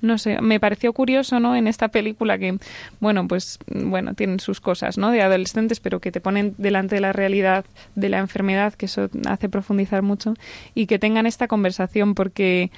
no 0.00 0.18
sé, 0.18 0.40
me 0.40 0.60
pareció 0.60 0.92
curioso, 0.92 1.40
¿no? 1.40 1.56
En 1.56 1.66
esta 1.66 1.88
película 1.88 2.38
que, 2.38 2.58
bueno, 3.00 3.26
pues, 3.26 3.58
bueno, 3.66 4.14
tienen 4.14 4.40
sus 4.40 4.60
cosas, 4.60 4.98
¿no? 4.98 5.10
De 5.10 5.22
adolescentes, 5.22 5.80
pero 5.80 6.00
que 6.00 6.12
te 6.12 6.20
ponen 6.20 6.54
delante 6.58 6.96
de 6.96 7.00
la 7.00 7.12
realidad 7.12 7.64
de 7.94 8.08
la 8.08 8.18
enfermedad, 8.18 8.74
que 8.74 8.86
eso 8.86 9.08
hace 9.26 9.48
profundizar 9.48 10.02
mucho, 10.02 10.34
y 10.74 10.86
que 10.86 10.98
tengan 10.98 11.26
esta 11.26 11.48
conversación 11.48 12.14
porque 12.14 12.70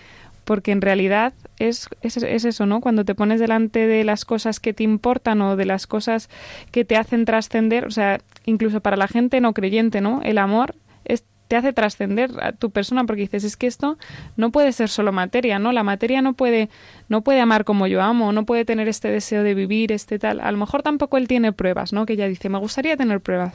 porque 0.51 0.73
en 0.73 0.81
realidad 0.81 1.33
es, 1.61 1.89
es, 2.03 2.17
es, 2.17 2.45
eso, 2.45 2.67
¿no? 2.67 2.81
Cuando 2.81 3.05
te 3.05 3.15
pones 3.15 3.39
delante 3.39 3.87
de 3.87 4.03
las 4.03 4.25
cosas 4.25 4.59
que 4.59 4.73
te 4.73 4.83
importan 4.83 5.41
o 5.43 5.55
de 5.55 5.65
las 5.65 5.87
cosas 5.87 6.29
que 6.73 6.85
te 6.85 6.97
hacen 6.97 7.25
trascender, 7.25 7.87
o 7.87 7.93
sea, 7.93 8.19
incluso 8.47 8.81
para 8.81 8.97
la 8.97 9.07
gente 9.07 9.41
no 9.41 9.55
creyente, 9.55 10.01
¿no? 10.01 10.21
El 10.25 10.39
amor 10.39 10.75
es, 11.05 11.23
te 11.47 11.55
hace 11.55 11.73
trascender 11.73 12.33
a 12.43 12.51
tu 12.51 12.73
persona 12.73 13.05
porque 13.05 13.23
dices, 13.23 13.45
es 13.45 13.57
que 13.57 13.69
esto 13.69 13.97
no 14.37 14.51
puede 14.51 14.73
ser 14.73 14.89
solo 14.89 15.13
materia, 15.13 15.61
¿no? 15.61 15.71
La 15.71 15.85
materia 15.85 16.21
no 16.21 16.35
puede, 16.35 16.69
no 17.09 17.21
puede 17.21 17.41
amar 17.41 17.65
como 17.65 17.87
yo 17.87 18.03
amo, 18.03 18.33
no 18.33 18.45
puede 18.45 18.65
tener 18.65 18.89
este 18.89 19.07
deseo 19.07 19.45
de 19.45 19.55
vivir, 19.55 19.93
este 19.93 20.19
tal. 20.19 20.41
A 20.41 20.51
lo 20.51 20.59
mejor 20.59 20.83
tampoco 20.83 21.17
él 21.17 21.29
tiene 21.29 21.53
pruebas, 21.53 21.93
¿no? 21.93 22.07
Que 22.07 22.15
ella 22.15 22.27
dice, 22.27 22.49
me 22.49 22.59
gustaría 22.59 22.97
tener 22.97 23.21
pruebas. 23.21 23.55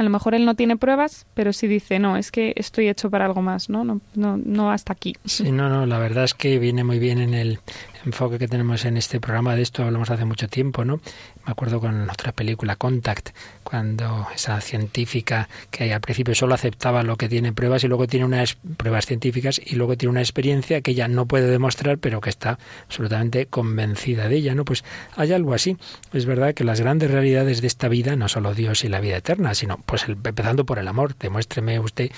A 0.00 0.02
lo 0.02 0.08
mejor 0.08 0.34
él 0.34 0.46
no 0.46 0.54
tiene 0.54 0.78
pruebas, 0.78 1.26
pero 1.34 1.52
sí 1.52 1.66
dice, 1.66 1.98
no, 1.98 2.16
es 2.16 2.32
que 2.32 2.54
estoy 2.56 2.88
hecho 2.88 3.10
para 3.10 3.26
algo 3.26 3.42
más, 3.42 3.68
¿no? 3.68 3.84
No, 3.84 4.00
no, 4.14 4.38
no 4.38 4.72
hasta 4.72 4.94
aquí. 4.94 5.14
Sí, 5.26 5.52
no, 5.52 5.68
no, 5.68 5.84
la 5.84 5.98
verdad 5.98 6.24
es 6.24 6.32
que 6.32 6.58
viene 6.58 6.84
muy 6.84 6.98
bien 6.98 7.18
en 7.18 7.34
el 7.34 7.58
enfoque 8.04 8.38
que 8.38 8.48
tenemos 8.48 8.84
en 8.84 8.96
este 8.96 9.20
programa. 9.20 9.56
De 9.56 9.62
esto 9.62 9.84
hablamos 9.84 10.10
hace 10.10 10.24
mucho 10.24 10.48
tiempo, 10.48 10.84
¿no? 10.84 11.00
Me 11.46 11.52
acuerdo 11.52 11.80
con 11.80 12.08
otra 12.08 12.32
película, 12.32 12.76
Contact, 12.76 13.30
cuando 13.64 14.26
esa 14.34 14.60
científica 14.60 15.48
que 15.70 15.92
al 15.92 16.00
principio 16.00 16.34
solo 16.34 16.54
aceptaba 16.54 17.02
lo 17.02 17.16
que 17.16 17.28
tiene 17.28 17.52
pruebas 17.52 17.84
y 17.84 17.88
luego 17.88 18.06
tiene 18.06 18.26
unas 18.26 18.56
pruebas 18.76 19.06
científicas 19.06 19.60
y 19.64 19.76
luego 19.76 19.96
tiene 19.96 20.10
una 20.10 20.20
experiencia 20.20 20.80
que 20.80 20.92
ella 20.92 21.08
no 21.08 21.26
puede 21.26 21.50
demostrar, 21.50 21.98
pero 21.98 22.20
que 22.20 22.30
está 22.30 22.58
absolutamente 22.86 23.46
convencida 23.46 24.28
de 24.28 24.36
ella, 24.36 24.54
¿no? 24.54 24.64
Pues 24.64 24.84
hay 25.16 25.32
algo 25.32 25.54
así. 25.54 25.76
Es 26.12 26.26
verdad 26.26 26.54
que 26.54 26.64
las 26.64 26.80
grandes 26.80 27.10
realidades 27.10 27.60
de 27.60 27.66
esta 27.66 27.88
vida, 27.88 28.16
no 28.16 28.28
solo 28.28 28.54
Dios 28.54 28.84
y 28.84 28.88
la 28.88 29.00
vida 29.00 29.16
eterna, 29.16 29.54
sino 29.54 29.78
pues 29.86 30.06
empezando 30.08 30.64
por 30.64 30.78
el 30.78 30.88
amor. 30.88 31.16
Demuéstreme 31.18 31.80
usted 31.80 32.10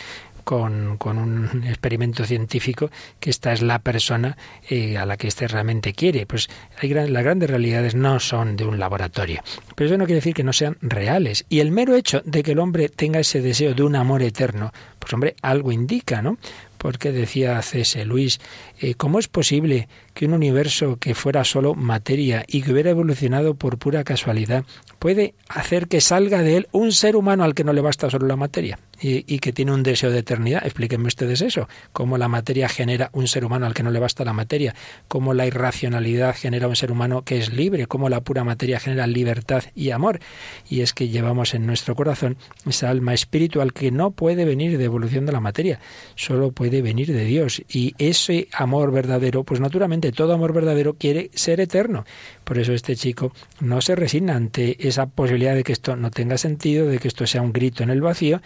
con, 0.45 0.97
con, 0.99 1.19
un 1.19 1.65
experimento 1.67 2.25
científico 2.25 2.91
que 3.21 3.31
esta 3.31 3.53
es 3.53 3.63
la 3.63 3.79
persona 3.79 4.37
eh, 4.69 4.97
a 4.99 5.07
la 5.07 5.17
que 5.17 5.29
éste 5.29 5.49
realmente 5.49 5.93
quiere. 5.93 6.27
Pues 6.27 6.49
hay 6.81 6.93
las 6.93 7.09
grandes 7.09 7.51
realidades 7.51 7.95
no 7.95 8.21
son 8.21 8.57
de 8.57 8.65
un 8.65 8.79
laboratorio. 8.79 9.43
Pero 9.75 9.89
eso 9.89 9.99
no 9.99 10.05
quiere 10.05 10.21
decir 10.21 10.35
que 10.35 10.45
no 10.45 10.53
sean 10.53 10.77
reales. 10.81 11.45
Y 11.49 11.61
el 11.61 11.71
mero 11.71 11.95
hecho 11.95 12.23
de 12.25 12.43
que 12.43 12.53
el 12.53 12.59
hombre 12.59 12.89
tenga 12.89 13.21
ese 13.21 13.41
deseo 13.41 13.75
de 13.75 13.83
un 13.83 13.97
amor 13.97 14.23
eterno, 14.23 14.73
pues 14.99 15.13
hombre, 15.13 15.35
algo 15.43 15.73
indica, 15.73 16.23
¿no? 16.23 16.39
Porque 16.79 17.13
decía 17.13 17.63
C.S. 17.63 18.05
Luis, 18.05 18.41
eh, 18.83 18.95
¿cómo 18.97 19.21
es 19.21 19.29
posible 19.29 19.89
que 20.13 20.27
un 20.27 20.33
universo 20.33 20.97
que 20.97 21.15
fuera 21.15 21.45
solo 21.45 21.77
materia 21.77 22.45
y 22.49 22.63
que 22.63 22.73
hubiera 22.73 22.91
evolucionado 22.91 23.55
por 23.55 23.79
pura 23.79 24.03
casualidad 24.03 24.65
puede 24.99 25.35
hacer 25.49 25.87
que 25.87 26.01
salga 26.01 26.43
de 26.43 26.57
él 26.57 26.69
un 26.73 26.91
ser 26.91 27.15
humano 27.15 27.45
al 27.45 27.55
que 27.55 27.63
no 27.63 27.73
le 27.73 27.81
basta 27.81 28.11
solo 28.11 28.27
la 28.27 28.35
materia? 28.35 28.81
y, 29.03 29.39
que 29.41 29.53
tiene 29.53 29.73
un 29.73 29.83
deseo 29.83 30.11
de 30.11 30.21
eternidad. 30.21 30.65
Explíquenme 30.65 31.09
ustedes 31.09 31.41
eso. 31.41 31.69
Cómo 31.93 32.19
la 32.19 32.29
materia 32.29 32.69
genera 32.69 33.11
un 33.13 33.27
ser 33.27 33.45
humano 33.45 33.67
al 33.67 33.75
que 33.75 33.83
no 33.83 33.91
le 33.91 33.99
basta 33.99 34.25
la 34.25 34.33
materia. 34.33 34.75
Cómo 35.09 35.35
la 35.35 35.47
irracionalidad 35.47 36.37
genera 36.37 36.69
un 36.69 36.77
ser 36.77 36.93
humano 36.93 37.23
que 37.23 37.39
es 37.39 37.53
libre. 37.53 37.87
Cómo 37.87 38.09
la 38.09 38.21
pura 38.21 38.45
materia 38.45 38.79
genera 38.79 39.07
libertad 39.07 39.65
y 39.75 39.91
amor. 39.91 40.21
Y 40.69 40.83
es 40.83 40.93
que 40.93 41.09
llevamos 41.09 41.55
en 41.55 41.67
nuestro 41.67 41.97
corazón 41.97 42.37
esa 42.65 42.91
alma 42.91 43.13
espiritual 43.13 43.73
que 43.73 43.91
no 43.91 44.13
puede 44.13 44.45
venir 44.45 44.79
de 44.79 44.85
evolución 44.85 45.27
de 45.27 45.33
la 45.33 45.41
materia. 45.41 45.81
Solo 46.15 46.53
puede 46.53 46.81
venir 46.81 47.13
de 47.13 47.25
Dios. 47.25 47.63
Y 47.69 47.95
ese 47.99 48.49
amor 48.53 48.72
verdadero, 48.91 49.45
pues 49.45 49.61
naturalmente 49.61 50.13
todo 50.13 50.33
amor 50.33 50.53
verdadero 50.53 50.95
quiere 50.95 51.31
ser 51.35 51.61
eterno. 51.61 52.05
Por 52.45 52.59
eso 52.59 52.73
este 52.73 52.97
chico 52.97 53.33
no 53.61 53.81
se 53.81 53.95
resigna 53.95 54.35
ante 54.35 54.89
esa 54.89 55.07
posibilidad 55.07 55.55
de 55.55 55.63
que 55.63 55.73
esto 55.73 55.97
no 55.97 56.11
tenga 56.11 56.39
sentido, 56.39 56.87
de 56.87 56.99
que 56.99 57.09
esto 57.09 57.27
sea 57.27 57.43
un 57.43 57.53
grito 57.53 57.83
en 57.83 57.91
el 57.91 58.01
vacío 58.01 58.41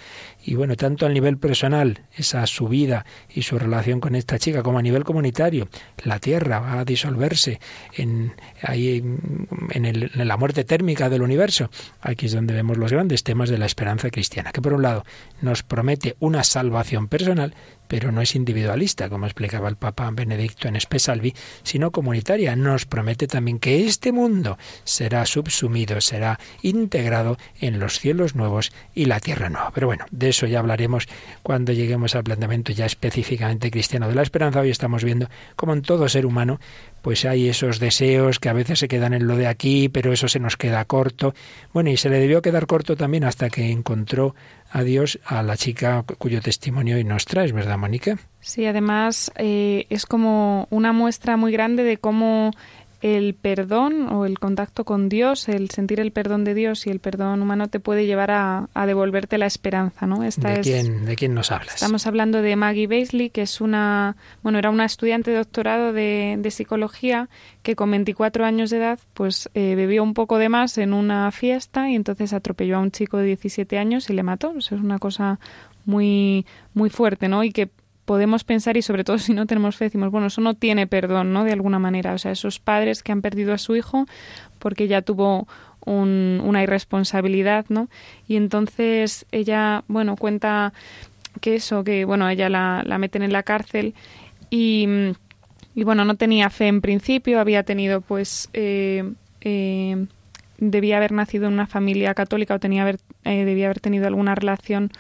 y 0.47 0.55
bueno, 0.55 0.77
tanto 0.77 1.07
a 1.07 1.09
nivel 1.09 1.39
personal, 1.39 2.03
esa 2.17 2.47
subida 2.47 3.05
y 3.29 3.43
su 3.43 3.59
relación 3.59 3.99
con 3.99 4.15
esta 4.15 4.39
chica, 4.39 4.63
como 4.63 4.79
a 4.79 4.83
nivel 4.83 5.03
comunitario, 5.03 5.69
la 6.05 6.21
Tierra 6.21 6.61
va 6.61 6.79
a 6.79 6.85
disolverse 6.85 7.59
en, 7.95 8.33
ahí, 8.63 9.03
en, 9.71 10.11
la 10.15 10.37
muerte 10.37 10.63
térmica 10.63 11.11
del 11.11 11.23
universo. 11.23 11.69
Aquí 12.01 12.27
es 12.27 12.33
donde 12.33 12.55
vemos 12.55 12.77
los 12.77 12.93
grandes 12.93 13.25
temas 13.25 13.51
de 13.51 13.59
la 13.59 13.67
esperanza 13.67 14.09
cristiana, 14.11 14.53
que 14.53 14.63
por 14.63 14.73
un 14.73 14.83
lado 14.83 15.05
nos 15.43 15.65
promete 15.65 16.15
una 16.21 16.45
salvación 16.45 17.09
personal, 17.09 17.53
pero 17.89 18.13
no 18.13 18.21
es 18.21 18.37
individualista, 18.37 19.09
como 19.09 19.27
explicaba 19.27 19.69
el 19.69 19.77
Papa 19.77 20.09
Benedicto 20.13 20.69
en 20.69 20.77
Espesalvi, 20.77 21.35
sino 21.65 21.91
comunitaria. 21.91 22.55
Nos 22.55 22.87
promete 22.87 23.27
también 23.27 23.59
que 23.59 23.85
este 23.85 24.13
mundo 24.13 24.59
será 24.85 25.27
subsumido, 25.27 26.01
será 26.01 26.39
integrado 26.63 27.37
en 27.61 27.81
los 27.81 27.99
cielos 27.99 28.37
nuevos 28.37 28.73
y 28.95 29.07
la 29.07 29.19
tierra 29.19 29.51
nueva. 29.51 29.73
Pero 29.75 29.89
bueno, 29.89 30.05
eso 30.37 30.47
ya 30.47 30.59
hablaremos 30.59 31.09
cuando 31.43 31.73
lleguemos 31.73 32.15
al 32.15 32.25
planteamiento 32.25 32.73
ya 32.73 32.85
específicamente 32.85 33.71
cristiano 33.71 34.09
de 34.09 34.15
la 34.15 34.23
esperanza. 34.23 34.61
Hoy 34.61 34.71
estamos 34.71 35.03
viendo 35.03 35.29
como 35.57 35.73
en 35.73 35.83
todo 35.83 36.09
ser 36.09 36.27
humano 36.27 36.61
pues 37.07 37.25
hay 37.25 37.49
esos 37.49 37.79
deseos 37.79 38.41
que 38.41 38.49
a 38.49 38.53
veces 38.53 38.81
se 38.81 38.89
quedan 38.89 39.15
en 39.15 39.29
lo 39.29 39.37
de 39.37 39.47
aquí, 39.47 39.89
pero 39.89 40.13
eso 40.13 40.27
se 40.27 40.41
nos 40.41 40.57
queda 40.57 40.85
corto. 40.87 41.35
Bueno, 41.73 41.89
y 41.91 41.97
se 41.97 42.11
le 42.11 42.19
debió 42.19 42.43
quedar 42.43 42.67
corto 42.67 42.97
también 42.97 43.23
hasta 43.23 43.49
que 43.49 43.71
encontró 43.71 44.35
a 44.73 44.83
Dios 44.83 45.21
a 45.25 45.45
la 45.45 45.57
chica 45.57 46.05
cuyo 46.19 46.41
testimonio 46.41 46.97
hoy 46.97 47.05
nos 47.05 47.25
traes, 47.25 47.53
¿verdad, 47.53 47.79
Mónica? 47.79 48.19
Sí, 48.41 48.67
además 48.67 49.31
eh, 49.37 49.87
es 49.89 50.05
como 50.05 50.67
una 50.71 50.93
muestra 50.93 51.37
muy 51.37 51.53
grande 51.53 51.85
de 51.85 51.97
cómo 51.97 52.51
el 53.03 53.35
perdón 53.35 54.09
o 54.13 54.25
el 54.25 54.39
contacto 54.39 54.85
con 54.85 55.09
Dios, 55.09 55.49
el 55.49 55.71
sentir 55.71 56.01
el 56.01 56.13
perdón 56.13 56.45
de 56.45 56.55
Dios 56.55 56.87
y 56.87 56.91
el 56.91 56.99
perdón 56.99 57.43
humano 57.43 57.69
te 57.69 57.79
puede 57.79 58.07
llevar 58.07 58.31
a, 58.31 58.69
devolverte 58.87 59.39
la 59.39 59.47
esperanza, 59.47 60.07
¿no? 60.07 60.23
Esta 60.23 60.51
¿De, 60.51 60.61
quién, 60.61 61.05
¿De 61.05 61.17
quién 61.17 61.35
nos 61.35 61.53
hablas? 61.53 61.75
Estamos 61.75 62.07
hablando 62.07 62.41
de 62.41 62.57
Maggie 62.57 62.87
Baisley, 62.87 63.31
que 63.31 63.43
es 63.43 63.61
una, 63.61 64.17
bueno, 64.43 64.59
era 64.59 64.71
una 64.71 64.85
estudiante 64.85 65.31
de 65.31 65.39
doctorado 65.39 65.93
de, 65.93 66.47
psicología 66.51 67.29
que 67.63 67.77
con 67.77 67.91
24 67.91 68.45
años 68.45 68.71
de 68.71 68.79
edad, 68.79 68.99
pues 69.13 69.51
eh, 69.55 69.75
bebió 69.75 70.03
un 70.03 70.15
poco 70.15 70.39
de 70.39 70.49
más 70.49 70.79
en 70.79 70.95
una 70.95 71.31
fiesta 71.33 71.91
y 71.91 71.97
entonces 71.97 72.33
atropelló 72.33 72.77
a 72.77 72.81
un 72.81 72.93
chico 72.93 73.19
de 73.19 73.27
17 73.27 73.79
años 73.79 74.09
y 74.09 74.15
le 74.15 74.23
mató. 74.23 74.55
Eso 74.57 74.75
es 74.77 74.81
una 74.81 74.99
cosa 74.99 75.39
muy, 75.85 76.47
muy 76.73 76.89
fuerte, 76.89 77.29
¿no? 77.29 77.45
Y 77.45 77.53
que 77.53 77.71
podemos 78.07 78.45
pensar 78.45 78.79
y 78.79 78.83
sobre 78.83 79.05
todo 79.05 79.19
si 79.19 79.35
no 79.35 79.47
tenemos 79.47 79.77
fe 79.77 79.87
decimos 79.87 80.11
bueno 80.11 80.29
eso 80.29 80.41
no 80.41 80.55
tiene 80.55 80.87
perdón 80.87 81.35
no 81.35 81.45
de 81.45 81.53
alguna 81.53 81.79
manera 81.79 82.15
o 82.15 82.19
sea 82.19 82.33
esos 82.33 82.59
padres 82.59 83.03
que 83.03 83.13
han 83.13 83.21
perdido 83.21 83.53
a 83.53 83.59
su 83.59 83.77
hijo 83.77 84.07
porque 84.59 84.89
ya 84.89 85.03
tuvo 85.03 85.47
una 85.85 86.63
irresponsabilidad 86.65 87.67
no 87.69 87.89
y 88.27 88.37
entonces 88.37 89.27
ella 89.31 89.85
bueno 89.87 90.17
cuenta 90.17 90.73
que 91.41 91.57
eso 91.57 91.85
que 91.85 92.05
bueno 92.05 92.29
ella 92.29 92.49
la, 92.49 92.83
la 92.85 92.99
meten 92.99 93.23
en 93.23 93.33
la 93.33 93.45
cárcel 93.45 93.95
y, 94.51 94.89
y 95.75 95.85
bueno 95.85 96.05
no 96.05 96.17
tenía 96.17 96.51
fe 96.51 96.67
en 96.67 96.81
principio 96.81 97.39
había 97.39 97.63
tenido 97.63 98.01
pues 98.01 98.49
eh, 98.53 99.13
eh, 99.43 100.07
debía 100.59 100.97
haber 100.97 101.13
nacido 101.13 101.47
en 101.47 101.53
una 101.53 101.67
familia 101.67 102.15
católica 102.15 102.55
o 102.55 102.59
tenía 102.59 102.83
haber, 102.83 102.99
eh, 103.25 103.45
debía 103.45 103.67
haber 103.67 103.81
tenido 103.81 104.07
alguna 104.07 104.35
relación 104.35 104.91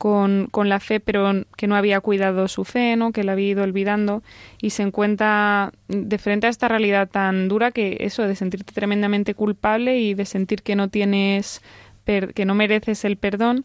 con, 0.00 0.48
con, 0.50 0.70
la 0.70 0.80
fe, 0.80 0.98
pero 0.98 1.44
que 1.58 1.66
no 1.66 1.76
había 1.76 2.00
cuidado 2.00 2.48
su 2.48 2.64
fe, 2.64 2.96
¿no? 2.96 3.12
que 3.12 3.22
la 3.22 3.32
había 3.32 3.48
ido 3.48 3.62
olvidando, 3.62 4.22
y 4.62 4.70
se 4.70 4.82
encuentra 4.82 5.74
de 5.88 6.16
frente 6.16 6.46
a 6.46 6.50
esta 6.50 6.68
realidad 6.68 7.06
tan 7.06 7.48
dura 7.48 7.70
que 7.70 7.98
eso 8.00 8.22
de 8.22 8.34
sentirte 8.34 8.72
tremendamente 8.72 9.34
culpable 9.34 9.98
y 9.98 10.14
de 10.14 10.24
sentir 10.24 10.62
que 10.62 10.74
no 10.74 10.88
tienes 10.88 11.60
que 12.34 12.44
no 12.44 12.56
mereces 12.56 13.04
el 13.04 13.16
perdón 13.16 13.64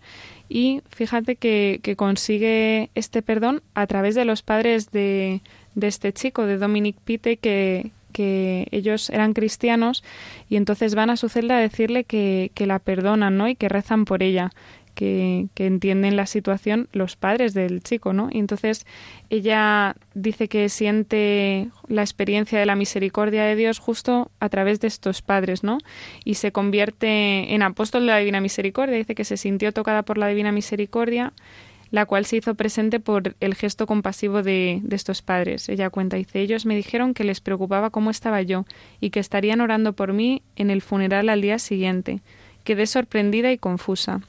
y 0.50 0.82
fíjate 0.90 1.38
que, 1.38 1.80
que, 1.82 1.96
consigue 1.96 2.92
este 2.94 3.24
perdón 3.24 3.64
a 3.74 3.88
través 3.88 4.14
de 4.14 4.26
los 4.26 4.44
padres 4.44 4.92
de, 4.92 5.42
de 5.74 5.88
este 5.88 6.14
chico, 6.14 6.46
de 6.46 6.58
Dominic 6.58 6.96
Pite, 6.98 7.38
que, 7.38 7.90
que 8.12 8.68
ellos 8.70 9.10
eran 9.10 9.34
cristianos 9.34 10.04
y 10.48 10.58
entonces 10.58 10.94
van 10.94 11.10
a 11.10 11.18
su 11.18 11.28
celda 11.28 11.58
a 11.58 11.62
decirle 11.62 12.04
que, 12.04 12.52
que 12.54 12.68
la 12.68 12.78
perdonan 12.78 13.36
¿no? 13.38 13.48
y 13.48 13.56
que 13.56 13.68
rezan 13.68 14.06
por 14.06 14.22
ella 14.22 14.52
que, 14.96 15.48
entienden 15.56 16.16
la 16.16 16.26
situación 16.26 16.88
los 16.92 17.16
padres 17.16 17.54
del 17.54 17.82
chico, 17.84 18.14
¿no? 18.14 18.30
Y 18.32 18.40
entonces 18.40 18.86
ella 19.30 19.96
dice 20.16 20.48
que 20.48 20.70
siente 20.70 21.70
la 21.88 22.02
experiencia 22.02 22.58
de 22.58 22.66
la 22.66 22.76
misericordia 22.76 23.44
de 23.44 23.56
Dios 23.56 23.80
justo 23.80 24.32
a 24.40 24.50
través 24.50 24.80
de 24.80 24.88
estos 24.88 25.22
padres, 25.22 25.64
¿no? 25.64 25.78
Y 26.24 26.36
se 26.36 26.52
convierte 26.52 27.54
en 27.54 27.62
apóstol 27.62 28.02
de 28.02 28.08
la 28.08 28.18
Divina 28.18 28.42
Misericordia. 28.42 28.98
Dice 28.98 29.16
que 29.16 29.26
se 29.26 29.38
sintió 29.38 29.72
tocada 29.72 30.04
por 30.04 30.18
la 30.18 30.28
Divina 30.28 30.52
Misericordia, 30.52 31.34
la 31.92 32.06
cual 32.06 32.26
se 32.26 32.38
hizo 32.38 32.56
presente 32.56 33.00
por 33.00 33.36
el 33.40 33.54
gesto 33.54 33.86
compasivo 33.86 34.42
de, 34.42 34.80
de 34.82 34.96
estos 34.96 35.22
padres. 35.22 35.70
Ella 35.70 35.90
cuenta, 35.90 36.18
dice, 36.18 36.42
ellos 36.42 36.66
me 36.66 36.76
dijeron 36.76 37.14
que 37.14 37.24
les 37.24 37.42
preocupaba 37.42 37.90
cómo 37.90 38.10
estaba 38.10 38.42
yo 38.42 38.66
y 39.00 39.12
que 39.12 39.20
estarían 39.20 39.62
orando 39.62 39.94
por 39.94 40.14
mí 40.14 40.42
en 40.56 40.72
el 40.72 40.82
funeral 40.82 41.30
al 41.30 41.42
día 41.42 41.60
siguiente. 41.60 42.22
Quedé 42.64 42.88
sorprendida 42.88 43.52
y 43.52 43.60
confusa. 43.60 44.22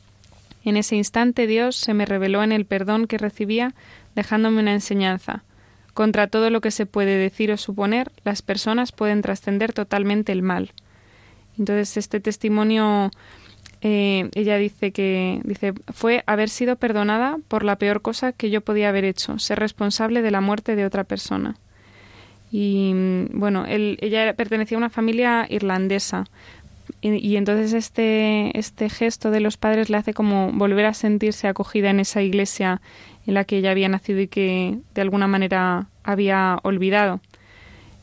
En 0.66 0.76
ese 0.76 0.96
instante 0.96 1.46
Dios 1.46 1.76
se 1.76 1.94
me 1.94 2.06
reveló 2.06 2.42
en 2.42 2.50
el 2.50 2.66
perdón 2.66 3.06
que 3.06 3.18
recibía, 3.18 3.72
dejándome 4.16 4.60
una 4.60 4.72
enseñanza. 4.72 5.44
Contra 5.94 6.26
todo 6.26 6.50
lo 6.50 6.60
que 6.60 6.72
se 6.72 6.86
puede 6.86 7.16
decir 7.16 7.52
o 7.52 7.56
suponer, 7.56 8.10
las 8.24 8.42
personas 8.42 8.90
pueden 8.90 9.22
trascender 9.22 9.72
totalmente 9.72 10.32
el 10.32 10.42
mal. 10.42 10.72
Entonces, 11.56 11.96
este 11.96 12.18
testimonio, 12.18 13.12
eh, 13.80 14.28
ella 14.34 14.56
dice 14.56 14.90
que 14.90 15.40
dice, 15.44 15.72
fue 15.94 16.24
haber 16.26 16.48
sido 16.48 16.74
perdonada 16.74 17.38
por 17.46 17.62
la 17.62 17.76
peor 17.76 18.02
cosa 18.02 18.32
que 18.32 18.50
yo 18.50 18.60
podía 18.60 18.88
haber 18.88 19.04
hecho, 19.04 19.38
ser 19.38 19.60
responsable 19.60 20.20
de 20.20 20.32
la 20.32 20.40
muerte 20.40 20.74
de 20.74 20.84
otra 20.84 21.04
persona. 21.04 21.56
Y 22.50 22.92
bueno, 23.32 23.64
ella 23.68 24.34
pertenecía 24.34 24.76
a 24.76 24.78
una 24.78 24.90
familia 24.90 25.46
irlandesa, 25.48 26.24
y, 27.01 27.37
entonces 27.37 27.72
este, 27.72 28.57
este 28.59 28.89
gesto 28.89 29.30
de 29.30 29.41
los 29.41 29.57
padres 29.57 29.91
le 29.91 29.97
hace 29.97 30.14
como 30.14 30.53
volver 30.53 30.87
a 30.87 30.95
sentirse 30.95 31.49
acogida 31.49 31.91
en 31.91 32.01
esa 32.01 32.22
iglesia 32.22 32.80
en 33.26 33.34
la 33.34 33.45
que 33.45 33.59
ella 33.59 33.70
había 33.70 33.89
nacido 33.89 34.20
y 34.20 34.28
que 34.28 34.78
de 34.95 35.01
alguna 35.01 35.26
manera 35.26 35.89
había 36.05 36.59
olvidado. 36.62 37.20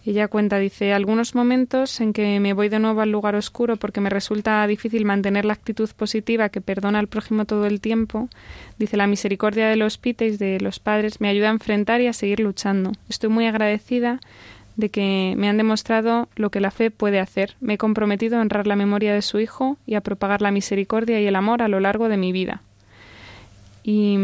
Ella 0.05 0.27
cuenta, 0.27 0.59
dice, 0.59 0.91
algunos 0.91 1.33
momentos 1.33 2.01
en 2.01 2.11
que 2.11 2.41
me 2.41 2.51
voy 2.51 2.67
de 2.67 2.79
nuevo 2.79 2.99
al 2.99 3.11
lugar 3.11 3.35
oscuro 3.35 3.77
porque 3.77 4.01
me 4.01 4.09
resulta 4.09 4.67
difícil 4.67 5.05
mantener 5.05 5.45
la 5.45 5.53
actitud 5.53 5.89
positiva 5.95 6.49
que 6.49 6.59
perdona 6.59 6.99
al 6.99 7.07
prójimo 7.07 7.45
todo 7.45 7.65
el 7.67 7.79
tiempo. 7.79 8.27
Dice, 8.77 8.97
la 8.97 9.07
misericordia 9.07 9.69
de 9.69 9.77
los 9.77 9.97
pites, 9.97 10.39
de 10.39 10.59
los 10.59 10.79
padres, 10.79 11.21
me 11.21 11.29
ayuda 11.29 11.47
a 11.47 11.53
enfrentar 11.53 12.01
y 12.01 12.07
a 12.07 12.13
seguir 12.13 12.41
luchando. 12.41 12.91
Estoy 13.07 13.29
muy 13.29 13.45
agradecida 13.45 14.19
de 14.75 14.89
que 14.89 15.35
me 15.37 15.49
han 15.49 15.57
demostrado 15.57 16.29
lo 16.35 16.49
que 16.49 16.59
la 16.59 16.71
fe 16.71 16.91
puede 16.91 17.19
hacer. 17.19 17.55
Me 17.59 17.75
he 17.75 17.77
comprometido 17.77 18.37
a 18.37 18.41
honrar 18.41 18.67
la 18.67 18.75
memoria 18.75 19.13
de 19.13 19.21
su 19.21 19.39
hijo 19.39 19.77
y 19.85 19.95
a 19.95 20.01
propagar 20.01 20.41
la 20.41 20.51
misericordia 20.51 21.19
y 21.19 21.27
el 21.27 21.35
amor 21.35 21.61
a 21.61 21.67
lo 21.67 21.79
largo 21.79 22.09
de 22.09 22.17
mi 22.17 22.31
vida. 22.31 22.61
Y, 23.83 24.17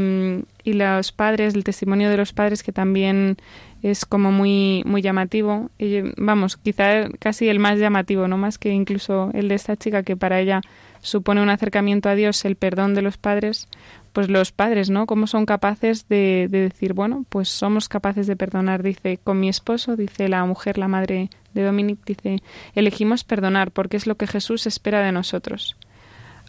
y 0.63 0.73
los 0.73 1.11
padres, 1.11 1.53
el 1.53 1.63
testimonio 1.63 2.09
de 2.09 2.17
los 2.17 2.31
padres 2.31 2.63
que 2.63 2.71
también 2.71 3.37
es 3.81 4.05
como 4.05 4.31
muy, 4.31 4.83
muy 4.85 5.01
llamativo. 5.01 5.69
vamos, 6.17 6.57
quizá 6.57 7.09
casi 7.19 7.49
el 7.49 7.59
más 7.59 7.79
llamativo, 7.79 8.27
no 8.27 8.37
más 8.37 8.57
que 8.57 8.71
incluso 8.71 9.31
el 9.33 9.47
de 9.47 9.55
esta 9.55 9.77
chica 9.77 10.03
que 10.03 10.17
para 10.17 10.39
ella 10.39 10.61
supone 11.01 11.41
un 11.41 11.49
acercamiento 11.49 12.09
a 12.09 12.15
Dios, 12.15 12.43
el 12.43 12.55
perdón 12.55 12.93
de 12.93 13.01
los 13.01 13.17
padres, 13.17 13.67
pues 14.09 14.29
los 14.29 14.51
padres, 14.51 14.89
¿no? 14.89 15.05
¿Cómo 15.05 15.27
son 15.27 15.45
capaces 15.45 16.07
de, 16.07 16.47
de, 16.49 16.61
decir, 16.61 16.93
bueno, 16.93 17.25
pues 17.29 17.49
somos 17.49 17.89
capaces 17.89 18.27
de 18.27 18.35
perdonar? 18.35 18.83
Dice, 18.83 19.19
con 19.23 19.39
mi 19.39 19.49
esposo, 19.49 19.95
dice 19.95 20.29
la 20.29 20.45
mujer, 20.45 20.77
la 20.77 20.87
madre 20.87 21.29
de 21.53 21.63
Dominic, 21.63 21.99
dice, 22.05 22.41
elegimos 22.75 23.23
perdonar 23.23 23.71
porque 23.71 23.97
es 23.97 24.07
lo 24.07 24.15
que 24.15 24.27
Jesús 24.27 24.67
espera 24.67 25.01
de 25.01 25.11
nosotros. 25.11 25.75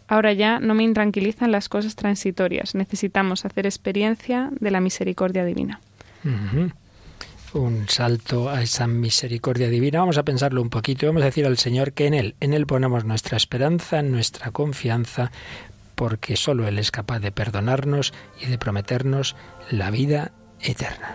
Ahora 0.09 0.33
ya 0.33 0.59
no 0.59 0.75
me 0.75 0.83
intranquilizan 0.83 1.53
las 1.53 1.69
cosas 1.69 1.95
transitorias, 1.95 2.75
necesitamos 2.75 3.45
hacer 3.45 3.67
experiencia 3.67 4.51
de 4.59 4.71
la 4.71 4.81
misericordia 4.81 5.45
divina 5.45 5.81
un 7.53 7.89
salto 7.89 8.49
a 8.49 8.63
esa 8.63 8.87
misericordia 8.87 9.69
divina. 9.69 10.01
Vamos 10.01 10.19
a 10.19 10.23
pensarlo 10.25 10.63
un 10.63 10.71
poquito 10.71 11.05
y 11.05 11.09
vamos 11.09 11.23
a 11.23 11.27
decir 11.27 11.47
al 11.47 11.59
Señor 11.59 11.93
que 11.93 12.07
en 12.07 12.15
Él, 12.15 12.35
en 12.41 12.53
Él 12.53 12.67
ponemos 12.67 13.05
nuestra 13.05 13.37
esperanza, 13.37 14.03
nuestra 14.03 14.51
confianza, 14.51 15.33
porque 16.01 16.35
solo 16.35 16.67
Él 16.67 16.79
es 16.79 16.91
capaz 16.91 17.19
de 17.19 17.31
perdonarnos 17.31 18.15
y 18.41 18.47
de 18.47 18.57
prometernos 18.57 19.37
la 19.71 19.91
vida 19.91 20.33
eterna. 20.59 21.15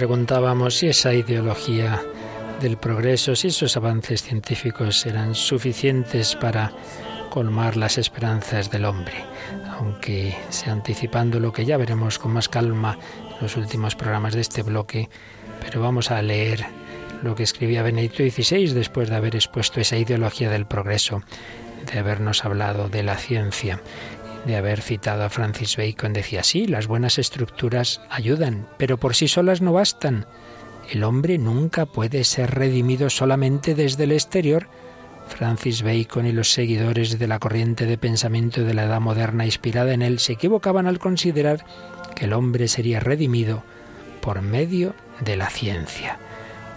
Preguntábamos 0.00 0.78
si 0.78 0.88
esa 0.88 1.12
ideología 1.12 2.02
del 2.58 2.78
progreso, 2.78 3.36
si 3.36 3.48
esos 3.48 3.76
avances 3.76 4.22
científicos 4.22 5.04
eran 5.04 5.34
suficientes 5.34 6.36
para 6.36 6.72
colmar 7.28 7.76
las 7.76 7.98
esperanzas 7.98 8.70
del 8.70 8.86
hombre, 8.86 9.26
aunque 9.78 10.34
sea 10.48 10.72
anticipando 10.72 11.38
lo 11.38 11.52
que 11.52 11.66
ya 11.66 11.76
veremos 11.76 12.18
con 12.18 12.32
más 12.32 12.48
calma 12.48 12.98
en 13.28 13.42
los 13.42 13.58
últimos 13.58 13.94
programas 13.94 14.32
de 14.32 14.40
este 14.40 14.62
bloque, 14.62 15.10
pero 15.60 15.82
vamos 15.82 16.10
a 16.10 16.22
leer 16.22 16.64
lo 17.22 17.34
que 17.34 17.42
escribía 17.42 17.82
Benedicto 17.82 18.22
XVI 18.22 18.72
después 18.72 19.10
de 19.10 19.16
haber 19.16 19.36
expuesto 19.36 19.82
esa 19.82 19.98
ideología 19.98 20.48
del 20.48 20.64
progreso, 20.64 21.20
de 21.92 21.98
habernos 21.98 22.46
hablado 22.46 22.88
de 22.88 23.02
la 23.02 23.18
ciencia 23.18 23.82
de 24.46 24.56
haber 24.56 24.80
citado 24.80 25.24
a 25.24 25.30
Francis 25.30 25.76
Bacon, 25.76 26.12
decía, 26.12 26.42
sí, 26.42 26.66
las 26.66 26.86
buenas 26.86 27.18
estructuras 27.18 28.00
ayudan, 28.10 28.66
pero 28.78 28.98
por 28.98 29.14
sí 29.14 29.28
solas 29.28 29.60
no 29.60 29.72
bastan. 29.72 30.26
El 30.90 31.04
hombre 31.04 31.38
nunca 31.38 31.86
puede 31.86 32.24
ser 32.24 32.54
redimido 32.54 33.10
solamente 33.10 33.74
desde 33.74 34.04
el 34.04 34.12
exterior. 34.12 34.68
Francis 35.28 35.82
Bacon 35.82 36.26
y 36.26 36.32
los 36.32 36.52
seguidores 36.52 37.18
de 37.18 37.28
la 37.28 37.38
corriente 37.38 37.86
de 37.86 37.98
pensamiento 37.98 38.64
de 38.64 38.74
la 38.74 38.84
edad 38.84 39.00
moderna 39.00 39.44
inspirada 39.44 39.92
en 39.92 40.02
él 40.02 40.18
se 40.18 40.32
equivocaban 40.32 40.88
al 40.88 40.98
considerar 40.98 41.64
que 42.16 42.24
el 42.24 42.32
hombre 42.32 42.66
sería 42.66 42.98
redimido 42.98 43.62
por 44.20 44.42
medio 44.42 44.94
de 45.20 45.36
la 45.36 45.48
ciencia. 45.48 46.18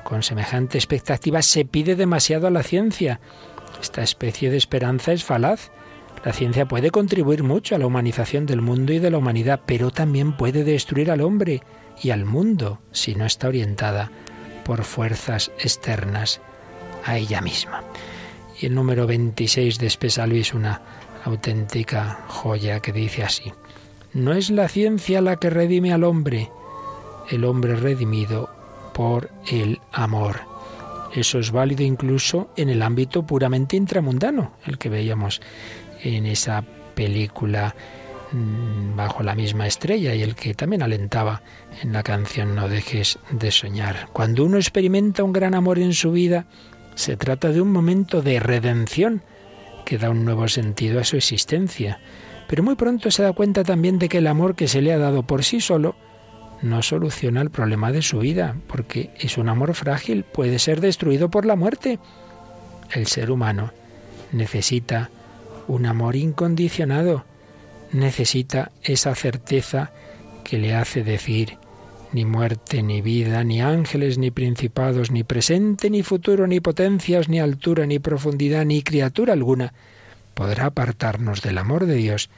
Con 0.03 0.21
semejante 0.21 0.77
expectativa 0.77 1.41
se 1.41 1.65
pide 1.65 1.95
demasiado 1.95 2.45
a 2.45 2.51
la 2.51 2.61
ciencia. 2.61 3.19
Esta 3.81 4.03
especie 4.03 4.51
de 4.51 4.57
esperanza 4.57 5.13
es 5.13 5.23
falaz 5.23 5.71
la 6.23 6.31
ciencia 6.31 6.67
puede 6.67 6.89
contribuir 6.89 7.43
mucho 7.43 7.75
a 7.75 7.77
la 7.77 7.85
humanización 7.85 8.45
del 8.45 8.61
mundo 8.61 8.93
y 8.93 8.99
de 8.99 9.11
la 9.11 9.17
humanidad, 9.17 9.61
pero 9.65 9.91
también 9.91 10.37
puede 10.37 10.63
destruir 10.63 11.11
al 11.11 11.21
hombre 11.21 11.61
y 12.01 12.11
al 12.11 12.25
mundo 12.25 12.79
si 12.91 13.13
no 13.15 13.25
está 13.25 13.49
orientada 13.49 14.09
por 14.63 14.85
fuerzas 14.85 15.51
externas 15.59 16.39
a 17.05 17.17
ella 17.17 17.41
misma. 17.41 17.83
Y 18.59 18.67
el 18.67 18.75
número 18.75 19.05
26 19.05 19.77
de 19.79 19.87
Espesalvi 19.87 20.39
es 20.39 20.53
una 20.53 20.81
auténtica 21.25 22.19
joya 22.27 22.79
que 22.79 22.93
dice 22.93 23.23
así, 23.23 23.51
no 24.13 24.33
es 24.33 24.49
la 24.49 24.69
ciencia 24.69 25.21
la 25.21 25.37
que 25.37 25.49
redime 25.49 25.91
al 25.91 26.03
hombre, 26.03 26.49
el 27.29 27.43
hombre 27.45 27.75
redimido 27.75 28.49
por 28.93 29.29
el 29.51 29.79
amor. 29.91 30.41
Eso 31.13 31.39
es 31.39 31.51
válido 31.51 31.83
incluso 31.83 32.49
en 32.55 32.69
el 32.69 32.81
ámbito 32.81 33.23
puramente 33.23 33.75
intramundano, 33.75 34.53
el 34.65 34.77
que 34.77 34.89
veíamos 34.89 35.41
en 36.03 36.25
esa 36.25 36.63
película 36.95 37.75
mm, 38.31 38.95
bajo 38.95 39.23
la 39.23 39.35
misma 39.35 39.67
estrella 39.67 40.13
y 40.13 40.21
el 40.21 40.35
que 40.35 40.53
también 40.53 40.83
alentaba 40.83 41.41
en 41.81 41.93
la 41.93 42.03
canción 42.03 42.55
No 42.55 42.69
dejes 42.69 43.19
de 43.31 43.51
soñar. 43.51 44.09
Cuando 44.13 44.45
uno 44.45 44.57
experimenta 44.57 45.23
un 45.23 45.33
gran 45.33 45.55
amor 45.55 45.79
en 45.79 45.93
su 45.93 46.11
vida, 46.11 46.45
se 46.95 47.17
trata 47.17 47.49
de 47.49 47.61
un 47.61 47.71
momento 47.71 48.21
de 48.21 48.39
redención 48.39 49.23
que 49.85 49.97
da 49.97 50.09
un 50.09 50.25
nuevo 50.25 50.47
sentido 50.47 50.99
a 50.99 51.03
su 51.03 51.17
existencia. 51.17 51.99
Pero 52.47 52.63
muy 52.63 52.75
pronto 52.75 53.11
se 53.11 53.23
da 53.23 53.33
cuenta 53.33 53.63
también 53.63 53.99
de 53.99 54.09
que 54.09 54.19
el 54.19 54.27
amor 54.27 54.55
que 54.55 54.67
se 54.67 54.81
le 54.81 54.93
ha 54.93 54.97
dado 54.97 55.23
por 55.23 55.43
sí 55.43 55.59
solo 55.59 55.95
no 56.61 56.81
soluciona 56.81 57.41
el 57.41 57.49
problema 57.49 57.91
de 57.91 58.01
su 58.01 58.19
vida, 58.19 58.55
porque 58.67 59.11
es 59.19 59.37
un 59.37 59.49
amor 59.49 59.73
frágil, 59.73 60.23
puede 60.23 60.59
ser 60.59 60.79
destruido 60.79 61.29
por 61.29 61.45
la 61.45 61.55
muerte. 61.55 61.99
El 62.91 63.07
ser 63.07 63.31
humano 63.31 63.71
necesita 64.31 65.09
un 65.67 65.85
amor 65.85 66.15
incondicionado. 66.15 67.25
Necesita 67.91 68.71
esa 68.83 69.15
certeza 69.15 69.91
que 70.43 70.57
le 70.57 70.75
hace 70.75 71.03
decir 71.03 71.57
ni 72.11 72.25
muerte, 72.25 72.83
ni 72.83 73.01
vida, 73.01 73.43
ni 73.43 73.61
ángeles, 73.61 74.17
ni 74.17 74.29
principados, 74.29 75.09
ni 75.09 75.23
presente, 75.23 75.89
ni 75.89 76.03
futuro, 76.03 76.47
ni 76.47 76.59
potencias, 76.59 77.27
ni 77.27 77.39
altura, 77.39 77.85
ni 77.85 77.99
profundidad, 77.99 78.65
ni 78.65 78.83
criatura 78.83 79.33
alguna 79.33 79.73
podrá 80.33 80.65
apartarnos 80.67 81.41
del 81.41 81.57
amor 81.57 81.85
de 81.85 81.95
Dios 81.95 82.29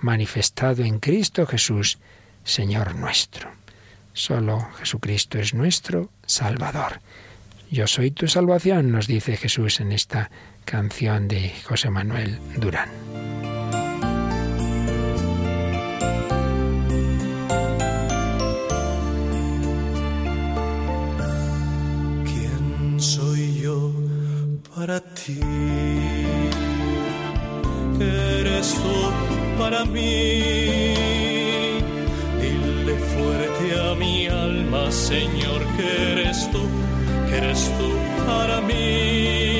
manifestado 0.00 0.82
en 0.84 0.98
Cristo 0.98 1.46
Jesús, 1.46 1.98
Señor 2.44 2.94
nuestro. 2.96 3.50
Solo 4.12 4.68
Jesucristo 4.78 5.38
es 5.38 5.54
nuestro 5.54 6.10
Salvador. 6.26 7.00
Yo 7.70 7.86
soy 7.86 8.10
tu 8.10 8.28
salvación, 8.28 8.90
nos 8.90 9.06
dice 9.06 9.36
Jesús 9.36 9.80
en 9.80 9.92
esta 9.92 10.30
canción 10.64 11.28
de 11.28 11.52
José 11.64 11.90
Manuel 11.90 12.38
Durán. 12.56 12.88
¿Quién 22.24 23.00
soy 23.00 23.60
yo 23.60 23.92
para 24.74 25.00
ti? 25.00 25.40
¿Qué 27.98 28.40
eres 28.40 28.74
tú 28.74 29.58
para 29.58 29.84
mí? 29.84 30.92
Señor, 34.92 35.62
que 35.76 36.12
eres 36.12 36.50
tú, 36.52 36.60
que 37.28 37.36
eres 37.38 37.70
tú 37.78 37.90
para 38.26 38.60
mí. 38.60 39.51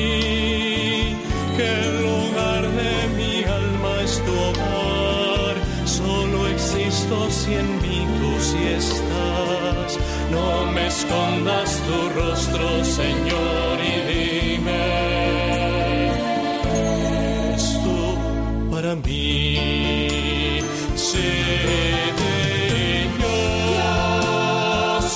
Que 1.57 1.69
el 1.85 2.01
lugar 2.01 2.63
de 2.81 2.93
mi 3.15 3.43
alma 3.43 4.01
es 4.03 4.13
tu 4.25 4.33
hogar. 4.33 5.55
Solo 5.85 6.47
existo 6.47 7.29
si 7.29 7.53
en 7.53 7.69
mí 7.81 8.07
tú 8.19 8.31
sí 8.39 8.63
estás. 8.81 9.99
No 10.31 10.65
me 10.71 10.87
escondas 10.87 11.79
tu 11.85 12.09
rostro, 12.19 12.83
Señor, 12.83 13.77
y 13.91 13.93
dime. 14.11 14.83
Es 17.53 17.65
tú 17.83 17.99
para 18.71 18.95
mí. 18.95 20.59
Señor, 20.95 21.83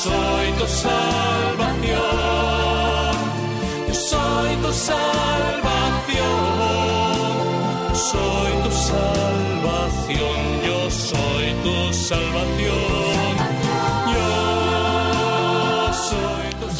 soy 0.03 0.47
tu 0.59 0.67
salvación. 0.83 1.97
Yo 3.88 3.93
soy 3.93 4.55
tu 4.61 4.71
salvación. 4.71 5.76
Soy 8.12 8.51
tu 8.64 8.72
salvación. 8.72 10.39
Yo 10.66 10.89
soy 10.89 11.45
tu 11.62 11.93
salvación. 11.93 13.08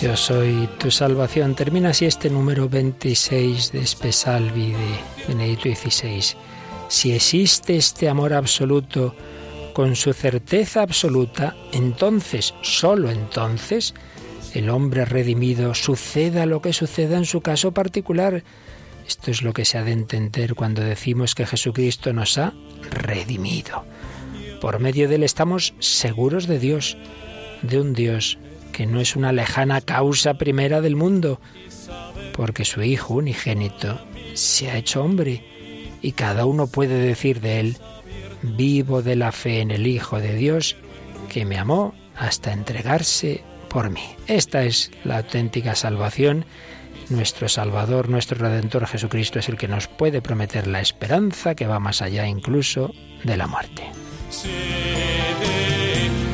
Yo 0.02 0.16
soy 0.16 0.70
tu 0.78 0.90
salvación. 0.90 1.54
Termina 1.54 1.90
así 1.90 2.06
este 2.06 2.30
número 2.30 2.70
26 2.70 3.74
de 3.74 3.80
Espesalvi 3.80 4.72
de 4.72 5.00
Benedicto 5.28 5.68
XVI. 5.68 6.24
Si 6.88 7.12
existe 7.12 7.76
este 7.76 8.08
amor 8.08 8.32
absoluto 8.34 9.14
con 9.74 9.98
su 9.98 10.14
certeza 10.14 10.82
absoluta, 10.82 11.58
entonces, 11.74 12.54
solo 12.62 13.10
entonces, 13.10 13.94
el 14.54 14.70
hombre 14.70 15.04
redimido 15.04 15.74
suceda 15.74 16.46
lo 16.46 16.62
que 16.62 16.72
suceda 16.72 17.18
en 17.18 17.26
su 17.26 17.42
caso 17.42 17.74
particular. 17.74 18.44
Esto 19.08 19.32
es 19.32 19.42
lo 19.42 19.54
que 19.54 19.66
se 19.66 19.78
ha 19.78 19.84
de 19.84 19.94
entender 19.94 20.54
cuando 20.54 20.82
decimos 20.82 21.34
que 21.34 21.46
Jesucristo 21.46 22.12
nos 22.12 22.38
ha 22.38 22.54
redimido. 22.92 23.86
Por 24.60 24.80
medio 24.80 25.08
de 25.08 25.16
él 25.16 25.24
estamos 25.24 25.74
seguros 25.80 26.48
de 26.48 26.60
Dios, 26.60 26.98
de 27.62 27.80
un 27.80 27.94
Dios 27.94 28.38
que 28.74 28.86
no 28.86 29.00
es 29.00 29.16
una 29.16 29.32
lejana 29.32 29.82
causa 29.82 30.36
primera 30.36 30.82
del 30.82 30.96
mundo, 30.96 31.40
porque 32.34 32.66
su 32.66 32.84
Hijo 32.84 33.16
unigénito 33.16 34.00
se 34.34 34.70
ha 34.70 34.78
hecho 34.78 35.04
hombre 35.04 35.44
y 36.02 36.12
cada 36.12 36.46
uno 36.46 36.68
puede 36.68 37.00
decir 37.00 37.42
de 37.42 37.60
él, 37.60 37.78
vivo 38.44 39.02
de 39.02 39.16
la 39.16 39.32
fe 39.32 39.62
en 39.62 39.72
el 39.72 39.88
Hijo 39.88 40.20
de 40.20 40.36
Dios, 40.36 40.76
que 41.30 41.46
me 41.46 41.58
amó 41.58 41.96
hasta 42.16 42.52
entregarse 42.52 43.42
por 43.70 43.90
mí. 43.90 44.04
Esta 44.28 44.64
es 44.64 44.92
la 45.04 45.18
auténtica 45.18 45.76
salvación. 45.76 46.46
Nuestro 47.10 47.48
Salvador, 47.48 48.10
nuestro 48.10 48.38
Redentor 48.38 48.86
Jesucristo 48.86 49.40
es 49.40 49.48
el 49.48 49.58
que 49.58 49.70
nos 49.70 49.88
puede 49.88 50.22
prometer 50.22 50.68
la 50.68 50.82
esperanza 50.82 51.56
que 51.56 51.66
va 51.66 51.80
más 51.80 52.02
allá 52.02 52.28
incluso 52.28 52.92
de 53.24 53.38
la 53.38 53.48
muerte. 53.48 53.84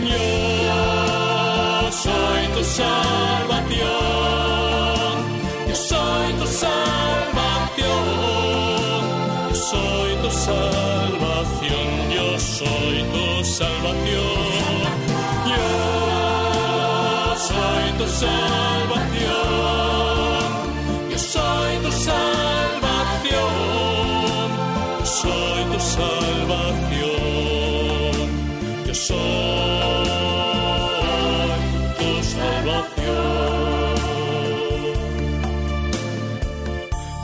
Yo 0.02 1.92
soy 1.92 2.48
tu 2.56 2.64
salvación. 2.64 3.84
Yo 5.68 5.76
soy 5.76 6.34
tu 6.40 6.48
salvación. 6.48 7.84
Yo 9.50 9.56
soy 9.56 10.16
tu 10.24 10.32
salvación. 10.32 12.12
Yo 12.16 12.40
soy 12.40 13.04
tu 13.14 13.44
salvación. 13.46 14.82
Yo 15.46 17.36
soy 17.38 17.92
tu 18.00 18.08
salvación. 18.08 19.13
Soy 21.34 21.74
tu 21.82 21.92
salvación. 21.92 23.54
Soy 25.04 25.62
tu 25.72 25.80
salvación. 25.98 27.14
Yo 28.86 28.94
soy 28.94 29.18
tu 31.98 32.12
salvación. 32.36 33.96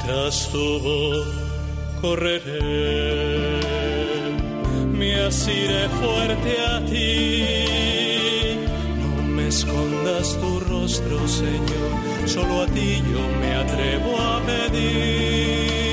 Tras 0.03 0.35
tu 0.51 0.65
voz 0.79 1.27
correré, 2.01 3.59
me 4.91 5.09
asiré 5.27 5.87
fuerte 6.01 6.51
a 6.73 6.83
ti. 6.85 8.57
No 9.01 9.09
me 9.35 9.43
escondas 9.49 10.35
tu 10.41 10.59
rostro, 10.61 11.27
Señor, 11.27 12.08
solo 12.29 12.61
a 12.61 12.65
ti 12.67 13.01
yo 13.11 13.23
me 13.41 13.51
atrevo 13.55 14.11
a 14.19 14.39
pedir 14.45 15.89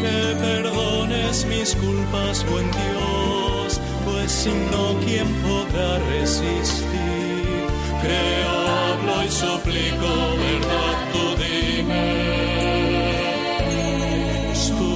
que 0.00 0.16
perdones 0.46 1.44
mis 1.46 1.74
culpas, 1.74 2.44
buen 2.50 2.70
Dios, 2.70 3.80
pues 4.04 4.30
sin 4.30 4.70
no, 4.70 4.84
¿quién 5.04 5.28
podrá 5.42 5.98
resistir? 6.14 7.66
Creo, 8.02 8.52
hablo 8.78 9.14
y 9.24 9.28
suplico, 9.40 10.10
verdad, 10.44 10.96
tú 11.12 11.24
dime, 11.42 12.06
tú 14.78 14.90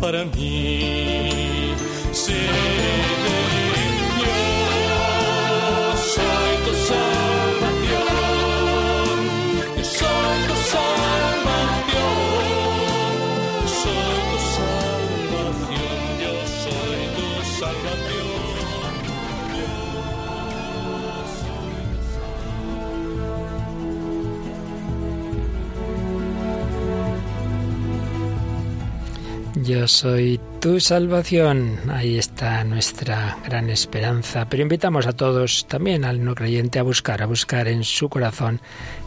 para 0.00 0.24
mí. 0.24 1.74
Señor, 2.12 2.48
soy 6.14 6.52
tu 6.64 6.72
salvación, 6.88 7.33
Yo 29.64 29.88
soy 29.88 30.38
tu 30.60 30.78
salvación. 30.78 31.78
Ahí 31.90 32.18
está 32.18 32.64
nuestra 32.64 33.38
gran 33.46 33.70
esperanza. 33.70 34.46
Pero 34.50 34.62
invitamos 34.62 35.06
a 35.06 35.14
todos, 35.14 35.66
también 35.68 36.04
al 36.04 36.22
no 36.22 36.34
creyente, 36.34 36.78
a 36.78 36.82
buscar, 36.82 37.22
a 37.22 37.26
buscar 37.26 37.66
en 37.68 37.82
su 37.82 38.10
corazón 38.10 38.60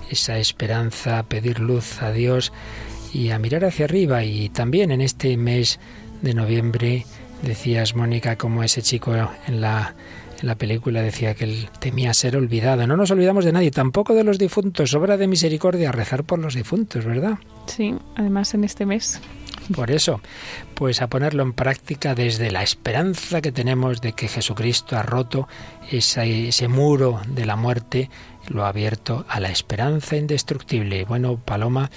esa 0.10 0.40
esperanza, 0.40 1.20
a 1.20 1.24
pedir 1.24 1.60
luz 1.60 2.02
a 2.02 2.12
Dios 2.12 2.52
y 3.14 3.30
a 3.30 3.38
mirar 3.38 3.66
hacia 3.66 3.86
arriba. 3.86 4.24
Y 4.24 4.50
también 4.50 4.90
en 4.92 5.02
este 5.02 5.38
mes 5.38 5.80
de 6.24 6.34
noviembre, 6.34 7.06
decías, 7.44 7.96
Mónica, 7.96 8.36
como 8.36 8.64
ese 8.64 8.82
chico 8.82 9.14
en 9.48 9.62
la 9.62 9.94
en 10.42 10.48
la 10.48 10.56
película 10.56 11.02
decía 11.02 11.34
que 11.34 11.46
él 11.46 11.70
temía 11.80 12.14
ser 12.14 12.38
olvidado. 12.38 12.86
No 12.88 12.98
nos 12.98 13.12
olvidamos 13.12 13.46
de 13.46 13.52
nadie, 13.52 13.72
tampoco 13.72 14.14
de 14.14 14.24
los 14.24 14.38
difuntos. 14.38 14.94
Obra 14.94 15.18
de 15.18 15.28
misericordia 15.28 15.92
rezar 15.92 16.24
por 16.24 16.40
los 16.40 16.54
difuntos, 16.54 17.06
¿verdad? 17.06 17.40
Sí, 17.66 17.96
además 18.16 18.54
en 18.54 18.64
este 18.64 18.86
mes. 18.86 19.20
Por 19.74 19.92
eso, 19.92 20.22
pues 20.76 21.02
a 21.02 21.08
ponerlo 21.08 21.44
en 21.44 21.54
práctica 21.54 22.16
desde 22.16 22.52
la 22.52 22.64
esperanza 22.64 23.42
que 23.42 23.52
tenemos 23.52 24.00
de 24.00 24.14
que 24.14 24.28
Jesucristo 24.28 24.96
ha 24.96 25.04
roto 25.04 25.48
ese, 25.92 26.48
ese 26.48 26.68
muro 26.68 27.20
de 27.28 27.46
la 27.46 27.58
muerte, 27.58 28.10
lo 28.48 28.66
abierto 28.66 29.26
a 29.30 29.40
la 29.40 29.50
esperanza 29.50 30.16
indestructible. 30.16 31.06
Bueno, 31.06 31.38
Paloma, 31.38 31.90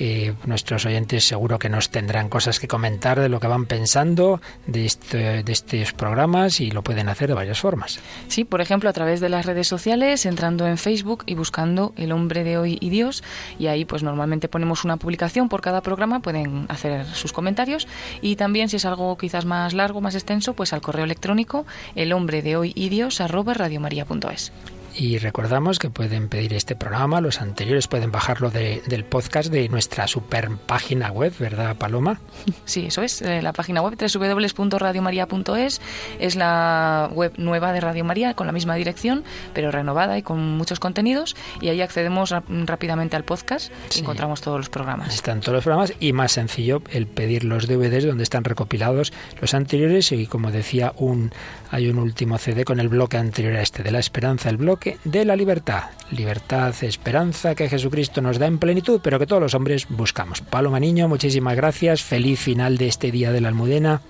eh, 0.00 0.34
nuestros 0.46 0.86
oyentes 0.86 1.24
seguro 1.24 1.58
que 1.58 1.68
nos 1.68 1.90
tendrán 1.90 2.28
cosas 2.28 2.60
que 2.60 2.68
comentar 2.68 3.18
de 3.18 3.28
lo 3.28 3.40
que 3.40 3.48
van 3.48 3.66
pensando 3.66 4.40
de, 4.66 4.86
este, 4.86 5.42
de 5.42 5.52
estos 5.52 5.92
programas 5.92 6.60
y 6.60 6.70
lo 6.70 6.82
pueden 6.82 7.08
hacer 7.08 7.28
de 7.28 7.34
varias 7.34 7.58
formas. 7.58 7.98
Sí, 8.28 8.44
por 8.44 8.60
ejemplo, 8.60 8.88
a 8.88 8.92
través 8.92 9.20
de 9.20 9.28
las 9.28 9.44
redes 9.44 9.66
sociales, 9.66 10.24
entrando 10.24 10.68
en 10.68 10.78
Facebook 10.78 11.24
y 11.26 11.34
buscando 11.34 11.92
El 11.96 12.12
hombre 12.12 12.44
de 12.44 12.58
hoy 12.58 12.78
y 12.80 12.90
Dios, 12.90 13.24
y 13.58 13.66
ahí 13.66 13.84
pues 13.84 14.04
normalmente 14.04 14.48
ponemos 14.48 14.84
una 14.84 14.98
publicación 14.98 15.48
por 15.48 15.62
cada 15.62 15.80
programa, 15.80 16.20
pueden 16.20 16.66
hacer 16.68 17.04
sus 17.06 17.32
comentarios 17.32 17.88
y 18.22 18.36
también 18.36 18.68
si 18.68 18.76
es 18.76 18.84
algo 18.84 19.16
quizás 19.18 19.46
más 19.46 19.74
largo, 19.74 20.00
más 20.00 20.14
extenso, 20.14 20.54
pues 20.54 20.72
al 20.72 20.80
correo 20.80 21.04
electrónico 21.04 21.66
el 21.96 22.12
hombre 22.12 22.42
de 22.42 22.56
hoy 22.56 22.72
y 22.76 22.88
Dios 22.88 23.20
arroba 23.20 23.54
radiomaria.es. 23.54 24.52
Y 24.96 25.18
recordamos 25.18 25.78
que 25.78 25.90
pueden 25.90 26.28
pedir 26.28 26.54
este 26.54 26.74
programa, 26.74 27.20
los 27.20 27.40
anteriores 27.40 27.86
pueden 27.88 28.10
bajarlo 28.10 28.50
de, 28.50 28.82
del 28.86 29.04
podcast 29.04 29.50
de 29.50 29.68
nuestra 29.68 30.08
super 30.08 30.50
página 30.66 31.10
web, 31.10 31.32
¿verdad, 31.38 31.76
Paloma? 31.76 32.20
Sí, 32.64 32.86
eso 32.86 33.02
es, 33.02 33.22
eh, 33.22 33.42
la 33.42 33.52
página 33.52 33.82
web 33.82 33.96
www.radiomaria.es 33.96 35.80
es 36.18 36.36
la 36.36 37.10
web 37.12 37.32
nueva 37.36 37.72
de 37.72 37.80
Radio 37.80 38.04
María 38.04 38.34
con 38.34 38.46
la 38.46 38.52
misma 38.52 38.74
dirección, 38.74 39.24
pero 39.54 39.70
renovada 39.70 40.18
y 40.18 40.22
con 40.22 40.56
muchos 40.56 40.80
contenidos 40.80 41.36
y 41.60 41.68
ahí 41.68 41.80
accedemos 41.80 42.34
rápidamente 42.48 43.16
al 43.16 43.24
podcast 43.24 43.72
y 43.94 44.00
encontramos 44.00 44.40
todos 44.40 44.58
los 44.58 44.68
programas. 44.68 45.14
Están 45.14 45.40
todos 45.40 45.54
los 45.54 45.64
programas 45.64 45.92
y 46.00 46.12
más 46.12 46.32
sencillo 46.32 46.82
el 46.90 47.06
pedir 47.06 47.44
los 47.44 47.66
DVDs 47.66 48.06
donde 48.06 48.22
están 48.22 48.44
recopilados 48.44 49.12
los 49.40 49.54
anteriores 49.54 50.12
y 50.12 50.26
como 50.26 50.50
decía, 50.50 50.92
un 50.96 51.32
hay 51.70 51.88
un 51.88 51.98
último 51.98 52.38
CD 52.38 52.64
con 52.64 52.80
el 52.80 52.88
bloque 52.88 53.18
anterior 53.18 53.56
a 53.56 53.62
este 53.62 53.82
de 53.82 53.90
la 53.90 53.98
esperanza, 53.98 54.48
el 54.48 54.56
bloque 54.56 54.77
enfoque 54.78 54.98
de 55.04 55.24
la 55.24 55.36
libertad. 55.36 55.84
Libertad, 56.10 56.74
esperanza 56.82 57.54
que 57.54 57.68
Jesucristo 57.68 58.20
nos 58.20 58.38
da 58.38 58.46
en 58.46 58.58
plenitud, 58.58 59.00
pero 59.02 59.18
que 59.18 59.26
todos 59.26 59.42
los 59.42 59.54
hombres 59.54 59.86
buscamos. 59.88 60.40
Paloma 60.40 60.80
Niño, 60.80 61.08
muchísimas 61.08 61.56
gracias. 61.56 62.02
Feliz 62.02 62.40
final 62.40 62.78
de 62.78 62.88
este 62.88 63.10
día 63.10 63.32
de 63.32 63.40
la 63.40 63.48
Almudena. 63.48 64.00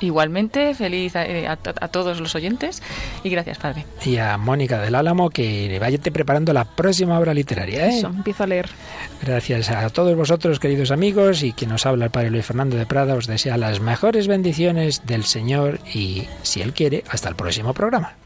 Igualmente, 0.00 0.74
feliz 0.74 1.14
eh, 1.16 1.48
a, 1.48 1.56
todos 1.56 2.20
los 2.20 2.34
oyentes 2.34 2.82
y 3.24 3.30
gracias, 3.30 3.56
Padre. 3.56 3.86
Y 4.04 4.18
a 4.18 4.36
Mónica 4.36 4.78
del 4.82 4.94
Álamo, 4.94 5.30
que 5.30 5.78
váyate 5.80 6.12
preparando 6.12 6.52
la 6.52 6.66
próxima 6.66 7.18
obra 7.18 7.32
literaria. 7.32 7.86
¿eh? 7.86 7.98
Eso, 7.98 8.08
empiezo 8.08 8.42
a 8.42 8.46
leer. 8.46 8.68
Gracias 9.22 9.70
a 9.70 9.88
todos 9.88 10.14
vosotros, 10.14 10.60
queridos 10.60 10.90
amigos, 10.90 11.42
y 11.42 11.52
quien 11.54 11.70
nos 11.70 11.86
habla, 11.86 12.04
el 12.04 12.10
Padre 12.10 12.30
Luis 12.30 12.44
Fernando 12.44 12.76
de 12.76 12.84
Prada, 12.84 13.14
os 13.14 13.26
desea 13.26 13.56
las 13.56 13.80
mejores 13.80 14.28
bendiciones 14.28 15.06
del 15.06 15.24
Señor 15.24 15.80
y, 15.94 16.28
si 16.42 16.60
Él 16.60 16.74
quiere, 16.74 17.02
hasta 17.08 17.30
el 17.30 17.36
próximo 17.36 17.72
programa. 17.72 18.25